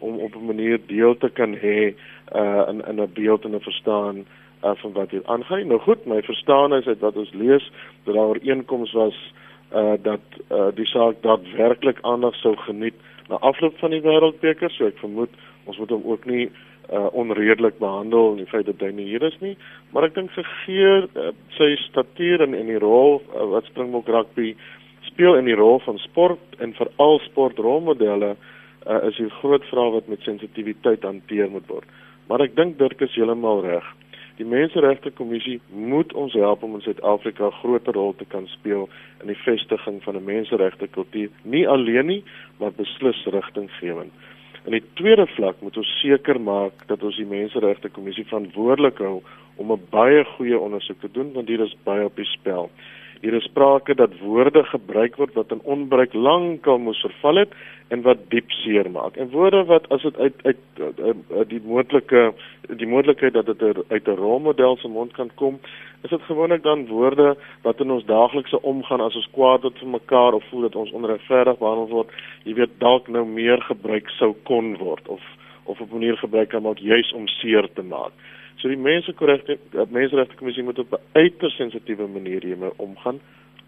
om 0.02 0.18
op 0.26 0.36
'n 0.36 0.46
manier 0.46 0.80
deel 0.88 1.14
te 1.18 1.30
kan 1.30 1.54
hê 1.54 1.94
uh 2.34 2.64
in 2.70 2.82
in 2.90 3.02
'n 3.02 3.14
beeld 3.14 3.46
en 3.46 3.56
'n 3.56 3.62
verstaan 3.62 4.26
uh 4.64 4.76
van 4.76 4.92
wat 4.94 5.12
hier 5.12 5.26
aangaan. 5.26 5.68
Nou 5.68 5.80
goed, 5.80 6.06
my 6.06 6.22
verstaan 6.22 6.74
is 6.74 6.86
dat 6.86 7.00
wat 7.00 7.16
ons 7.16 7.34
lees 7.34 7.72
dat 8.04 8.16
daar 8.16 8.34
ooreenkoms 8.34 8.92
was 8.92 9.34
uh 9.76 9.94
dat 10.02 10.26
uh 10.52 10.68
die 10.74 10.86
saak 10.86 11.22
daadwerklik 11.22 11.98
aandag 12.02 12.36
sou 12.36 12.56
geniet 12.58 12.96
na 13.30 13.36
afloop 13.36 13.78
van 13.78 13.90
die 13.90 14.02
wêreldbeker, 14.02 14.72
so 14.72 14.86
ek 14.86 14.98
vermoed 14.98 15.30
ons 15.66 15.78
moet 15.78 15.90
hom 15.90 16.04
ook 16.06 16.26
nie 16.26 16.50
uh 16.92 17.08
onredelik 17.12 17.78
behandel 17.78 18.32
in 18.32 18.38
die 18.38 18.52
feit 18.52 18.66
dat 18.66 18.80
hy 18.80 18.92
nie 18.92 19.06
hier 19.06 19.24
is 19.24 19.40
nie, 19.40 19.58
maar 19.92 20.04
ek 20.04 20.16
dink 20.16 20.32
sy 20.32 20.44
gee 20.44 21.08
uh, 21.16 21.32
sy 21.50 21.76
statuur 21.76 22.42
en 22.42 22.54
in 22.54 22.68
die 22.68 22.80
rol 22.80 23.22
uh, 23.22 23.46
wat 23.46 23.66
Springbok 23.66 24.08
rugby 24.08 24.56
speel 25.14 25.38
in 25.38 25.46
die 25.46 25.58
rol 25.58 25.80
van 25.86 25.98
sport 26.02 26.58
en 26.58 26.74
veral 26.74 27.20
sportrolmodelle 27.28 28.36
uh, 28.36 29.04
is 29.08 29.20
'n 29.20 29.30
groot 29.42 29.66
vraag 29.70 29.92
wat 29.92 30.08
met 30.08 30.22
sensitiwiteit 30.22 31.04
hanteer 31.04 31.50
moet 31.50 31.68
word. 31.68 31.86
Maar 32.28 32.42
ek 32.42 32.56
dink 32.56 32.78
Dirk 32.78 33.02
is 33.02 33.16
heeltemal 33.16 33.62
reg. 33.62 33.86
Die 34.38 34.46
Menseregte 34.46 35.12
Kommissie 35.12 35.60
moet 35.70 36.14
ons 36.14 36.34
help 36.34 36.64
om 36.64 36.76
in 36.76 36.82
Suid-Afrika 36.82 37.46
'n 37.48 37.60
groter 37.62 37.94
rol 37.94 38.16
te 38.18 38.26
kan 38.26 38.48
speel 38.48 38.90
in 39.22 39.28
die 39.28 39.42
vestiging 39.46 40.04
van 40.04 40.16
'n 40.16 40.26
menseregte 40.26 40.88
kultuur, 40.88 41.30
nie 41.44 41.68
alleen 41.68 42.06
nie, 42.06 42.24
maar 42.60 42.72
beslis 42.72 43.26
rigtinggewend. 43.26 44.12
In 44.66 44.72
die 44.72 44.84
tweede 44.94 45.28
vlak 45.28 45.62
moet 45.62 45.78
ons 45.78 46.00
seker 46.02 46.42
maak 46.42 46.88
dat 46.88 47.04
ons 47.04 47.16
die 47.16 47.26
Menseregte 47.26 47.90
Kommissie 47.90 48.26
verantwoordelik 48.26 48.98
hou 48.98 49.22
om 49.58 49.72
'n 49.72 49.88
baie 49.90 50.24
goeie 50.24 50.60
ondersoek 50.60 51.00
te 51.00 51.12
doen 51.12 51.34
want 51.34 51.48
hier 51.48 51.60
is 51.60 51.76
baie 51.84 52.06
op 52.06 52.16
die 52.16 52.26
spel. 52.26 52.72
Hier 53.24 53.34
is 53.34 53.46
sprake 53.48 53.96
dat 53.96 54.18
woorde 54.20 54.66
gebruik 54.68 55.16
word 55.16 55.36
wat 55.40 55.52
in 55.56 55.62
onbruik 55.64 56.14
lankal 56.14 56.78
moes 56.84 57.00
verval 57.06 57.38
het 57.40 57.54
en 57.88 58.02
wat 58.04 58.26
diep 58.34 58.52
seer 58.52 58.90
maak. 58.92 59.16
En 59.16 59.30
woorde 59.32 59.62
wat 59.70 59.88
as 59.96 60.04
dit 60.04 60.18
uit, 60.18 60.42
uit 60.44 60.82
uit 61.32 61.50
die 61.54 61.62
moontlike 61.64 62.24
die 62.82 62.88
moontlikheid 62.88 63.38
dat 63.38 63.46
dit 63.46 63.62
er, 63.62 63.80
uit 63.88 64.08
'n 64.08 64.20
rolmodel 64.20 64.76
se 64.78 64.88
mond 64.88 65.16
kan 65.16 65.32
kom, 65.36 65.60
is 66.04 66.10
dit 66.10 66.22
gewoonlik 66.22 66.64
dan 66.64 66.88
woorde 66.88 67.38
wat 67.62 67.80
in 67.80 67.92
ons 67.92 68.06
daaglikse 68.06 68.62
omgaan 68.62 69.02
as 69.02 69.16
ons 69.16 69.32
kwaad 69.32 69.62
word 69.62 69.80
vir 69.80 69.88
mekaar 69.88 70.34
of 70.34 70.44
voel 70.50 70.62
dat 70.62 70.76
ons 70.76 70.92
onregverdig 70.92 71.58
behandel 71.58 71.88
word, 71.88 72.12
jy 72.44 72.54
weet 72.54 72.80
dalk 72.80 73.08
nou 73.08 73.26
meer 73.26 73.62
gebruik 73.62 74.10
sou 74.10 74.36
kon 74.44 74.78
word 74.78 75.08
of 75.08 75.22
of 75.64 75.80
op 75.80 75.92
'n 75.92 75.94
manier 75.94 76.18
gebruik 76.18 76.50
kan 76.50 76.64
word 76.64 76.80
juis 76.80 77.14
om 77.14 77.28
seer 77.28 77.68
te 77.74 77.84
maak. 77.84 78.12
So 78.62 78.70
die 78.72 78.80
menseregte 78.80 79.58
menseregte 79.90 80.36
kommissie 80.40 80.64
moet 80.64 80.80
op 80.80 80.94
'n 80.94 81.02
uiters 81.14 81.56
sensitiewe 81.56 82.08
manier 82.08 82.44
hiermee 82.44 82.72
omgaan. 82.78 83.20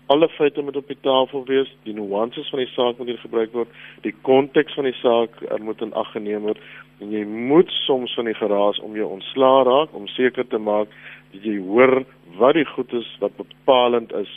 Alle 0.08 0.30
feite 0.30 0.62
moet 0.62 0.76
op 0.76 0.88
die 0.88 1.02
tafel 1.02 1.45
wees, 1.45 1.76
die 1.84 1.93
nuances 1.93 2.50
van 2.50 2.60
die 2.60 2.69
saak 2.74 2.98
moet 2.98 3.08
hier 3.08 3.17
gebruik 3.17 3.52
word, 3.52 3.69
die 4.02 4.13
konteks 4.21 4.74
van 4.74 4.84
die 4.84 4.98
saak 5.02 5.41
er 5.50 5.62
moet 5.62 5.82
in 5.82 5.93
ag 5.93 6.12
geneem 6.12 6.41
word 6.41 6.60
en 7.00 7.12
jy 7.12 7.24
moet 7.26 7.71
soms 7.86 8.13
van 8.13 8.26
die 8.26 8.38
geraas 8.38 8.80
om 8.80 8.95
jou 8.95 9.08
ontslaa 9.10 9.63
raak 9.63 9.95
om 9.98 10.08
seker 10.08 10.48
te 10.48 10.58
maak 10.58 10.88
dat 11.34 11.43
jy 11.43 11.58
hoor 11.58 12.04
wat 12.38 12.54
die 12.54 12.65
goed 12.65 12.93
is 12.93 13.10
wat 13.19 13.36
bepalend 13.38 14.13
is 14.13 14.32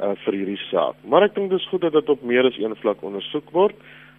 uh, 0.00 0.14
vir 0.24 0.38
hierdie 0.40 0.60
saak. 0.70 0.96
Maar 1.04 1.28
ek 1.28 1.36
dink 1.36 1.52
dis 1.52 1.68
goed 1.70 1.84
dat 1.84 1.92
dit 1.92 2.08
op 2.08 2.22
meer 2.26 2.48
as 2.48 2.58
een 2.58 2.74
vlak 2.82 3.04
ondersoek 3.06 3.52
word, 3.52 3.76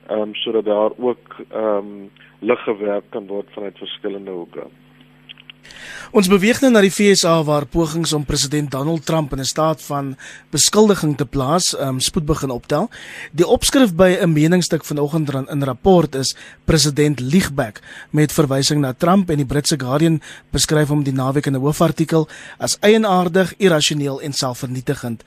ehm 0.07 0.29
um, 0.29 0.35
sodat 0.43 0.69
daar 0.69 0.95
ook 0.97 1.41
ehm 1.49 1.77
um, 1.77 2.09
lig 2.43 2.63
gewerp 2.67 3.05
kan 3.09 3.27
word 3.27 3.47
vanuit 3.55 3.77
verskillende 3.79 4.31
hoeke. 4.31 4.67
Ons 6.13 6.27
beweeg 6.29 6.59
nou 6.61 6.69
na 6.71 6.81
die 6.81 6.91
FSA 6.91 7.43
waar 7.43 7.65
pogings 7.65 8.13
om 8.13 8.25
president 8.25 8.71
Donald 8.71 9.05
Trump 9.05 9.31
in 9.33 9.39
'n 9.39 9.45
staat 9.45 9.81
van 9.81 10.15
beskuldiging 10.51 11.17
te 11.17 11.25
plaas, 11.25 11.73
um, 11.79 11.99
spoed 11.99 12.25
begin 12.25 12.49
optel. 12.49 12.89
Die 13.31 13.47
opskrif 13.47 13.93
by 13.93 14.17
'n 14.21 14.33
meningsstuk 14.33 14.85
vanoggend 14.85 15.33
in 15.49 15.63
rapport 15.63 16.15
is 16.15 16.35
president 16.65 17.19
Liegback 17.19 17.81
met 18.09 18.31
verwysing 18.31 18.81
na 18.81 18.93
Trump 18.93 19.29
en 19.29 19.37
die 19.37 19.45
Britse 19.45 19.79
Guardian 19.79 20.21
beskryf 20.51 20.87
hom 20.87 21.03
die 21.03 21.13
naweek 21.13 21.45
in 21.45 21.55
'n 21.55 21.61
hoofartikel 21.61 22.27
as 22.57 22.77
eienaardig, 22.79 23.53
irrasioneel 23.57 24.21
en 24.21 24.33
selfvernietigend. 24.33 25.23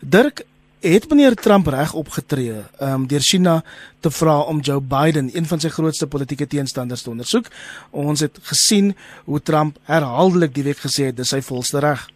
Dirk, 0.00 0.44
het 0.80 1.08
meneer 1.08 1.34
Trump 1.34 1.66
reg 1.66 1.92
opgetree 1.92 2.62
um, 2.80 3.06
deur 3.06 3.20
China 3.20 3.60
te 4.00 4.10
vra 4.10 4.40
om 4.40 4.60
Joe 4.60 4.80
Biden, 4.80 5.28
een 5.34 5.44
van 5.44 5.60
sy 5.60 5.68
grootste 5.68 6.08
politieke 6.08 6.46
teenstanders, 6.46 7.02
te 7.02 7.10
ondersoek. 7.10 7.50
Ons 7.90 8.20
het 8.24 8.38
gesien 8.48 8.94
hoe 9.24 9.40
Trump 9.40 9.76
herhaaldelik 9.84 10.54
die 10.54 10.64
week 10.64 10.80
gesê 10.80 11.10
het 11.10 11.16
dis 11.16 11.28
sy 11.28 11.42
volste 11.44 11.82
reg. 11.84 12.06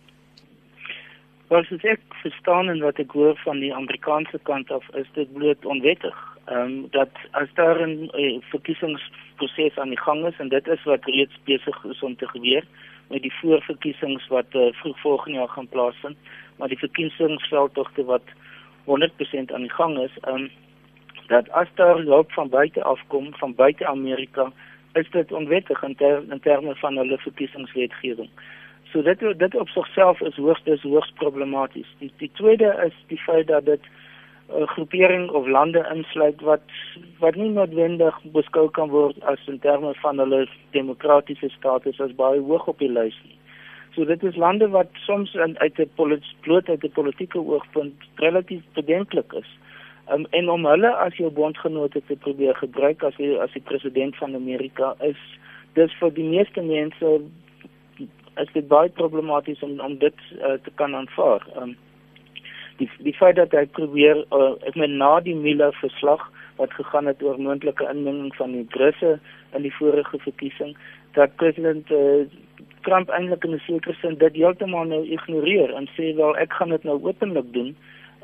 Wat 1.53 1.69
ek 1.85 2.01
verstaan 2.23 2.73
en 2.73 2.81
wat 2.81 2.99
ek 2.99 3.13
hoor 3.13 3.37
van 3.45 3.61
die 3.61 3.75
Amerikaanse 3.75 4.41
kant 4.49 4.71
af 4.73 4.87
is 4.97 5.11
dit 5.15 5.29
bloot 5.37 5.65
onwettig. 5.65 6.17
Ehm 6.49 6.61
um, 6.61 6.73
dat 6.97 7.13
as 7.33 7.53
daar 7.55 7.81
'n 7.87 8.09
uh, 8.13 8.41
verkiesingsproses 8.53 9.77
aan 9.77 9.93
die 9.93 10.01
gang 10.01 10.25
is 10.27 10.39
en 10.39 10.49
dit 10.49 10.67
is 10.69 10.83
wat 10.85 11.05
reeds 11.05 11.37
besig 11.45 11.85
is 11.85 12.03
om 12.03 12.17
te 12.17 12.29
gebeur 12.29 12.65
met 13.09 13.23
die 13.23 13.33
voorverkiesings 13.41 14.27
wat 14.29 14.47
uh, 14.53 14.73
vroeg 14.73 15.01
volgende 15.01 15.39
jaar 15.39 15.49
gaan 15.49 15.69
plaasvind, 15.69 16.17
maar 16.57 16.69
die 16.69 16.79
verkiesingsveldtogte 16.79 18.05
wat 18.05 18.25
100% 18.85 19.53
aan 19.53 19.67
die 19.67 19.73
gang 19.73 19.99
is, 19.99 20.17
um, 20.29 20.51
dat 21.27 21.49
as 21.51 21.69
daar 21.75 21.99
hulp 21.99 22.33
van 22.33 22.49
buite 22.49 22.83
afkom, 22.83 23.35
van 23.35 23.55
buite 23.55 23.87
Amerika, 23.87 24.53
is 24.93 25.11
dit 25.11 25.33
onwettig 25.33 25.83
in, 25.83 25.95
ter, 25.95 26.23
in 26.31 26.41
terme 26.41 26.75
van 26.75 26.97
hulle 26.97 27.19
verkiesingswetgewing. 27.19 28.29
So 28.93 29.03
dit 29.03 29.21
dit 29.39 29.55
op 29.55 29.69
sigself 29.69 30.21
is 30.21 30.37
hoogs 30.37 30.63
dis 30.63 30.83
hoogs 30.83 31.13
problematies. 31.19 31.89
Die 31.99 32.13
die 32.17 32.31
tweede 32.33 32.69
is 32.87 32.95
die 33.07 33.19
feit 33.19 33.47
dat 33.47 33.65
dit 33.65 33.81
'n 33.83 34.61
uh, 34.61 34.69
groepering 34.69 35.31
of 35.31 35.47
lande 35.47 35.87
insluit 35.95 36.41
wat 36.41 36.61
wat 37.19 37.35
nie 37.35 37.51
noodwendig 37.51 38.21
beskou 38.23 38.71
kan 38.71 38.89
word 38.89 39.25
as 39.25 39.47
in 39.47 39.59
terme 39.59 39.95
van 39.95 40.19
hulle 40.19 40.49
demokratiese 40.71 41.49
status 41.49 42.01
as 42.01 42.15
baie 42.15 42.41
hoog 42.41 42.67
op 42.67 42.79
die 42.79 42.93
lys 42.93 43.19
nie. 43.25 43.39
So 43.95 44.05
dit 44.05 44.23
is 44.23 44.37
lande 44.37 44.69
wat 44.69 44.89
soms 45.07 45.35
in, 45.35 45.59
uit 45.59 45.79
'n 45.79 45.91
bloot 46.41 46.69
uit 46.69 46.83
'n 46.85 46.93
politieke 46.93 47.39
oogpunt 47.39 47.95
relatief 48.15 48.63
bedenklik 48.73 49.33
is. 49.33 49.51
Um, 50.13 50.27
en 50.31 50.51
om 50.51 50.67
hulle 50.67 50.91
as 50.95 51.17
jou 51.17 51.31
bondgenote 51.31 52.03
te 52.07 52.17
probeer 52.17 52.55
gebruik 52.55 53.03
as 53.03 53.17
die, 53.17 53.39
as 53.41 53.53
die 53.53 53.63
president 53.63 54.17
van 54.17 54.35
Amerika 54.35 54.95
is 55.01 55.17
dis 55.73 55.95
vir 56.01 56.13
die 56.13 56.29
meeste 56.29 56.63
mense 56.63 57.21
is 58.37 58.53
dit 58.53 58.69
baie 58.69 58.89
problematies 58.89 59.63
om 59.63 59.81
om 59.81 59.99
dit 59.99 60.15
uh, 60.39 60.53
te 60.63 60.71
kan 60.75 60.95
aanvaar. 60.95 61.47
Um, 61.57 61.77
die 62.77 62.91
die 62.99 63.15
feit 63.15 63.37
dat 63.37 63.53
hy 63.53 63.65
probeer 63.67 64.25
uh, 64.33 64.53
ek 64.69 64.75
meen 64.75 64.97
na 64.97 65.21
die 65.21 65.35
Miller 65.35 65.73
verslag 65.81 66.31
wat 66.57 66.73
gegaan 66.73 67.07
het 67.07 67.23
oor 67.23 67.41
moontlike 67.41 67.89
inmenging 67.91 68.35
van 68.37 68.53
die 68.53 68.67
Russe 68.71 69.19
in 69.55 69.63
die 69.63 69.75
vorige 69.79 70.19
verkiesing 70.19 70.77
dat 71.15 71.37
president 71.37 71.91
uh, 71.91 72.27
Trump 72.85 73.11
eintlik 73.11 73.45
in 73.45 73.55
'n 73.55 73.63
sekere 73.67 73.95
sin 74.01 74.19
dit 74.19 74.35
heeltemal 74.35 74.85
nou 74.85 75.03
ignoreer 75.17 75.75
en 75.75 75.89
sê 75.97 76.15
wel 76.17 76.37
ek 76.37 76.53
gaan 76.53 76.69
dit 76.77 76.85
nou 76.85 76.99
openlik 77.03 77.53
doen 77.53 77.77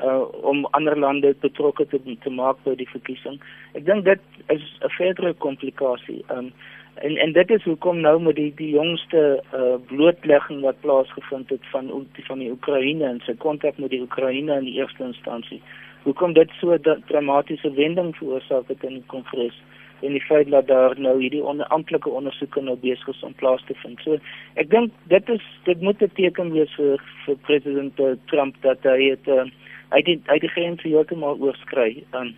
uh 0.02 0.24
om 0.50 0.66
ander 0.70 0.98
lande 0.98 1.34
betrokke 1.40 1.86
te 1.86 2.00
te 2.24 2.30
maak 2.30 2.56
by 2.64 2.74
die 2.74 2.88
verkiesing. 2.88 3.40
Ek 3.74 3.84
dink 3.84 4.04
dit 4.04 4.20
is 4.48 4.62
'n 4.80 4.92
verdere 4.96 5.34
komplikasie. 5.34 6.24
Um 6.36 6.52
en 6.94 7.16
en 7.16 7.32
dit 7.32 7.50
is 7.50 7.62
hoekom 7.64 8.00
nou 8.00 8.20
met 8.20 8.36
die 8.36 8.52
die 8.56 8.70
jongste 8.70 9.42
uh 9.54 9.76
blootlegging 9.92 10.60
wat 10.60 10.80
plaasgevind 10.80 11.50
het 11.50 11.66
van 11.72 11.90
van 12.28 12.38
die 12.38 12.50
Oekraïne 12.50 13.04
en 13.04 13.20
sy 13.26 13.34
kontak 13.34 13.78
met 13.78 13.90
die 13.90 14.00
Oekraïne 14.00 14.58
in 14.58 14.64
die 14.64 14.78
eerste 14.80 15.04
instansie. 15.04 15.62
Hoekom 16.02 16.32
dit 16.32 16.50
so 16.60 16.72
'n 16.72 17.02
dramatiese 17.06 17.72
wending 17.72 18.16
veroorsaak 18.16 18.68
het 18.68 18.82
in 18.82 18.94
die 18.94 19.06
kongres 19.06 19.56
en 20.00 20.12
die 20.12 20.24
feit 20.24 20.50
dat 20.50 20.66
daar 20.66 20.94
nou 21.00 21.20
hierdie 21.20 21.42
onamptelike 21.44 22.08
ondersoeke 22.08 22.62
nou 22.62 22.76
besig 22.80 23.08
is 23.08 23.22
om 23.22 23.34
plaas 23.34 23.64
te 23.66 23.74
vind. 23.82 24.00
So 24.04 24.18
ek 24.54 24.70
dink 24.70 24.92
dit 25.12 25.28
is 25.28 25.46
dit 25.64 25.80
moet 25.80 26.02
'n 26.02 26.12
teken 26.14 26.52
wees 26.52 26.74
vir 26.76 27.02
vir 27.24 27.36
president 27.48 28.00
uh, 28.00 28.14
Trump 28.26 28.56
dat 28.60 28.82
hy 28.82 29.10
het 29.10 29.28
uh, 29.28 29.44
hy 29.90 30.02
het 30.04 30.20
hy 30.26 30.38
het 30.40 30.50
geen 30.50 30.78
heeltemal 30.82 31.36
oorskry 31.40 32.04
um, 32.14 32.34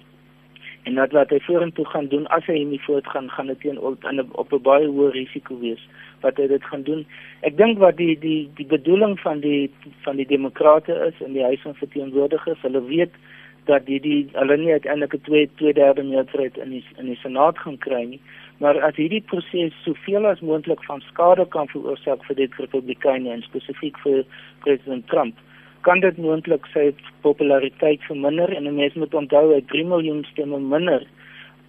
en 0.82 0.94
dat 0.94 1.12
wat 1.12 1.30
hy 1.30 1.38
vorentoe 1.40 1.86
gaan 1.86 2.08
doen 2.08 2.26
as 2.26 2.46
hy 2.46 2.62
nie 2.64 2.80
voortgaan 2.82 3.30
gaan 3.30 3.46
dit 3.46 3.60
teen 3.60 3.78
op 3.78 4.04
op 4.32 4.52
'n 4.52 4.62
baie 4.62 4.86
hoë 4.86 5.12
risiko 5.12 5.58
wees 5.58 5.82
wat 6.20 6.36
hy 6.36 6.46
dit 6.46 6.64
gaan 6.64 6.82
doen. 6.82 7.06
Ek 7.40 7.56
dink 7.56 7.78
wat 7.78 7.96
die 7.96 8.18
die 8.18 8.50
die 8.54 8.66
bedoeling 8.66 9.20
van 9.20 9.40
die 9.40 9.70
van 10.02 10.16
die 10.16 10.26
demokrate 10.26 10.92
is 11.08 11.26
in 11.26 11.32
die 11.32 11.44
huis 11.44 11.60
van 11.60 11.74
verteenwoordigers, 11.74 12.62
hulle 12.62 12.84
weet 12.84 13.14
dat 13.64 13.86
die 13.86 14.00
die 14.00 14.28
hulle 14.32 14.56
nie 14.56 14.72
uiteindelik 14.72 15.14
'n 15.14 15.24
2 15.28 15.48
2/3 15.60 16.08
meerderheid 16.08 16.56
in 16.56 16.70
die 16.70 16.84
in 16.98 17.06
die 17.06 17.20
senaat 17.22 17.58
gaan 17.58 17.78
kry 17.78 18.04
nie. 18.04 18.20
Maar 18.58 18.80
as 18.80 18.96
hierdie 18.96 19.22
proses 19.22 19.72
soveel 19.84 20.26
as 20.26 20.40
moontlik 20.40 20.84
van 20.84 21.00
skade 21.00 21.46
kan 21.48 21.68
veroorsaak 21.68 22.24
vir 22.24 22.36
die 22.36 22.48
republikeine 22.56 23.30
en 23.30 23.42
spesifiek 23.42 23.98
vir 23.98 24.24
president 24.60 25.06
Trump 25.08 25.34
kan 25.82 26.00
dit 26.00 26.18
moontlik 26.18 26.66
sy 26.72 26.92
populariteit 27.20 28.02
verminder 28.02 28.50
en 28.56 28.68
'n 28.68 28.74
mens 28.74 28.94
moet 28.94 29.14
onthou 29.14 29.54
hy 29.54 29.60
3 29.72 29.84
miljoen 29.84 30.24
stemme 30.24 30.58
minder 30.58 31.06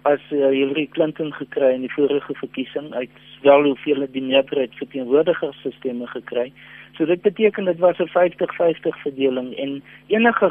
as 0.04 0.20
uh, 0.30 0.50
Hillary 0.52 0.86
Clinton 0.92 1.32
gekry 1.32 1.74
in 1.74 1.84
die 1.86 1.92
vorige 1.92 2.34
verkiesing 2.34 2.92
uit 2.94 3.10
wel 3.42 3.64
hoeveel 3.70 4.06
die 4.12 4.22
meerderheid 4.22 4.74
verteenwoordigers 4.80 5.66
stemme 5.78 6.06
gekry. 6.12 6.52
So 6.96 7.06
dit 7.06 7.22
beteken 7.22 7.64
dit 7.64 7.78
was 7.78 7.98
'n 7.98 8.10
50-50 8.12 9.00
verdeling 9.02 9.54
en 9.56 9.82
enige 10.06 10.50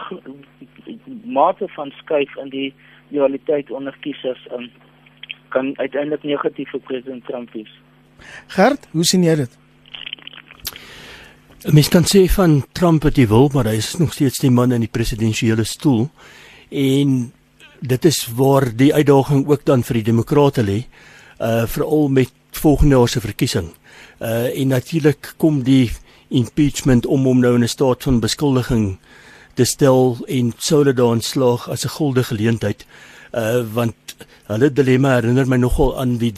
mate 1.24 1.68
van 1.68 1.92
skuif 1.98 2.36
in 2.36 2.50
die 2.50 2.74
realiteit 3.12 3.72
onder 3.72 3.98
kiesers 4.00 4.48
um, 4.52 4.70
kan 5.50 5.78
uiteindelik 5.78 6.24
negatief 6.24 6.70
vir 6.70 6.80
president 6.80 7.26
Trump 7.26 7.52
wees. 7.54 7.74
Gert, 8.48 8.88
hoe 8.92 9.06
sien 9.06 9.24
jy 9.24 9.36
dit? 9.36 9.60
Mens 11.72 11.90
kan 11.90 12.04
sê 12.04 12.26
van 12.28 12.64
Trump 12.72 13.04
wat 13.04 13.16
hy 13.16 13.28
wil, 13.28 13.50
maar 13.54 13.70
hy 13.70 13.78
is 13.80 13.96
nog 13.96 14.14
steeds 14.14 14.42
die 14.44 14.52
man 14.52 14.72
in 14.76 14.84
die 14.84 14.92
presidensiële 14.92 15.64
stoel. 15.64 16.10
En 16.70 17.32
dit 17.84 18.06
is 18.06 18.28
waar 18.36 18.70
die 18.76 18.94
uitdaging 18.94 19.48
ook 19.48 19.66
dan 19.68 19.84
vir 19.84 20.00
die 20.00 20.08
demokrate 20.12 20.64
lê, 20.64 20.84
uh 21.44 21.66
veral 21.68 22.08
met 22.08 22.32
volgende 22.52 22.96
jaar 22.96 23.10
se 23.10 23.20
verkiesing. 23.20 23.74
Uh 24.20 24.48
en 24.60 24.68
natuurlik 24.68 25.34
kom 25.38 25.64
die 25.64 25.92
impeachment 26.30 27.06
om 27.06 27.26
hom 27.28 27.40
nou 27.40 27.56
in 27.56 27.64
'n 27.64 27.68
staat 27.68 28.04
van 28.04 28.20
beskuldiging 28.20 28.98
te 29.54 29.66
stel 29.66 30.18
en 30.28 30.54
sou 30.58 30.80
hulle 30.84 30.94
daan 30.94 31.22
slaag 31.22 31.70
as 31.70 31.86
'n 31.86 31.96
guldige 31.98 32.36
geleentheid. 32.36 32.86
Uh 33.34 33.66
want 33.74 33.96
hulle 34.48 34.74
dilemma 34.74 35.16
herinner 35.16 35.48
my 35.48 35.58
nogal 35.58 36.00
aan 36.00 36.18
die 36.18 36.34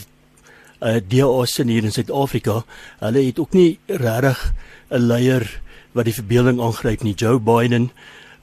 uh 0.81 0.99
DA 1.07 1.45
se 1.45 1.63
hier 1.63 1.83
in 1.83 1.91
Suid-Afrika. 1.91 2.63
Hulle 2.99 3.25
het 3.25 3.39
ook 3.39 3.53
nie 3.53 3.79
regtig 3.87 4.53
'n 4.89 5.07
leier 5.07 5.61
wat 5.91 6.05
die 6.05 6.13
verbeelding 6.13 6.59
aangryp 6.61 7.03
nie. 7.03 7.13
Joe 7.13 7.39
Biden 7.39 7.91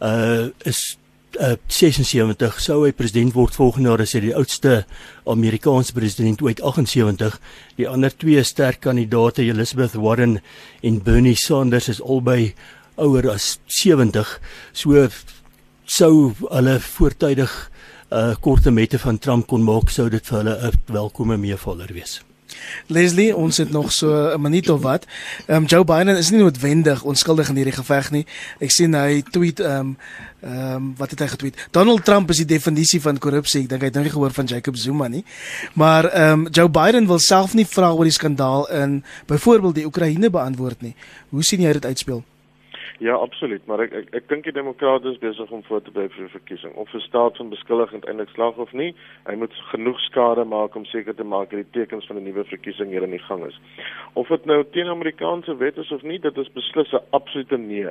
uh 0.00 0.48
is 0.64 0.98
uh 1.40 1.56
76 1.66 2.60
sou 2.60 2.82
hy 2.84 2.92
president 2.92 3.34
word 3.36 3.54
volgende 3.56 3.88
jaar 3.88 4.02
as 4.04 4.14
hy 4.16 4.20
die 4.26 4.34
oudste 4.36 4.84
Amerikaanse 5.28 5.94
president 5.96 6.42
ooit 6.42 6.60
78. 6.60 7.38
Die 7.78 7.88
ander 7.88 8.12
twee 8.12 8.42
sterk 8.44 8.82
kandidaate, 8.84 9.44
Elizabeth 9.46 9.94
Warren 9.94 10.40
en 10.82 11.00
Bernie 11.04 11.36
Sanders 11.36 11.88
is 11.88 12.02
albei 12.02 12.54
ouer 12.96 13.30
as 13.32 13.58
70. 13.66 14.38
So 14.72 15.08
sou 15.86 16.32
hulle 16.48 16.78
voortydig 16.80 17.54
uh 18.12 18.34
korte 18.40 18.70
mette 18.70 18.98
van 19.00 19.18
Trump 19.18 19.46
kon 19.48 19.64
maak 19.64 19.90
sou 19.90 20.10
dit 20.12 20.26
vir 20.26 20.38
hulle 20.42 20.56
'n 20.68 20.92
welkome 20.92 21.36
meevaller 21.36 21.92
wees. 21.92 22.20
Leslie, 22.86 23.36
ons 23.36 23.56
het 23.56 23.70
nog 23.70 23.92
so 23.92 24.32
'n 24.34 24.40
minuut 24.40 24.68
of 24.70 24.82
wat. 24.82 25.06
Ehm 25.46 25.56
um, 25.56 25.64
Joe 25.64 25.84
Biden 25.84 26.16
is 26.16 26.30
nie 26.30 26.40
noodwendig 26.40 27.02
onskuldig 27.02 27.48
in 27.48 27.56
hierdie 27.56 27.74
geveg 27.74 28.10
nie. 28.10 28.26
Ek 28.58 28.70
sien 28.70 28.94
hy 28.94 29.22
tweet 29.30 29.60
ehm 29.60 29.78
um, 29.78 29.96
ehm 30.40 30.74
um, 30.74 30.94
wat 30.96 31.10
het 31.10 31.18
hy 31.18 31.26
getweet? 31.26 31.68
Donald 31.70 32.04
Trump 32.04 32.30
is 32.30 32.36
die 32.36 32.46
definisie 32.46 33.00
van 33.00 33.18
korrupsie. 33.18 33.62
Ek 33.62 33.68
dink 33.68 33.80
hy 33.80 33.86
het 33.86 33.94
nou 33.94 34.04
nie 34.04 34.12
gehoor 34.12 34.32
van 34.32 34.46
Jacob 34.46 34.76
Zuma 34.76 35.08
nie. 35.08 35.24
Maar 35.74 36.04
ehm 36.04 36.32
um, 36.32 36.48
Joe 36.50 36.68
Biden 36.68 37.06
wil 37.06 37.18
self 37.18 37.54
nie 37.54 37.66
vra 37.66 37.92
oor 37.92 38.04
die 38.04 38.12
skandaal 38.12 38.70
in 38.70 39.04
byvoorbeeld 39.26 39.74
die 39.74 39.86
Oekraïne 39.86 40.30
beantwoord 40.30 40.82
nie. 40.82 40.94
Hoe 41.28 41.44
sien 41.44 41.60
jy 41.60 41.72
dit 41.72 41.84
uitspeel? 41.84 42.24
Ja, 43.02 43.14
absoluut, 43.14 43.64
maar 43.66 43.80
ek 43.82 43.94
ek, 43.98 44.10
ek 44.14 44.28
dink 44.30 44.44
die 44.46 44.54
demokrate 44.54 45.10
is 45.10 45.18
besig 45.18 45.50
om 45.50 45.64
voor 45.66 45.80
te 45.82 45.90
bly 45.90 46.04
vir 46.12 46.22
die 46.22 46.34
verkiesing. 46.36 46.74
Of 46.78 46.92
'n 46.94 47.02
staat 47.02 47.36
van 47.36 47.48
beskuldiging 47.50 48.04
eintlik 48.06 48.30
slag 48.30 48.60
of 48.62 48.72
nie, 48.72 48.94
hy 49.26 49.34
moet 49.34 49.56
genoeg 49.72 49.98
skade 50.00 50.44
maak 50.44 50.76
om 50.78 50.84
seker 50.86 51.14
te 51.14 51.26
maak 51.26 51.50
dat 51.50 51.64
die 51.64 51.80
tekens 51.80 52.06
van 52.06 52.16
'n 52.16 52.22
nuwe 52.22 52.44
verkiesing 52.44 52.94
hier 52.94 53.02
in 53.02 53.10
die 53.10 53.26
gang 53.26 53.42
is. 53.46 53.58
Of 54.14 54.28
dit 54.28 54.44
nou 54.46 54.62
teen 54.70 54.86
Amerikaanse 54.86 55.56
wet 55.56 55.78
is 55.78 55.90
of 55.90 56.02
nie, 56.02 56.18
dit 56.18 56.38
is 56.38 56.52
beslis 56.52 56.92
'n 56.92 57.02
absolute 57.10 57.58
nee 57.58 57.90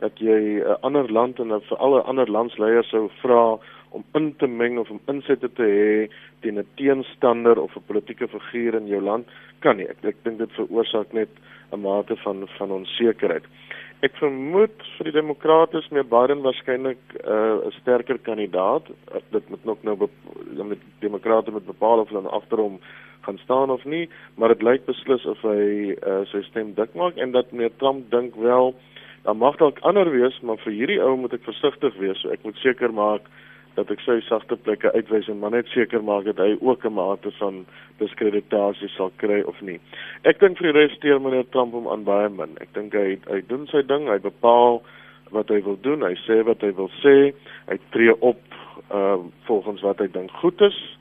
dat 0.00 0.18
jy 0.18 0.60
'n 0.60 0.76
ander 0.80 1.12
land 1.12 1.40
en 1.40 1.60
vir 1.60 1.78
alle 1.78 2.02
ander 2.02 2.30
landsleiers 2.30 2.88
sou 2.88 3.08
vra 3.22 3.58
om 3.90 4.04
in 4.14 4.36
te 4.36 4.46
meng 4.46 4.78
of 4.78 4.90
om 4.90 5.00
insette 5.06 5.52
te 5.52 5.62
hê 5.62 6.10
teen 6.40 6.58
'n 6.58 6.66
teenstander 6.76 7.58
of 7.58 7.76
'n 7.76 7.86
politieke 7.86 8.28
figuur 8.28 8.74
in 8.74 8.86
jou 8.86 9.00
land 9.00 9.26
kan 9.60 9.76
nie. 9.76 9.88
Ek 9.88 10.04
ek 10.04 10.16
dink 10.22 10.38
dit 10.38 10.52
veroorsaak 10.52 11.12
net 11.12 11.28
'n 11.72 11.80
mate 11.80 12.16
van 12.16 12.48
van 12.58 12.70
onsekerheid. 12.70 13.44
Ek 14.00 14.14
vermoed 14.16 14.80
vir 14.96 15.10
die 15.10 15.12
demokrate 15.12 15.76
is 15.82 15.88
meer 15.92 16.06
Biden 16.08 16.40
waarskynlik 16.40 17.00
uh, 17.20 17.20
'n 17.28 17.68
uh, 17.68 17.72
sterker 17.80 18.18
kandidaat. 18.18 18.88
Uh, 19.12 19.20
dit 19.30 19.48
moet 19.52 19.64
nog 19.64 19.82
nou 19.82 20.08
met 20.64 20.78
demokrate 21.00 21.50
moet 21.50 21.66
bepaal 21.66 22.00
of 22.00 22.08
hulle 22.08 22.28
agter 22.28 22.58
hom 22.58 22.78
gaan 23.20 23.38
staan 23.38 23.70
of 23.70 23.84
nie, 23.84 24.08
maar 24.34 24.48
dit 24.48 24.62
lyk 24.62 24.86
beslis 24.86 25.26
of 25.26 25.42
hy 25.44 25.92
uh, 25.92 26.24
sy 26.32 26.40
stem 26.48 26.72
dik 26.74 26.94
maak 26.94 27.16
en 27.20 27.32
dat 27.36 27.52
meer 27.52 27.70
Trump 27.76 28.10
dink 28.10 28.34
wel 28.34 28.74
dan 29.22 29.36
mag 29.36 29.56
dalk 29.60 29.78
ander 29.84 30.08
wees, 30.10 30.40
maar 30.40 30.56
vir 30.64 30.72
hierdie 30.72 31.00
ou 31.04 31.16
moet 31.20 31.34
ek 31.36 31.44
versigtig 31.44 31.96
wees. 32.00 32.16
So 32.22 32.32
ek 32.32 32.44
moet 32.44 32.56
seker 32.64 32.92
maak 32.92 33.28
dat 33.74 33.90
ek 33.90 34.02
sy 34.04 34.18
sagte 34.26 34.56
plekke 34.56 34.92
uitwys 34.92 35.28
en 35.28 35.38
maar 35.38 35.54
net 35.54 35.68
seker 35.74 36.02
maak 36.02 36.24
dat 36.24 36.38
hy 36.42 36.56
ook 36.60 36.84
'n 36.84 36.94
mate 36.94 37.30
van 37.38 37.64
diskreditasie 37.98 38.88
sal 38.96 39.12
kry 39.16 39.40
of 39.42 39.60
nie. 39.62 39.80
Ek 40.24 40.40
dink 40.40 40.58
vir 40.58 40.72
die 40.72 40.78
res 40.80 40.96
steur 40.96 41.20
meneer 41.20 41.48
Trump 41.50 41.72
hom 41.72 41.88
aan 41.88 42.04
baie 42.04 42.28
min. 42.28 42.56
Ek 42.60 42.72
dink 42.74 42.92
hy 42.94 43.18
hy 43.30 43.40
doen 43.48 43.66
sy 43.66 43.82
ding, 43.82 44.08
hy 44.08 44.18
bepaal 44.18 44.82
wat 45.30 45.48
hy 45.48 45.60
wil 45.62 45.78
doen, 45.80 46.02
hy 46.02 46.16
sê 46.26 46.42
wat 46.44 46.62
hy 46.62 46.72
wil 46.72 46.90
sê, 47.02 47.32
hy 47.68 47.78
tree 47.90 48.14
op 48.20 48.40
uh 48.90 49.18
volgens 49.46 49.82
wat 49.82 49.98
hy 49.98 50.08
dink 50.08 50.30
goed 50.30 50.60
is 50.60 50.98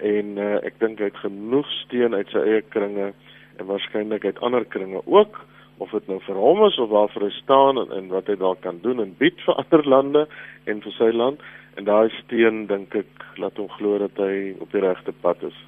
en 0.00 0.38
uh, 0.38 0.58
ek 0.64 0.78
dink 0.80 0.98
hy 0.98 1.08
het 1.10 1.22
genoeg 1.22 1.68
steun 1.84 2.14
uit 2.16 2.28
sy 2.32 2.40
eie 2.40 2.62
kringe 2.72 3.12
en 3.60 3.68
waarskynlik 3.68 4.24
uit 4.24 4.40
ander 4.44 4.64
kringe 4.64 5.00
ook 5.04 5.40
of 5.80 5.92
dit 5.96 6.08
nou 6.08 6.18
vir 6.26 6.40
hom 6.40 6.64
is 6.66 6.76
of 6.80 6.90
waarvoor 6.92 7.26
hy 7.28 7.32
staan 7.38 7.80
en, 7.80 7.92
en 7.96 8.10
wat 8.12 8.28
hy 8.28 8.36
daar 8.40 8.58
kan 8.64 8.80
doen 8.84 9.00
en 9.04 9.14
bied 9.20 9.40
vir 9.46 9.60
ander 9.62 9.86
lande 9.88 10.26
en 10.68 10.82
vir 10.84 10.96
sy 10.98 11.10
land 11.16 11.44
en 11.76 11.84
daai 11.84 12.08
steen 12.24 12.66
dink 12.66 12.94
ek 12.94 13.26
laat 13.36 13.56
hom 13.56 13.68
glo 13.68 13.98
dat 13.98 14.16
hy 14.16 14.54
op 14.60 14.72
die 14.72 14.80
regte 14.80 15.12
pad 15.12 15.42
is. 15.42 15.58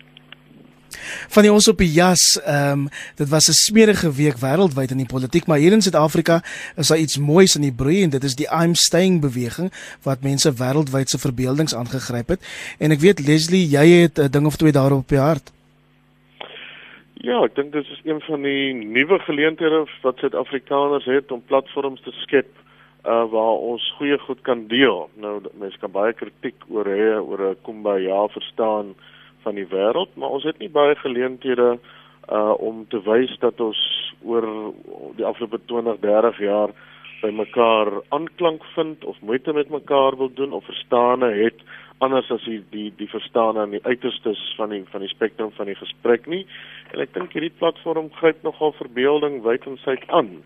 Van 1.32 1.46
die 1.46 1.52
ons 1.52 1.68
op 1.70 1.78
die 1.80 1.90
jas, 1.92 2.24
ehm 2.42 2.84
um, 2.84 2.88
dit 3.16 3.28
was 3.28 3.48
'n 3.48 3.58
smerige 3.66 4.12
week 4.12 4.36
wêreldwyd 4.44 4.90
in 4.90 5.02
die 5.02 5.12
politiek, 5.14 5.46
maar 5.46 5.58
hier 5.58 5.72
in 5.72 5.82
Suid-Afrika 5.82 6.42
is 6.76 6.88
daar 6.88 6.98
iets 6.98 7.18
moois 7.18 7.56
in 7.56 7.62
die 7.62 7.72
broei 7.72 8.02
en 8.02 8.10
dit 8.10 8.24
is 8.24 8.34
die 8.34 8.48
I'm 8.50 8.74
staying 8.74 9.20
beweging 9.20 9.72
wat 10.02 10.22
mense 10.22 10.52
wêreldwyd 10.52 11.08
se 11.08 11.18
verbeeldings 11.18 11.74
aangegryp 11.74 12.28
het. 12.28 12.40
En 12.78 12.90
ek 12.90 13.00
weet 13.00 13.26
Leslie, 13.26 13.68
jy 13.68 13.86
het 14.02 14.18
'n 14.18 14.30
ding 14.30 14.46
of 14.46 14.56
twee 14.56 14.72
daarop 14.72 14.98
op 14.98 15.10
jou 15.10 15.22
hart. 15.22 15.52
Ja, 17.14 17.42
ek 17.44 17.54
dink 17.54 17.72
dit 17.72 17.86
is 17.86 18.00
een 18.04 18.20
van 18.20 18.42
die 18.42 18.74
nuwe 18.74 19.18
geleenthede 19.18 19.86
wat 20.02 20.18
Suid-Afrikaners 20.18 21.04
het 21.04 21.32
om 21.32 21.42
platforms 21.46 22.00
te 22.02 22.10
skep 22.10 22.61
uh 23.04 23.24
waar 23.30 23.58
ons 23.58 23.94
goeie 23.98 24.18
goed 24.18 24.40
kan 24.46 24.66
deel. 24.70 25.08
Nou 25.14 25.40
mense 25.58 25.78
kan 25.78 25.90
baie 25.90 26.12
kritiek 26.12 26.54
oor 26.68 26.86
hê 26.86 27.18
oor 27.18 27.50
'n 27.50 27.56
kumbaya 27.66 28.28
verstaan 28.28 28.94
van 29.42 29.54
die 29.54 29.66
wêreld, 29.66 30.14
maar 30.14 30.30
ons 30.30 30.44
het 30.44 30.58
nie 30.58 30.70
baie 30.70 30.94
geleenthede 30.94 31.78
uh 32.30 32.54
om 32.58 32.86
te 32.88 33.02
wys 33.02 33.38
dat 33.38 33.60
ons 33.60 33.80
oor 34.22 34.46
die 35.16 35.24
afgelope 35.24 35.58
20, 35.66 35.98
30 36.00 36.38
jaar 36.38 36.70
by 37.22 37.30
mekaar 37.30 38.02
aanklank 38.08 38.64
vind 38.74 39.04
of 39.04 39.20
moeite 39.20 39.52
met 39.52 39.70
mekaar 39.70 40.16
wil 40.16 40.30
doen 40.34 40.52
of 40.52 40.64
verstaane 40.64 41.30
het 41.32 41.58
anders 41.98 42.30
as 42.30 42.44
die 42.44 42.62
die 42.70 42.92
die 42.98 43.08
verstaan 43.10 43.58
aan 43.58 43.70
die 43.70 43.82
uiterstes 43.82 44.54
van 44.56 44.70
die 44.74 44.82
van 44.90 45.00
die 45.00 45.10
spektrum 45.10 45.50
van 45.58 45.66
die 45.66 45.78
gesprek 45.78 46.26
nie. 46.26 46.46
En 46.92 47.00
ek 47.00 47.14
dink 47.14 47.32
hierdie 47.32 47.54
platform 47.58 48.10
gryp 48.18 48.42
nogal 48.42 48.74
verbeelding 48.78 49.42
wyd 49.42 49.66
en 49.66 49.78
suid 49.84 50.06
aan 50.08 50.42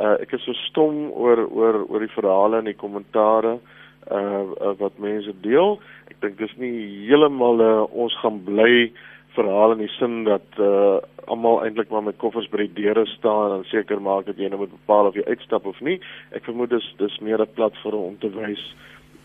uh, 0.00 0.16
ek 0.20 0.32
is 0.36 0.44
so 0.44 0.52
stom 0.66 1.10
oor 1.12 1.46
oor 1.46 1.82
oor 1.88 2.04
die 2.04 2.14
verhale 2.14 2.60
en 2.60 2.70
die 2.70 2.78
kommentare 2.78 3.56
uh, 3.56 4.44
uh 4.60 4.74
wat 4.80 4.98
mense 5.02 5.32
deel. 5.42 5.78
Ek 6.10 6.20
dink 6.20 6.38
dis 6.38 6.56
nie 6.60 7.06
heeltemal 7.08 7.62
uh, 7.64 7.74
ons 7.90 8.16
gaan 8.22 8.42
bly 8.46 8.92
verhaal 9.36 9.76
in 9.76 9.84
die 9.84 9.92
sin 9.98 10.24
dat 10.28 10.60
uh 10.62 10.98
almal 11.26 11.64
eintlik 11.64 11.90
maar 11.90 12.04
met 12.06 12.18
koffers 12.22 12.46
by 12.52 12.60
die 12.60 12.74
deure 12.76 13.02
staan 13.16 13.56
en 13.56 13.64
seker 13.66 13.98
maak 14.00 14.28
dat 14.28 14.38
jy 14.38 14.46
nou 14.50 14.60
moet 14.60 14.70
bepaal 14.70 15.08
of 15.08 15.16
jy 15.18 15.24
uitstap 15.26 15.66
of 15.66 15.80
nie. 15.82 15.96
Ek 16.30 16.46
vermoed 16.46 16.70
dis 16.70 16.86
dis 17.00 17.18
meer 17.20 17.42
'n 17.42 17.54
platform 17.58 18.12
om 18.12 18.18
te 18.22 18.30
wys 18.30 18.62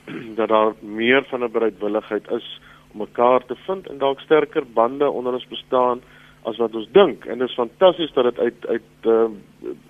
dat 0.39 0.49
daar 0.49 0.74
meer 0.82 1.24
van 1.30 1.43
'n 1.43 1.51
bereidwilligheid 1.51 2.32
is 2.32 2.47
om 2.93 3.05
mekaar 3.05 3.45
te 3.45 3.55
vind 3.67 3.88
en 3.88 3.97
dalk 3.97 4.19
sterker 4.19 4.65
bande 4.65 5.09
onder 5.09 5.34
ons 5.34 5.47
bestaan 5.47 6.01
as 6.43 6.57
wat 6.57 6.75
ons 6.75 6.87
dink 6.91 7.25
en 7.25 7.39
dit 7.39 7.49
is 7.49 7.55
fantasties 7.55 8.13
dat 8.13 8.23
dit 8.23 8.39
uit 8.39 8.67
uit 8.67 9.09
uh, 9.09 9.25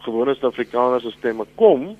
gewone 0.06 0.34
Suid-Afrikaners 0.36 1.04
se 1.04 1.12
stemme 1.18 1.46
kom 1.56 1.96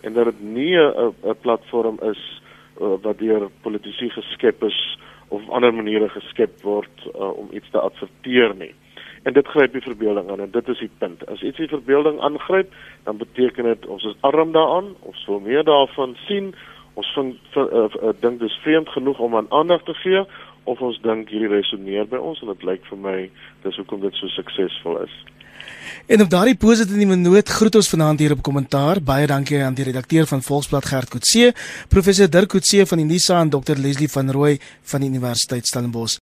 en 0.00 0.12
dat 0.12 0.24
dit 0.24 0.40
nie 0.40 0.76
'n 0.78 1.36
platform 1.40 1.98
is 2.02 2.42
uh, 2.80 2.94
wat 3.02 3.18
deur 3.18 3.48
politici 3.62 4.10
geskep 4.10 4.62
is 4.62 4.98
of 5.28 5.42
op 5.42 5.50
ander 5.50 5.74
maniere 5.74 6.08
geskep 6.08 6.62
word 6.62 7.06
uh, 7.14 7.38
om 7.38 7.48
iets 7.50 7.70
te 7.70 7.80
adverteer 7.80 8.54
nie. 8.54 8.74
En 9.22 9.32
dit 9.32 9.46
gryp 9.46 9.72
die 9.72 9.82
verbeelding 9.82 10.30
aan 10.30 10.40
en 10.40 10.50
dit 10.50 10.68
is 10.68 10.78
die 10.78 10.90
punt. 10.98 11.26
As 11.28 11.42
iets 11.42 11.56
die 11.56 11.68
verbeelding 11.68 12.20
aangryp, 12.20 12.72
dan 13.04 13.16
beteken 13.16 13.64
dit 13.64 13.86
ons 13.86 14.04
is 14.04 14.16
arm 14.20 14.52
daaraan 14.52 14.94
of 15.00 15.16
so 15.16 15.40
meer 15.40 15.64
daarvan 15.64 16.16
sien. 16.26 16.54
Ons 16.94 17.10
vind 17.14 17.36
uh, 17.56 17.64
uh, 17.64 18.14
dink 18.20 18.40
dis 18.40 18.60
vreemd 18.62 18.88
genoeg 18.88 19.18
om 19.18 19.36
aan 19.36 19.50
aandag 19.50 19.82
te 19.82 19.94
gee 19.94 20.24
of 20.68 20.82
ons 20.84 21.00
dink 21.04 21.32
hierdie 21.32 21.50
resoneer 21.52 22.06
by 22.10 22.20
ons 22.20 22.40
en 22.44 22.52
dit 22.52 22.68
lyk 22.68 22.84
vir 22.90 23.02
my 23.08 23.16
dis 23.64 23.80
hoekom 23.80 24.04
dit 24.04 24.20
so 24.20 24.30
suksesvol 24.36 25.02
is. 25.06 25.16
En 26.08 26.22
op 26.24 26.30
daardie 26.32 26.56
positiewe 26.56 27.16
noot 27.20 27.48
groet 27.58 27.80
ons 27.80 27.90
vanaand 27.92 28.22
hier 28.22 28.32
op 28.36 28.44
kommentaar. 28.44 29.00
Baie 29.04 29.26
dankie 29.28 29.62
aan 29.64 29.76
die 29.76 29.88
redakteur 29.88 30.28
van 30.30 30.44
Volksblad 30.44 30.88
Gert 30.88 31.12
Kutse, 31.12 31.52
professor 31.88 32.30
Dirk 32.30 32.52
Kutse 32.54 32.86
van 32.86 33.02
die 33.02 33.08
NISA 33.08 33.42
en 33.44 33.52
Dr 33.52 33.76
Leslie 33.80 34.12
van 34.12 34.32
Rooi 34.32 34.56
van 34.92 35.04
die 35.04 35.12
Universiteit 35.12 35.68
Stellenbosch. 35.68 36.18